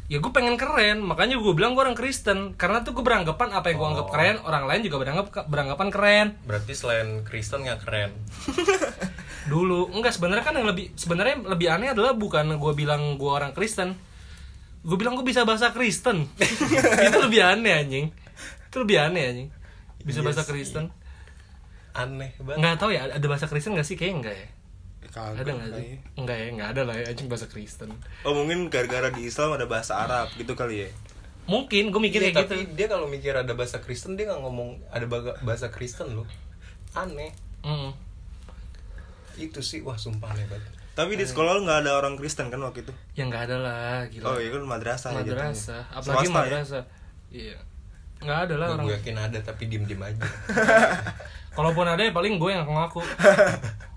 Ya 0.09 0.17
gue 0.17 0.31
pengen 0.33 0.57
keren. 0.57 0.99
Makanya 0.99 1.39
gue 1.39 1.53
bilang 1.53 1.77
gue 1.77 1.81
orang 1.81 1.95
Kristen. 1.95 2.57
Karena 2.59 2.83
tuh 2.83 2.91
gue 2.91 3.05
beranggapan 3.05 3.55
apa 3.55 3.71
yang 3.71 3.77
gue 3.77 3.89
anggap 3.95 4.07
Oh. 4.09 4.11
keren 4.11 4.35
orang 4.43 4.63
lain 4.67 4.81
juga 4.83 4.97
beranggap 4.99 5.25
beranggapan 5.47 5.87
keren. 5.87 6.27
Berarti 6.43 6.73
selain 6.73 7.23
Kristen 7.23 7.63
nggak 7.63 7.79
keren. 7.85 8.11
Dulu. 9.53 9.95
Enggak 9.95 10.17
sebenarnya 10.17 10.43
kan 10.43 10.57
yang 10.57 10.67
lebih 10.67 10.91
sebenarnya 10.93 11.39
lebih 11.47 11.67
aneh 11.71 11.93
adalah 11.93 12.11
bukan 12.11 12.57
gue 12.57 12.73
bilang 12.75 13.15
gue 13.15 13.31
orang 13.31 13.55
Kristen. 13.55 13.95
Gue 14.81 14.97
bilang 14.97 15.15
gue 15.15 15.23
bisa 15.23 15.45
bahasa 15.45 15.71
Kristen. 15.71 16.25
Itu 17.07 17.17
lebih 17.21 17.39
aneh 17.45 17.73
anjing. 17.77 18.05
Itu 18.67 18.83
lebih 18.83 18.97
aneh 18.99 19.23
anjing. 19.29 19.49
Bisa 20.01 20.19
Iya 20.19 20.25
bahasa. 20.31 20.43
Kristen. 20.43 20.89
Aneh 21.91 22.33
banget. 22.39 22.57
Nggak 22.61 22.75
tahu 22.77 22.89
ya 22.93 23.09
ada 23.09 23.27
bahasa 23.27 23.45
Kristen 23.45 23.73
nggak 23.75 23.85
sih? 23.85 23.93
Kayaknya 23.93 24.17
enggak 24.25 24.35
ya 24.37 24.47
Kagak 25.09 25.41
ada 25.41 25.51
nggak 25.51 25.69
sih? 25.73 25.97
enggak 26.15 26.37
ya. 26.37 26.47
Enggak 26.53 26.69
ada 26.77 26.81
lah 26.85 26.95
ya 26.95 27.05
anjing 27.09 27.27
bahasa 27.27 27.45
Kristen. 27.45 27.89
Oh 28.21 28.33
mungkin 28.33 28.69
gara-gara 28.69 29.09
di 29.09 29.25
Islam 29.25 29.57
ada 29.57 29.65
bahasa 29.65 29.97
Arab 29.97 30.29
gitu 30.33 30.53
kali 30.53 30.85
ya? 30.85 30.89
Mungkin 31.49 31.89
gue 31.89 31.97
mikir 31.99 32.21
Iya, 32.21 32.29
kayak 32.29 32.45
gitu. 32.45 32.53
tapi 32.53 32.77
dia 32.77 32.87
kalau 32.87 33.09
mikir 33.09 33.33
ada 33.33 33.53
bahasa 33.57 33.81
Kristen 33.81 34.13
dia 34.13 34.29
nggak 34.29 34.37
ngomong 34.39 34.77
ada 34.93 35.09
bahasa 35.41 35.67
Kristen 35.69 36.13
loh. 36.13 36.29
Aneh. 36.93 37.33
Mm. 37.59 37.91
itu 39.35 39.59
sih 39.59 39.79
wah 39.79 39.95
sumpah 39.95 40.29
aneh 40.29 40.43
banget. 40.45 40.67
Tapi 40.93 41.15
di 41.15 41.23
sekolah 41.23 41.55
lu 41.55 41.63
gak 41.63 41.87
ada 41.87 41.95
orang 41.95 42.19
Kristen 42.19 42.51
kan 42.51 42.59
waktu 42.59 42.83
itu? 42.83 42.91
ya 43.15 43.23
nggak 43.23 43.47
ada 43.47 43.55
lah 43.57 43.97
gila. 44.05 44.25
Oh 44.25 44.37
iya 44.37 44.51
kan 44.51 44.63
madrasah 44.63 45.09
ya 45.09 45.23
jatuhnya. 45.23 45.47
madrasah 45.47 45.83
apalagi 45.89 46.27
Swasta 46.27 46.27
ya? 46.27 46.35
madrasah. 46.43 46.83
Iya. 47.31 47.57
Nggak 48.19 48.39
ada 48.43 48.53
lah 48.59 48.67
orang. 48.69 48.83
gue 48.85 48.95
yakin 48.99 49.15
ada 49.17 49.37
tapi 49.39 49.63
diem 49.65 49.83
diem 49.87 50.01
aja. 50.03 50.23
Kalaupun 51.55 51.87
ada 51.87 52.03
ya 52.03 52.11
paling 52.11 52.35
gue 52.35 52.51
yang 52.51 52.67
ngaku 52.67 52.99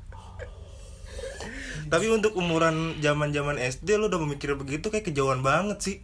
Tapi 1.92 2.08
untuk 2.08 2.32
umuran 2.40 2.96
zaman-zaman 3.04 3.60
SD 3.60 4.00
lu 4.00 4.08
udah 4.08 4.16
memikir 4.16 4.56
begitu 4.56 4.88
kayak 4.88 5.12
kejauhan 5.12 5.44
banget 5.44 5.78
sih. 5.84 5.96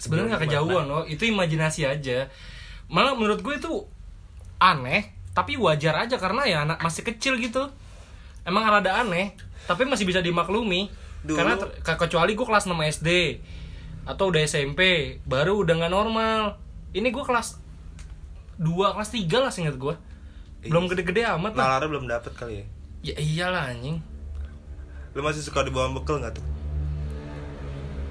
sebenarnya 0.00 0.34
nggak 0.34 0.50
kejauhan 0.50 0.84
loh 0.88 1.04
itu 1.04 1.28
imajinasi 1.28 1.84
aja. 1.84 2.32
Malah 2.88 3.12
menurut 3.14 3.44
gue 3.44 3.54
itu 3.54 3.84
aneh 4.56 5.12
tapi 5.30 5.60
wajar 5.60 5.94
aja 6.08 6.16
karena 6.16 6.42
ya 6.48 6.64
anak 6.64 6.80
masih 6.80 7.04
kecil 7.04 7.36
gitu. 7.38 7.68
Emang 8.42 8.64
rada 8.64 9.04
aneh 9.04 9.36
tapi 9.68 9.84
masih 9.84 10.08
bisa 10.08 10.24
dimaklumi. 10.24 10.88
Dulu- 11.22 11.38
karena 11.38 11.54
kecuali 11.84 12.34
gue 12.34 12.46
kelas 12.48 12.66
6 12.66 12.74
SD 12.82 13.38
atau 14.02 14.34
udah 14.34 14.42
SMP 14.42 14.80
baru 15.22 15.62
udah 15.62 15.76
nggak 15.76 15.92
normal. 15.92 16.58
Ini 16.96 17.12
gue 17.12 17.22
kelas 17.22 17.60
2 18.58 18.96
kelas 18.96 19.10
3 19.12 19.44
lah 19.44 19.52
seinget 19.54 19.76
gue. 19.78 19.94
Belum 20.66 20.90
gede-gede 20.90 21.22
amat 21.36 21.54
lah. 21.54 21.78
Nalarnya 21.78 21.88
belum 21.94 22.06
dapet 22.10 22.32
kali 22.34 22.54
ya. 22.58 22.66
ya 23.02 23.14
iyalah 23.18 23.70
anjing 23.70 23.98
Lu 25.12 25.20
masih 25.20 25.44
suka 25.44 25.60
dibawa 25.60 25.92
bekal 25.92 26.24
gak 26.24 26.40
tuh? 26.40 26.46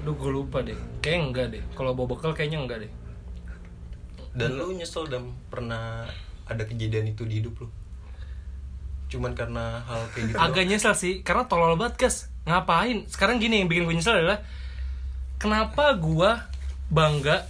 Duh 0.06 0.14
gue 0.14 0.30
lupa 0.30 0.62
deh. 0.62 0.78
Kayaknya 1.02 1.22
enggak 1.26 1.46
deh. 1.54 1.62
Kalau 1.74 1.94
bawa 1.94 2.14
bekal 2.14 2.30
kayaknya 2.34 2.62
enggak 2.62 2.78
deh. 2.86 2.92
Dan 4.32 4.56
lu 4.58 4.74
nyesel 4.74 5.10
dan 5.10 5.34
pernah 5.50 6.06
ada 6.46 6.62
kejadian 6.62 7.10
itu 7.10 7.26
di 7.26 7.42
hidup 7.42 7.54
lu? 7.62 7.68
Cuman 9.12 9.36
karena 9.36 9.84
hal 9.84 10.08
kayak 10.16 10.24
gitu 10.32 10.36
Agak 10.40 10.64
nyesel 10.64 10.94
sih. 10.96 11.14
Karena 11.20 11.44
tolol 11.44 11.76
banget 11.76 12.00
guys 12.00 12.32
Ngapain? 12.48 13.04
Sekarang 13.12 13.36
gini 13.36 13.60
yang 13.60 13.68
bikin 13.68 13.84
gue 13.84 13.94
nyesel 13.98 14.24
adalah 14.24 14.40
Kenapa 15.36 15.92
gue 16.00 16.30
bangga 16.88 17.44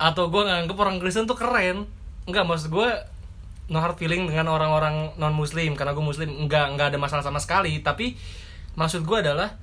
Atau 0.00 0.32
gue 0.32 0.42
nganggep 0.42 0.76
orang 0.78 0.96
Kristen 0.96 1.28
tuh 1.28 1.36
keren? 1.36 1.84
Enggak 2.24 2.48
maksud 2.48 2.72
gue 2.72 2.90
No 3.68 3.78
hard 3.78 4.00
feeling 4.00 4.26
dengan 4.26 4.48
orang-orang 4.48 5.12
non 5.20 5.36
muslim 5.36 5.76
Karena 5.76 5.92
gue 5.92 6.02
muslim 6.02 6.30
Enggak, 6.30 6.72
enggak 6.72 6.88
ada 6.94 6.98
masalah 6.98 7.22
sama 7.22 7.38
sekali. 7.38 7.84
Tapi 7.84 8.16
Maksud 8.76 9.04
gue 9.04 9.18
adalah 9.18 9.56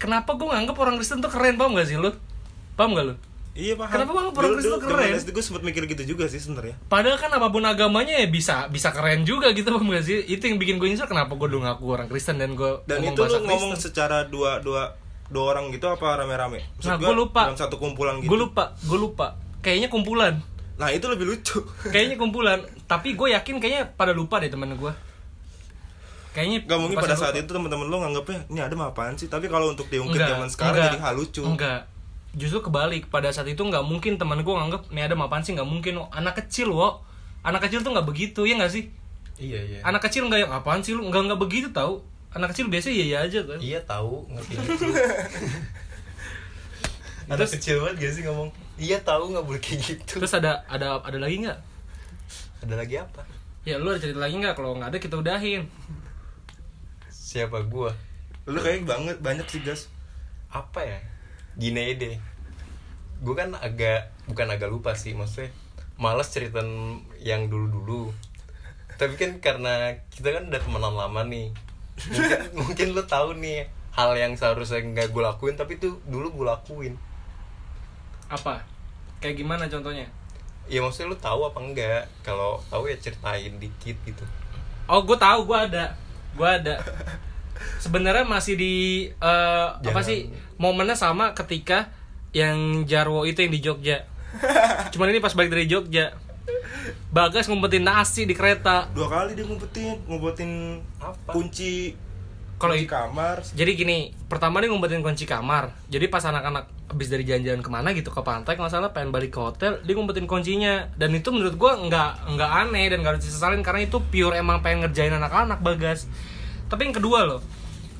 Kenapa 0.00 0.32
gue 0.32 0.48
nganggep 0.48 0.76
orang 0.80 0.96
Kristen 0.96 1.20
tuh 1.20 1.28
keren 1.28 1.60
Paham 1.60 1.76
gak 1.76 1.88
sih 1.92 2.00
lu? 2.00 2.08
Paham 2.72 2.96
gak 2.96 3.06
lu? 3.12 3.14
Iya 3.50 3.74
paham. 3.74 3.92
Kenapa 3.92 4.10
bang 4.14 4.26
orang 4.30 4.52
Kristen 4.56 4.78
tuh 4.78 4.88
keren? 4.88 5.10
SD 5.18 5.28
gue 5.34 5.44
sempet 5.44 5.62
mikir 5.66 5.82
gitu 5.90 6.16
juga 6.16 6.24
sih 6.30 6.38
sebenarnya. 6.38 6.78
Padahal 6.86 7.18
kan 7.18 7.28
apa 7.34 7.50
pun 7.50 7.66
agamanya 7.66 8.16
ya 8.16 8.30
bisa 8.30 8.70
bisa 8.70 8.94
keren 8.94 9.26
juga 9.26 9.50
gitu 9.52 9.68
bang 9.74 9.84
gak 9.90 10.04
sih? 10.06 10.22
Itu 10.24 10.48
yang 10.48 10.56
bikin 10.56 10.78
gue 10.78 10.88
nyesel 10.88 11.10
kenapa 11.10 11.34
gue 11.36 11.50
dulu 11.50 11.66
ngaku 11.66 11.84
orang 11.90 12.06
Kristen 12.08 12.38
dan 12.38 12.54
gue 12.54 12.80
Dan 12.86 13.02
ngomong 13.02 13.12
itu 13.12 13.20
bahasa 13.20 13.38
ngomong 13.42 13.72
secara 13.76 14.18
dua 14.30 14.62
dua 14.62 14.94
dua 15.28 15.44
orang 15.52 15.68
gitu 15.74 15.90
apa 15.90 16.16
rame-rame? 16.22 16.62
Maksud 16.78 16.90
Nah, 16.90 16.96
gua 16.96 17.12
gua 17.12 17.14
lupa. 17.26 17.42
Dalam 17.50 17.58
satu 17.58 17.76
kumpulan 17.76 18.14
gitu. 18.22 18.30
Gue 18.30 18.38
lupa, 18.38 18.64
gue 18.78 18.98
lupa. 18.98 19.26
Kayaknya 19.60 19.88
kumpulan, 19.92 20.34
Nah 20.80 20.88
itu 20.88 21.04
lebih 21.12 21.28
lucu. 21.28 21.60
kayaknya 21.92 22.16
kumpulan. 22.16 22.64
Tapi 22.88 23.12
gue 23.12 23.36
yakin 23.36 23.60
kayaknya 23.60 23.92
pada 23.92 24.16
lupa 24.16 24.40
deh 24.40 24.48
temen 24.48 24.72
gue. 24.72 24.92
Kayaknya 26.30 26.58
Gak 26.62 26.78
mungkin 26.78 26.96
pada 27.02 27.18
saat 27.18 27.34
lupa. 27.34 27.42
itu 27.42 27.50
teman-teman 27.50 27.86
lo 27.90 27.96
nganggapnya 28.06 28.38
ini 28.46 28.60
ada 28.62 28.74
apaan 28.78 29.18
sih? 29.18 29.26
Tapi 29.26 29.50
kalau 29.50 29.74
untuk 29.74 29.90
diungkit 29.90 30.18
zaman 30.20 30.46
sekarang 30.46 30.78
enggak, 30.78 30.94
jadi 30.94 31.00
hal 31.02 31.14
lucu. 31.18 31.42
Enggak. 31.42 31.80
Justru 32.38 32.62
kebalik. 32.62 33.10
Pada 33.10 33.34
saat 33.34 33.50
itu 33.50 33.58
nggak 33.58 33.82
mungkin 33.82 34.14
teman 34.14 34.46
gue 34.46 34.54
nganggap 34.54 34.94
nih 34.94 35.10
ada 35.10 35.18
apaan 35.18 35.42
sih? 35.42 35.58
Nggak 35.58 35.66
mungkin. 35.66 35.98
Anak 36.14 36.38
kecil 36.46 36.70
wo. 36.70 37.02
Anak 37.42 37.66
kecil 37.66 37.82
tuh 37.82 37.90
nggak 37.90 38.06
begitu 38.06 38.46
ya 38.46 38.54
nggak 38.54 38.70
sih? 38.70 38.86
Iya 39.40 39.58
iya. 39.66 39.78
Anak 39.82 40.06
kecil 40.06 40.30
nggak 40.30 40.46
yang 40.46 40.52
apaan 40.54 40.86
sih 40.86 40.94
lu? 40.94 41.02
Nggak 41.10 41.34
nggak 41.34 41.40
begitu 41.42 41.68
tahu 41.74 42.06
anak 42.30 42.54
kecil 42.54 42.70
biasa 42.70 42.88
iya 42.94 43.04
iya 43.10 43.18
aja 43.26 43.40
kan 43.42 43.58
iya 43.58 43.78
tahu 43.82 44.22
ngerti 44.30 44.54
anak 47.30 47.46
kecil 47.46 47.76
banget 47.82 47.96
gak 48.02 48.12
sih 48.18 48.22
ngomong? 48.26 48.50
Iya 48.74 48.98
tahu 49.06 49.30
nggak 49.30 49.44
boleh 49.46 49.60
kayak 49.62 49.78
gitu. 49.86 50.18
Terus 50.18 50.34
ada 50.34 50.66
ada 50.66 50.98
ada 50.98 51.18
lagi 51.20 51.46
nggak? 51.46 51.58
Ada 52.66 52.74
lagi 52.74 52.98
apa? 52.98 53.22
Ya 53.62 53.78
lu 53.78 53.86
ada 53.94 54.02
cerita 54.02 54.18
lagi 54.18 54.34
nggak? 54.34 54.58
Kalau 54.58 54.74
nggak 54.74 54.90
ada 54.90 54.98
kita 54.98 55.14
udahin. 55.14 55.62
Siapa? 57.30 57.62
Gua. 57.70 57.94
Lu 58.50 58.58
kayak 58.58 58.90
banget 58.90 59.22
banyak 59.22 59.46
sih 59.46 59.62
gas. 59.62 59.86
apa 60.50 60.82
ya? 60.82 60.98
Gini 61.54 61.94
deh. 61.94 62.18
Gue 63.22 63.38
kan 63.38 63.54
agak 63.54 64.10
bukan 64.26 64.50
agak 64.50 64.66
lupa 64.66 64.98
sih 64.98 65.14
maksudnya 65.14 65.54
males 65.94 66.26
cerita 66.26 66.58
yang 67.22 67.46
dulu-dulu. 67.46 68.10
Tapi 68.98 69.14
kan 69.14 69.38
karena 69.38 70.02
kita 70.10 70.34
kan 70.34 70.50
udah 70.50 70.58
temenan 70.58 70.94
lama 70.98 71.22
nih. 71.22 71.54
Mungkin 72.10 72.40
mungkin 72.66 72.86
lo 72.98 73.06
tahu 73.06 73.38
nih 73.38 73.70
hal 73.94 74.10
yang 74.18 74.34
seharusnya 74.34 74.82
nggak 74.82 75.14
gue 75.14 75.22
lakuin 75.22 75.54
tapi 75.54 75.78
tuh 75.78 76.02
dulu 76.10 76.34
gue 76.34 76.46
lakuin. 76.50 76.98
Apa? 78.26 78.66
Kayak 79.22 79.38
gimana 79.38 79.70
contohnya? 79.70 80.10
ya 80.70 80.78
maksudnya 80.86 81.10
lo 81.10 81.18
tahu 81.18 81.40
apa 81.50 81.58
enggak? 81.58 82.02
Kalau 82.22 82.62
tahu 82.70 82.86
ya 82.86 82.96
ceritain 82.98 83.58
dikit 83.58 83.98
gitu. 84.06 84.24
Oh, 84.86 85.02
gue 85.02 85.18
tahu, 85.18 85.46
gue 85.46 85.58
ada, 85.58 85.94
gue 86.36 86.48
ada. 86.48 86.80
Sebenarnya 87.80 88.24
masih 88.28 88.54
di 88.56 88.74
eh, 89.08 89.66
apa 89.72 89.82
Jangan. 89.82 90.04
sih 90.04 90.18
momennya 90.60 90.96
sama 90.96 91.32
ketika 91.32 91.88
yang 92.36 92.84
Jarwo 92.86 93.24
itu 93.26 93.40
yang 93.42 93.52
di 93.52 93.60
Jogja. 93.60 94.06
Cuman 94.94 95.10
ini 95.10 95.18
pas 95.18 95.34
balik 95.34 95.50
dari 95.50 95.66
Jogja. 95.66 96.14
Bagas 97.10 97.50
ngumpetin 97.50 97.82
nasi 97.82 98.24
di 98.24 98.34
kereta. 98.34 98.86
Dua 98.94 99.10
kali 99.10 99.34
dia 99.34 99.44
ngumpetin, 99.44 99.98
ngumpetin 100.06 100.80
Apa? 101.02 101.34
kunci 101.34 101.92
kalau 102.60 102.76
di 102.76 102.84
kamar. 102.84 103.40
jadi 103.56 103.72
gini 103.72 104.12
pertama 104.28 104.60
nih 104.60 104.68
ngumpetin 104.68 105.00
kunci 105.00 105.24
kamar. 105.24 105.72
Jadi 105.88 106.12
pas 106.12 106.20
anak-anak 106.28 106.92
habis 106.92 107.08
dari 107.08 107.24
jalan-jalan 107.24 107.64
ke 107.64 107.70
mana 107.72 107.88
gitu 107.96 108.12
ke 108.12 108.20
pantai 108.20 108.60
kalau 108.60 108.68
salah 108.68 108.92
pengen 108.92 109.08
balik 109.16 109.32
ke 109.32 109.40
hotel 109.40 109.80
dia 109.80 109.96
ngumpetin 109.96 110.28
kuncinya. 110.28 110.92
Dan 110.92 111.16
itu 111.16 111.32
menurut 111.32 111.56
gua 111.56 111.80
nggak 111.80 112.36
nggak 112.36 112.50
aneh 112.68 112.92
dan 112.92 113.00
gak 113.00 113.16
harus 113.16 113.24
disesalin 113.24 113.64
karena 113.64 113.88
itu 113.88 113.96
pure 114.12 114.36
emang 114.36 114.60
pengen 114.60 114.84
ngerjain 114.84 115.16
anak-anak 115.16 115.64
bagas. 115.64 116.04
Tapi 116.68 116.92
yang 116.92 116.94
kedua 117.00 117.24
loh 117.24 117.40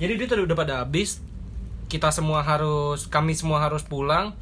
jadi 0.00 0.16
dia 0.16 0.26
tuh 0.32 0.48
udah 0.48 0.56
pada 0.56 0.74
habis 0.80 1.20
kita 1.92 2.08
semua 2.08 2.40
harus 2.40 3.04
kami 3.04 3.36
semua 3.36 3.61
harus 3.61 3.84
pulang 3.84 4.32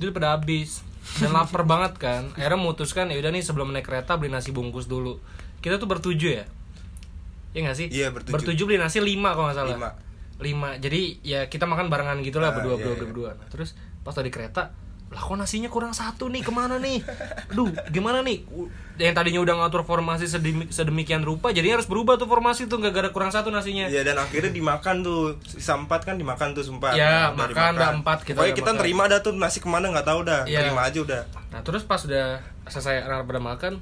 dia 0.00 0.08
udah 0.08 0.16
pada 0.16 0.30
habis. 0.36 0.84
Dan 1.16 1.32
lapar 1.32 1.62
banget 1.72 1.96
kan 1.96 2.32
akhirnya 2.36 2.60
memutuskan 2.60 3.08
ya 3.08 3.16
udah 3.20 3.32
nih 3.32 3.44
sebelum 3.44 3.72
naik 3.72 3.88
kereta 3.88 4.20
beli 4.20 4.32
nasi 4.32 4.52
bungkus 4.52 4.88
dulu. 4.88 5.16
Kita 5.60 5.80
tuh 5.80 5.88
bertujuh 5.88 6.44
ya 6.44 6.44
Iya 7.56 7.60
gak 7.64 7.76
sih? 7.78 7.88
Iya, 7.88 8.12
bertujuh. 8.12 8.34
Bertujuh 8.36 8.64
beli 8.64 8.76
nasi 8.76 9.00
lima 9.00 9.32
kalau 9.32 9.48
nggak 9.48 9.56
salah 9.56 9.72
Lima. 9.72 9.90
lima 10.36 10.70
jadi 10.76 11.00
ya 11.24 11.40
kita 11.46 11.64
makan 11.64 11.88
barengan 11.88 12.20
gitu 12.20 12.36
lah 12.36 12.52
Ah, 12.52 12.54
berdua 12.54 12.76
iya, 12.76 12.84
berdua 12.84 12.92
iya. 12.94 13.02
berdua 13.02 13.30
Nah, 13.34 13.48
terus 13.48 13.72
pas 14.02 14.12
tadi 14.12 14.28
kereta 14.28 14.68
lah 15.06 15.22
kok 15.22 15.32
nasinya 15.32 15.66
kurang 15.66 15.90
satu 15.92 16.26
nih 16.26 16.42
ke 16.42 16.50
mana 16.50 16.76
nih 16.76 16.98
aduh 17.48 17.70
gimana 17.88 18.20
nih 18.20 18.42
yang 18.96 19.14
tadinya 19.14 19.40
udah 19.40 19.54
ngatur 19.56 19.80
formasi 19.82 20.26
sedemi- 20.26 20.66
sedemikian 20.68 21.22
rupa 21.22 21.48
jadi 21.48 21.72
harus 21.72 21.86
berubah 21.86 22.14
tuh 22.16 22.26
formasi 22.26 22.66
tuh 22.66 22.76
gak 22.76 22.92
gara 22.92 23.08
kurang 23.08 23.30
satu 23.30 23.48
nasinya 23.48 23.86
Iya 23.86 24.02
dan 24.02 24.18
akhirnya 24.18 24.50
dimakan 24.50 25.00
tuh 25.00 25.20
sisa 25.40 25.72
empat 25.74 26.04
kan 26.04 26.14
dimakan 26.14 26.52
tuh 26.52 26.60
sempat. 26.62 26.92
Iya, 26.92 27.32
Udah 27.32 27.38
makan, 27.38 27.48
dimakan. 27.48 27.72
dah 27.74 27.90
empat, 27.94 28.18
kita 28.20 28.36
Pokoknya 28.36 28.44
udah 28.46 28.58
kita 28.58 28.68
makan. 28.68 28.80
terima 28.82 29.02
dah 29.06 29.18
tuh 29.20 29.32
nasi 29.32 29.58
ke 29.58 29.68
mana 29.70 29.86
nggak 29.88 30.04
tahu 30.04 30.20
dah. 30.22 30.42
Iya. 30.44 30.58
Terima 30.60 30.82
aja 30.82 30.98
udah. 31.00 31.22
nah 31.46 31.60
terus 31.62 31.80
pas 31.82 32.02
udah 32.02 32.26
selesai 32.66 33.00
anak 33.02 33.24
pada 33.24 33.40
makan 33.40 33.72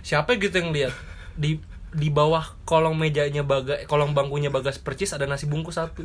siapa 0.00 0.36
gitu 0.36 0.54
yang 0.54 0.70
lihat 0.70 0.92
di 1.34 1.58
di 1.94 2.10
bawah 2.10 2.42
kolong 2.66 2.98
mejanya 2.98 3.46
baga 3.46 3.78
kolong 3.86 4.18
bangkunya 4.18 4.50
bagas 4.50 4.82
percis 4.82 5.14
ada 5.14 5.30
nasi 5.30 5.46
bungkus 5.46 5.78
satu. 5.78 6.02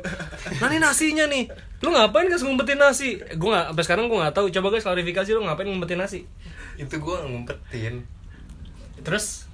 Nah 0.61 0.69
ini 0.69 0.77
nasinya 0.77 1.25
nih. 1.25 1.49
Lu 1.81 1.89
ngapain 1.89 2.29
guys 2.29 2.45
ngumpetin 2.45 2.77
nasi? 2.77 3.17
Gue 3.35 3.49
nggak 3.49 3.73
sampai 3.73 3.83
sekarang 3.89 4.05
gue 4.05 4.17
nggak 4.21 4.37
tahu. 4.37 4.53
Coba 4.53 4.69
guys 4.69 4.85
klarifikasi 4.85 5.29
lu 5.33 5.41
ngapain 5.49 5.65
ngumpetin 5.65 5.97
nasi? 5.97 6.29
Itu 6.77 7.01
gua 7.01 7.25
ngumpetin. 7.25 8.05
Terus? 9.01 9.49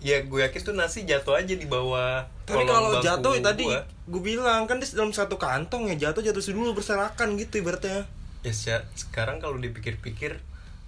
Ya 0.00 0.24
gue 0.24 0.40
yakin 0.40 0.60
tuh 0.64 0.72
nasi 0.72 1.04
jatuh 1.04 1.36
aja 1.36 1.52
di 1.52 1.68
bawah 1.68 2.24
Tapi 2.48 2.64
kalau 2.64 3.04
jatuh 3.04 3.36
tadi 3.44 3.68
gua. 3.68 3.84
gue 3.84 4.22
bilang 4.24 4.64
kan 4.64 4.80
di 4.80 4.88
dalam 4.88 5.12
satu 5.12 5.36
kantong 5.36 5.92
ya 5.92 6.08
jatuh 6.08 6.24
jatuh 6.24 6.40
dulu 6.40 6.72
berserakan 6.72 7.36
gitu 7.36 7.60
ibaratnya. 7.60 8.08
ya 8.40 8.80
sekarang 8.96 9.36
kalau 9.44 9.60
dipikir-pikir 9.60 10.40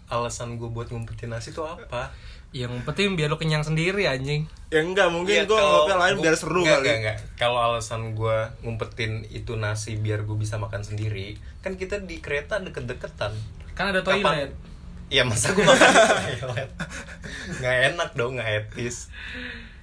alasan 0.08 0.56
gue 0.56 0.64
buat 0.64 0.88
ngumpetin 0.88 1.28
nasi 1.28 1.52
tuh 1.52 1.68
apa 1.68 2.16
yang 2.52 2.84
penting 2.84 3.12
biar 3.12 3.26
lu 3.26 3.36
kenyang 3.36 3.60
sendiri 3.60 4.04
anjing 4.04 4.44
Ya 4.68 4.80
enggak 4.80 5.08
mungkin 5.08 5.32
Ya, 5.34 5.44
gue 5.44 5.52
ngopi 5.52 5.92
lain 5.92 6.16
biar 6.18 6.32
seru 6.32 6.60
enggak, 6.60 6.80
kali. 6.80 6.86
enggak, 6.86 6.96
enggak. 6.98 7.16
Kalau 7.36 7.60
alasan 7.62 8.12
gue 8.12 8.36
ngumpetin 8.60 9.24
itu 9.26 9.52
nasi 9.54 9.96
biar 9.96 10.22
gue 10.22 10.32
bisa 10.34 10.56
makan 10.56 10.80
sendiri, 10.80 11.36
kan 11.60 11.74
kita 11.74 12.00
di 12.00 12.16
kereta 12.18 12.56
deket-deketan. 12.58 13.36
kan 13.72 13.88
ada 13.88 14.00
Kapan- 14.00 14.20
toilet 14.22 14.52
Iya 15.08 15.24
masa 15.24 15.52
gue 15.52 15.60
makan 15.60 15.92
toilet? 16.42 16.70
Nggak 17.54 17.76
enak 17.90 18.10
dong, 18.14 18.32
nggak 18.34 18.48
etis. 18.64 19.12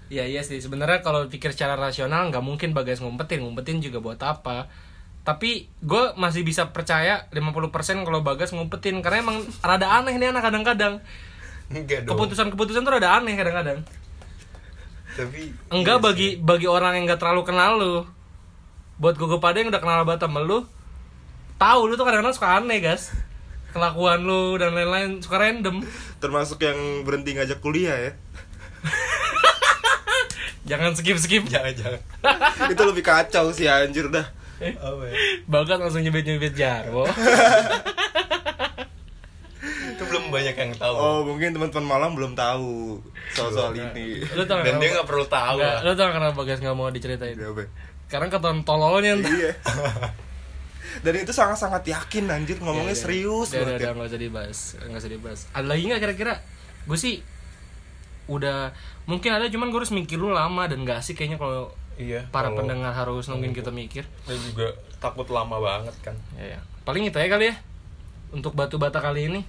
Iya 0.08 0.26
iya 0.26 0.42
sih 0.42 0.58
sebenarnya 0.58 1.00
kalau 1.00 1.26
pikir 1.28 1.52
secara 1.52 1.74
rasional 1.74 2.26
nggak 2.28 2.42
mungkin 2.42 2.74
bagas 2.74 2.98
ngumpetin 2.98 3.42
ngumpetin 3.42 3.78
juga 3.78 3.98
buat 4.00 4.18
apa 4.20 4.66
tapi 5.22 5.70
gue 5.80 6.04
masih 6.16 6.42
bisa 6.42 6.70
percaya 6.70 7.30
50% 7.30 7.70
kalau 8.02 8.22
bagas 8.24 8.50
ngumpetin 8.50 8.98
karena 9.00 9.22
emang 9.22 9.38
rada 9.60 9.86
aneh 9.92 10.16
nih 10.16 10.30
anak 10.30 10.42
kadang-kadang. 10.44 10.98
Keputusan-keputusan 12.06 12.82
tuh 12.82 12.92
rada 12.92 13.22
aneh 13.22 13.38
kadang-kadang. 13.38 13.80
Tapi 15.14 15.54
enggak 15.70 15.98
iya 16.00 16.06
bagi 16.06 16.30
bagi 16.38 16.68
orang 16.70 16.98
yang 16.98 17.04
nggak 17.06 17.22
terlalu 17.22 17.42
kenal 17.46 17.78
lu. 17.78 17.96
Buat 19.00 19.16
gue 19.16 19.40
pada 19.40 19.58
yang 19.62 19.72
udah 19.72 19.82
kenal 19.82 20.04
banget 20.04 20.28
sama 20.28 20.44
lu 20.44 20.68
tahu 21.60 21.92
lu 21.92 21.94
tuh 22.00 22.08
kadang-kadang 22.08 22.34
suka 22.34 22.64
aneh 22.64 22.80
guys 22.80 23.12
kelakuan 23.76 24.24
lu 24.24 24.58
dan 24.58 24.74
lain-lain 24.74 25.22
suka 25.22 25.38
random. 25.38 25.86
Termasuk 26.18 26.58
yang 26.64 27.06
berhenti 27.06 27.38
ngajak 27.38 27.60
kuliah 27.62 27.94
ya. 27.94 28.12
jangan 30.70 30.98
skip 30.98 31.20
skip 31.22 31.46
jangan 31.46 31.76
jangan. 31.78 32.02
Itu 32.74 32.82
lebih 32.88 33.06
kacau 33.06 33.54
sih 33.54 33.70
anjir 33.70 34.10
dah. 34.10 34.26
Apa 34.60 35.04
ya? 35.08 35.16
bagas 35.48 35.80
langsung 35.80 36.04
nyebit 36.04 36.28
nyebit 36.28 36.52
jarwo 36.52 37.08
belum 40.30 40.38
banyak 40.38 40.56
yang 40.56 40.72
tahu. 40.76 40.94
Oh 40.94 41.20
mungkin 41.24 41.50
teman-teman 41.52 41.86
malam 41.88 42.12
belum 42.14 42.34
tahu 42.34 43.02
soal 43.30 43.50
soal 43.50 43.72
ini. 43.74 44.22
lu 44.24 44.44
tau 44.44 44.62
Dan 44.62 44.78
kenapa- 44.78 44.80
dia 44.80 44.90
nggak 44.94 45.08
perlu 45.08 45.26
tahu. 45.26 45.58
Nggak, 45.58 45.74
lah. 45.74 45.82
lu 45.82 45.92
tau 45.94 46.10
kenapa 46.12 46.36
Bagas 46.36 46.60
nggak 46.60 46.76
mau 46.76 46.90
diceritain? 46.90 47.34
Iya, 47.34 47.50
Be. 47.52 47.66
Karena 48.06 48.28
keton 48.28 48.62
tololnya. 48.64 49.14
Iya. 49.18 49.52
Dan 51.06 51.14
itu 51.16 51.32
sangat-sangat 51.32 51.86
yakin 51.86 52.26
anjir 52.28 52.58
ngomongnya 52.58 52.92
serius 52.94 53.50
Udah, 53.50 53.62
udah, 53.62 53.66
banget. 53.68 53.78
udah, 53.78 53.86
ya. 53.86 53.96
nggak 53.96 54.10
usah 54.10 54.20
dibahas, 54.20 54.60
nggak 54.80 55.00
usah 55.00 55.12
dibahas. 55.12 55.40
Ada 55.52 55.68
lagi 55.68 55.84
nggak 55.86 56.02
kira-kira? 56.02 56.34
Gue 56.84 56.98
sih 56.98 57.16
udah 58.26 58.74
mungkin 59.06 59.32
ada 59.32 59.46
cuman 59.48 59.70
gue 59.70 59.80
harus 59.80 59.90
mikir 59.90 60.16
dulu 60.16 60.30
lama 60.32 60.66
dan 60.66 60.82
gak 60.84 61.02
asik 61.02 61.18
kayaknya 61.18 61.38
kalau 61.38 61.74
Iya. 61.96 62.30
para 62.30 62.48
kalau- 62.48 62.62
pendengar 62.62 62.92
harus 62.92 63.26
nungguin 63.26 63.52
kita 63.52 63.70
mikir. 63.70 64.06
Dan 64.24 64.38
juga 64.44 64.70
takut 64.98 65.26
lama 65.30 65.58
banget 65.58 65.96
kan. 66.00 66.16
Ya, 66.34 66.58
ya. 66.58 66.60
Paling 66.84 67.06
itu 67.06 67.16
ya 67.16 67.28
kali 67.28 67.46
ya 67.48 67.56
untuk 68.30 68.54
batu 68.54 68.78
bata 68.78 68.98
kali 68.98 69.28
ini. 69.28 69.42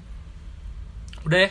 Udah 1.27 1.39
ya? 1.47 1.51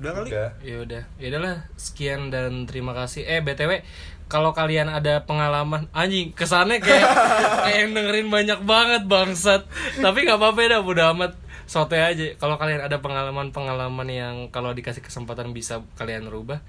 Udah 0.00 0.10
kali. 0.16 0.28
Udah. 0.32 0.50
Ya 0.64 0.76
udah, 0.80 1.02
ya 1.20 1.26
udahlah. 1.32 1.56
Sekian 1.76 2.32
dan 2.32 2.64
terima 2.64 2.96
kasih. 2.96 3.28
Eh 3.28 3.44
btw, 3.44 3.84
kalau 4.30 4.54
kalian 4.56 4.88
ada 4.88 5.26
pengalaman 5.28 5.90
anjing 5.92 6.32
kesannya 6.32 6.80
kayak 6.80 7.04
kayak 7.68 7.78
yang 7.84 7.92
dengerin 7.92 8.28
banyak 8.30 8.60
banget 8.64 9.02
bangsat. 9.10 9.68
Tapi 9.98 10.18
nggak 10.24 10.38
apa-apa 10.40 10.60
dah, 10.70 10.80
udah 10.80 11.06
amat 11.12 11.32
sote 11.68 12.00
aja. 12.00 12.34
Kalau 12.40 12.56
kalian 12.56 12.80
ada 12.82 12.98
pengalaman-pengalaman 13.04 14.08
yang 14.08 14.34
kalau 14.48 14.72
dikasih 14.72 15.04
kesempatan 15.04 15.52
bisa 15.52 15.84
kalian 16.00 16.26
rubah, 16.26 16.64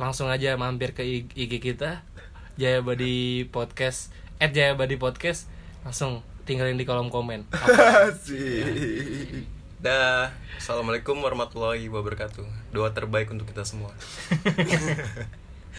langsung 0.00 0.32
aja 0.32 0.54
mampir 0.56 0.96
ke 0.96 1.04
IG 1.36 1.60
kita 1.60 2.06
Jaya 2.60 2.84
Badi 2.84 3.48
Podcast, 3.48 4.12
at 4.36 4.52
Jaya 4.52 4.76
Badi 4.76 5.00
Podcast, 5.00 5.48
langsung 5.88 6.20
tinggalin 6.44 6.76
di 6.76 6.84
kolom 6.84 7.08
komen. 7.08 7.48
Asik. 8.08 9.61
Dah. 9.82 10.30
Assalamualaikum 10.62 11.18
warahmatullahi 11.18 11.90
wabarakatuh. 11.90 12.70
Doa 12.70 12.94
terbaik 12.94 13.34
untuk 13.34 13.50
kita 13.50 13.66
semua. 13.66 13.90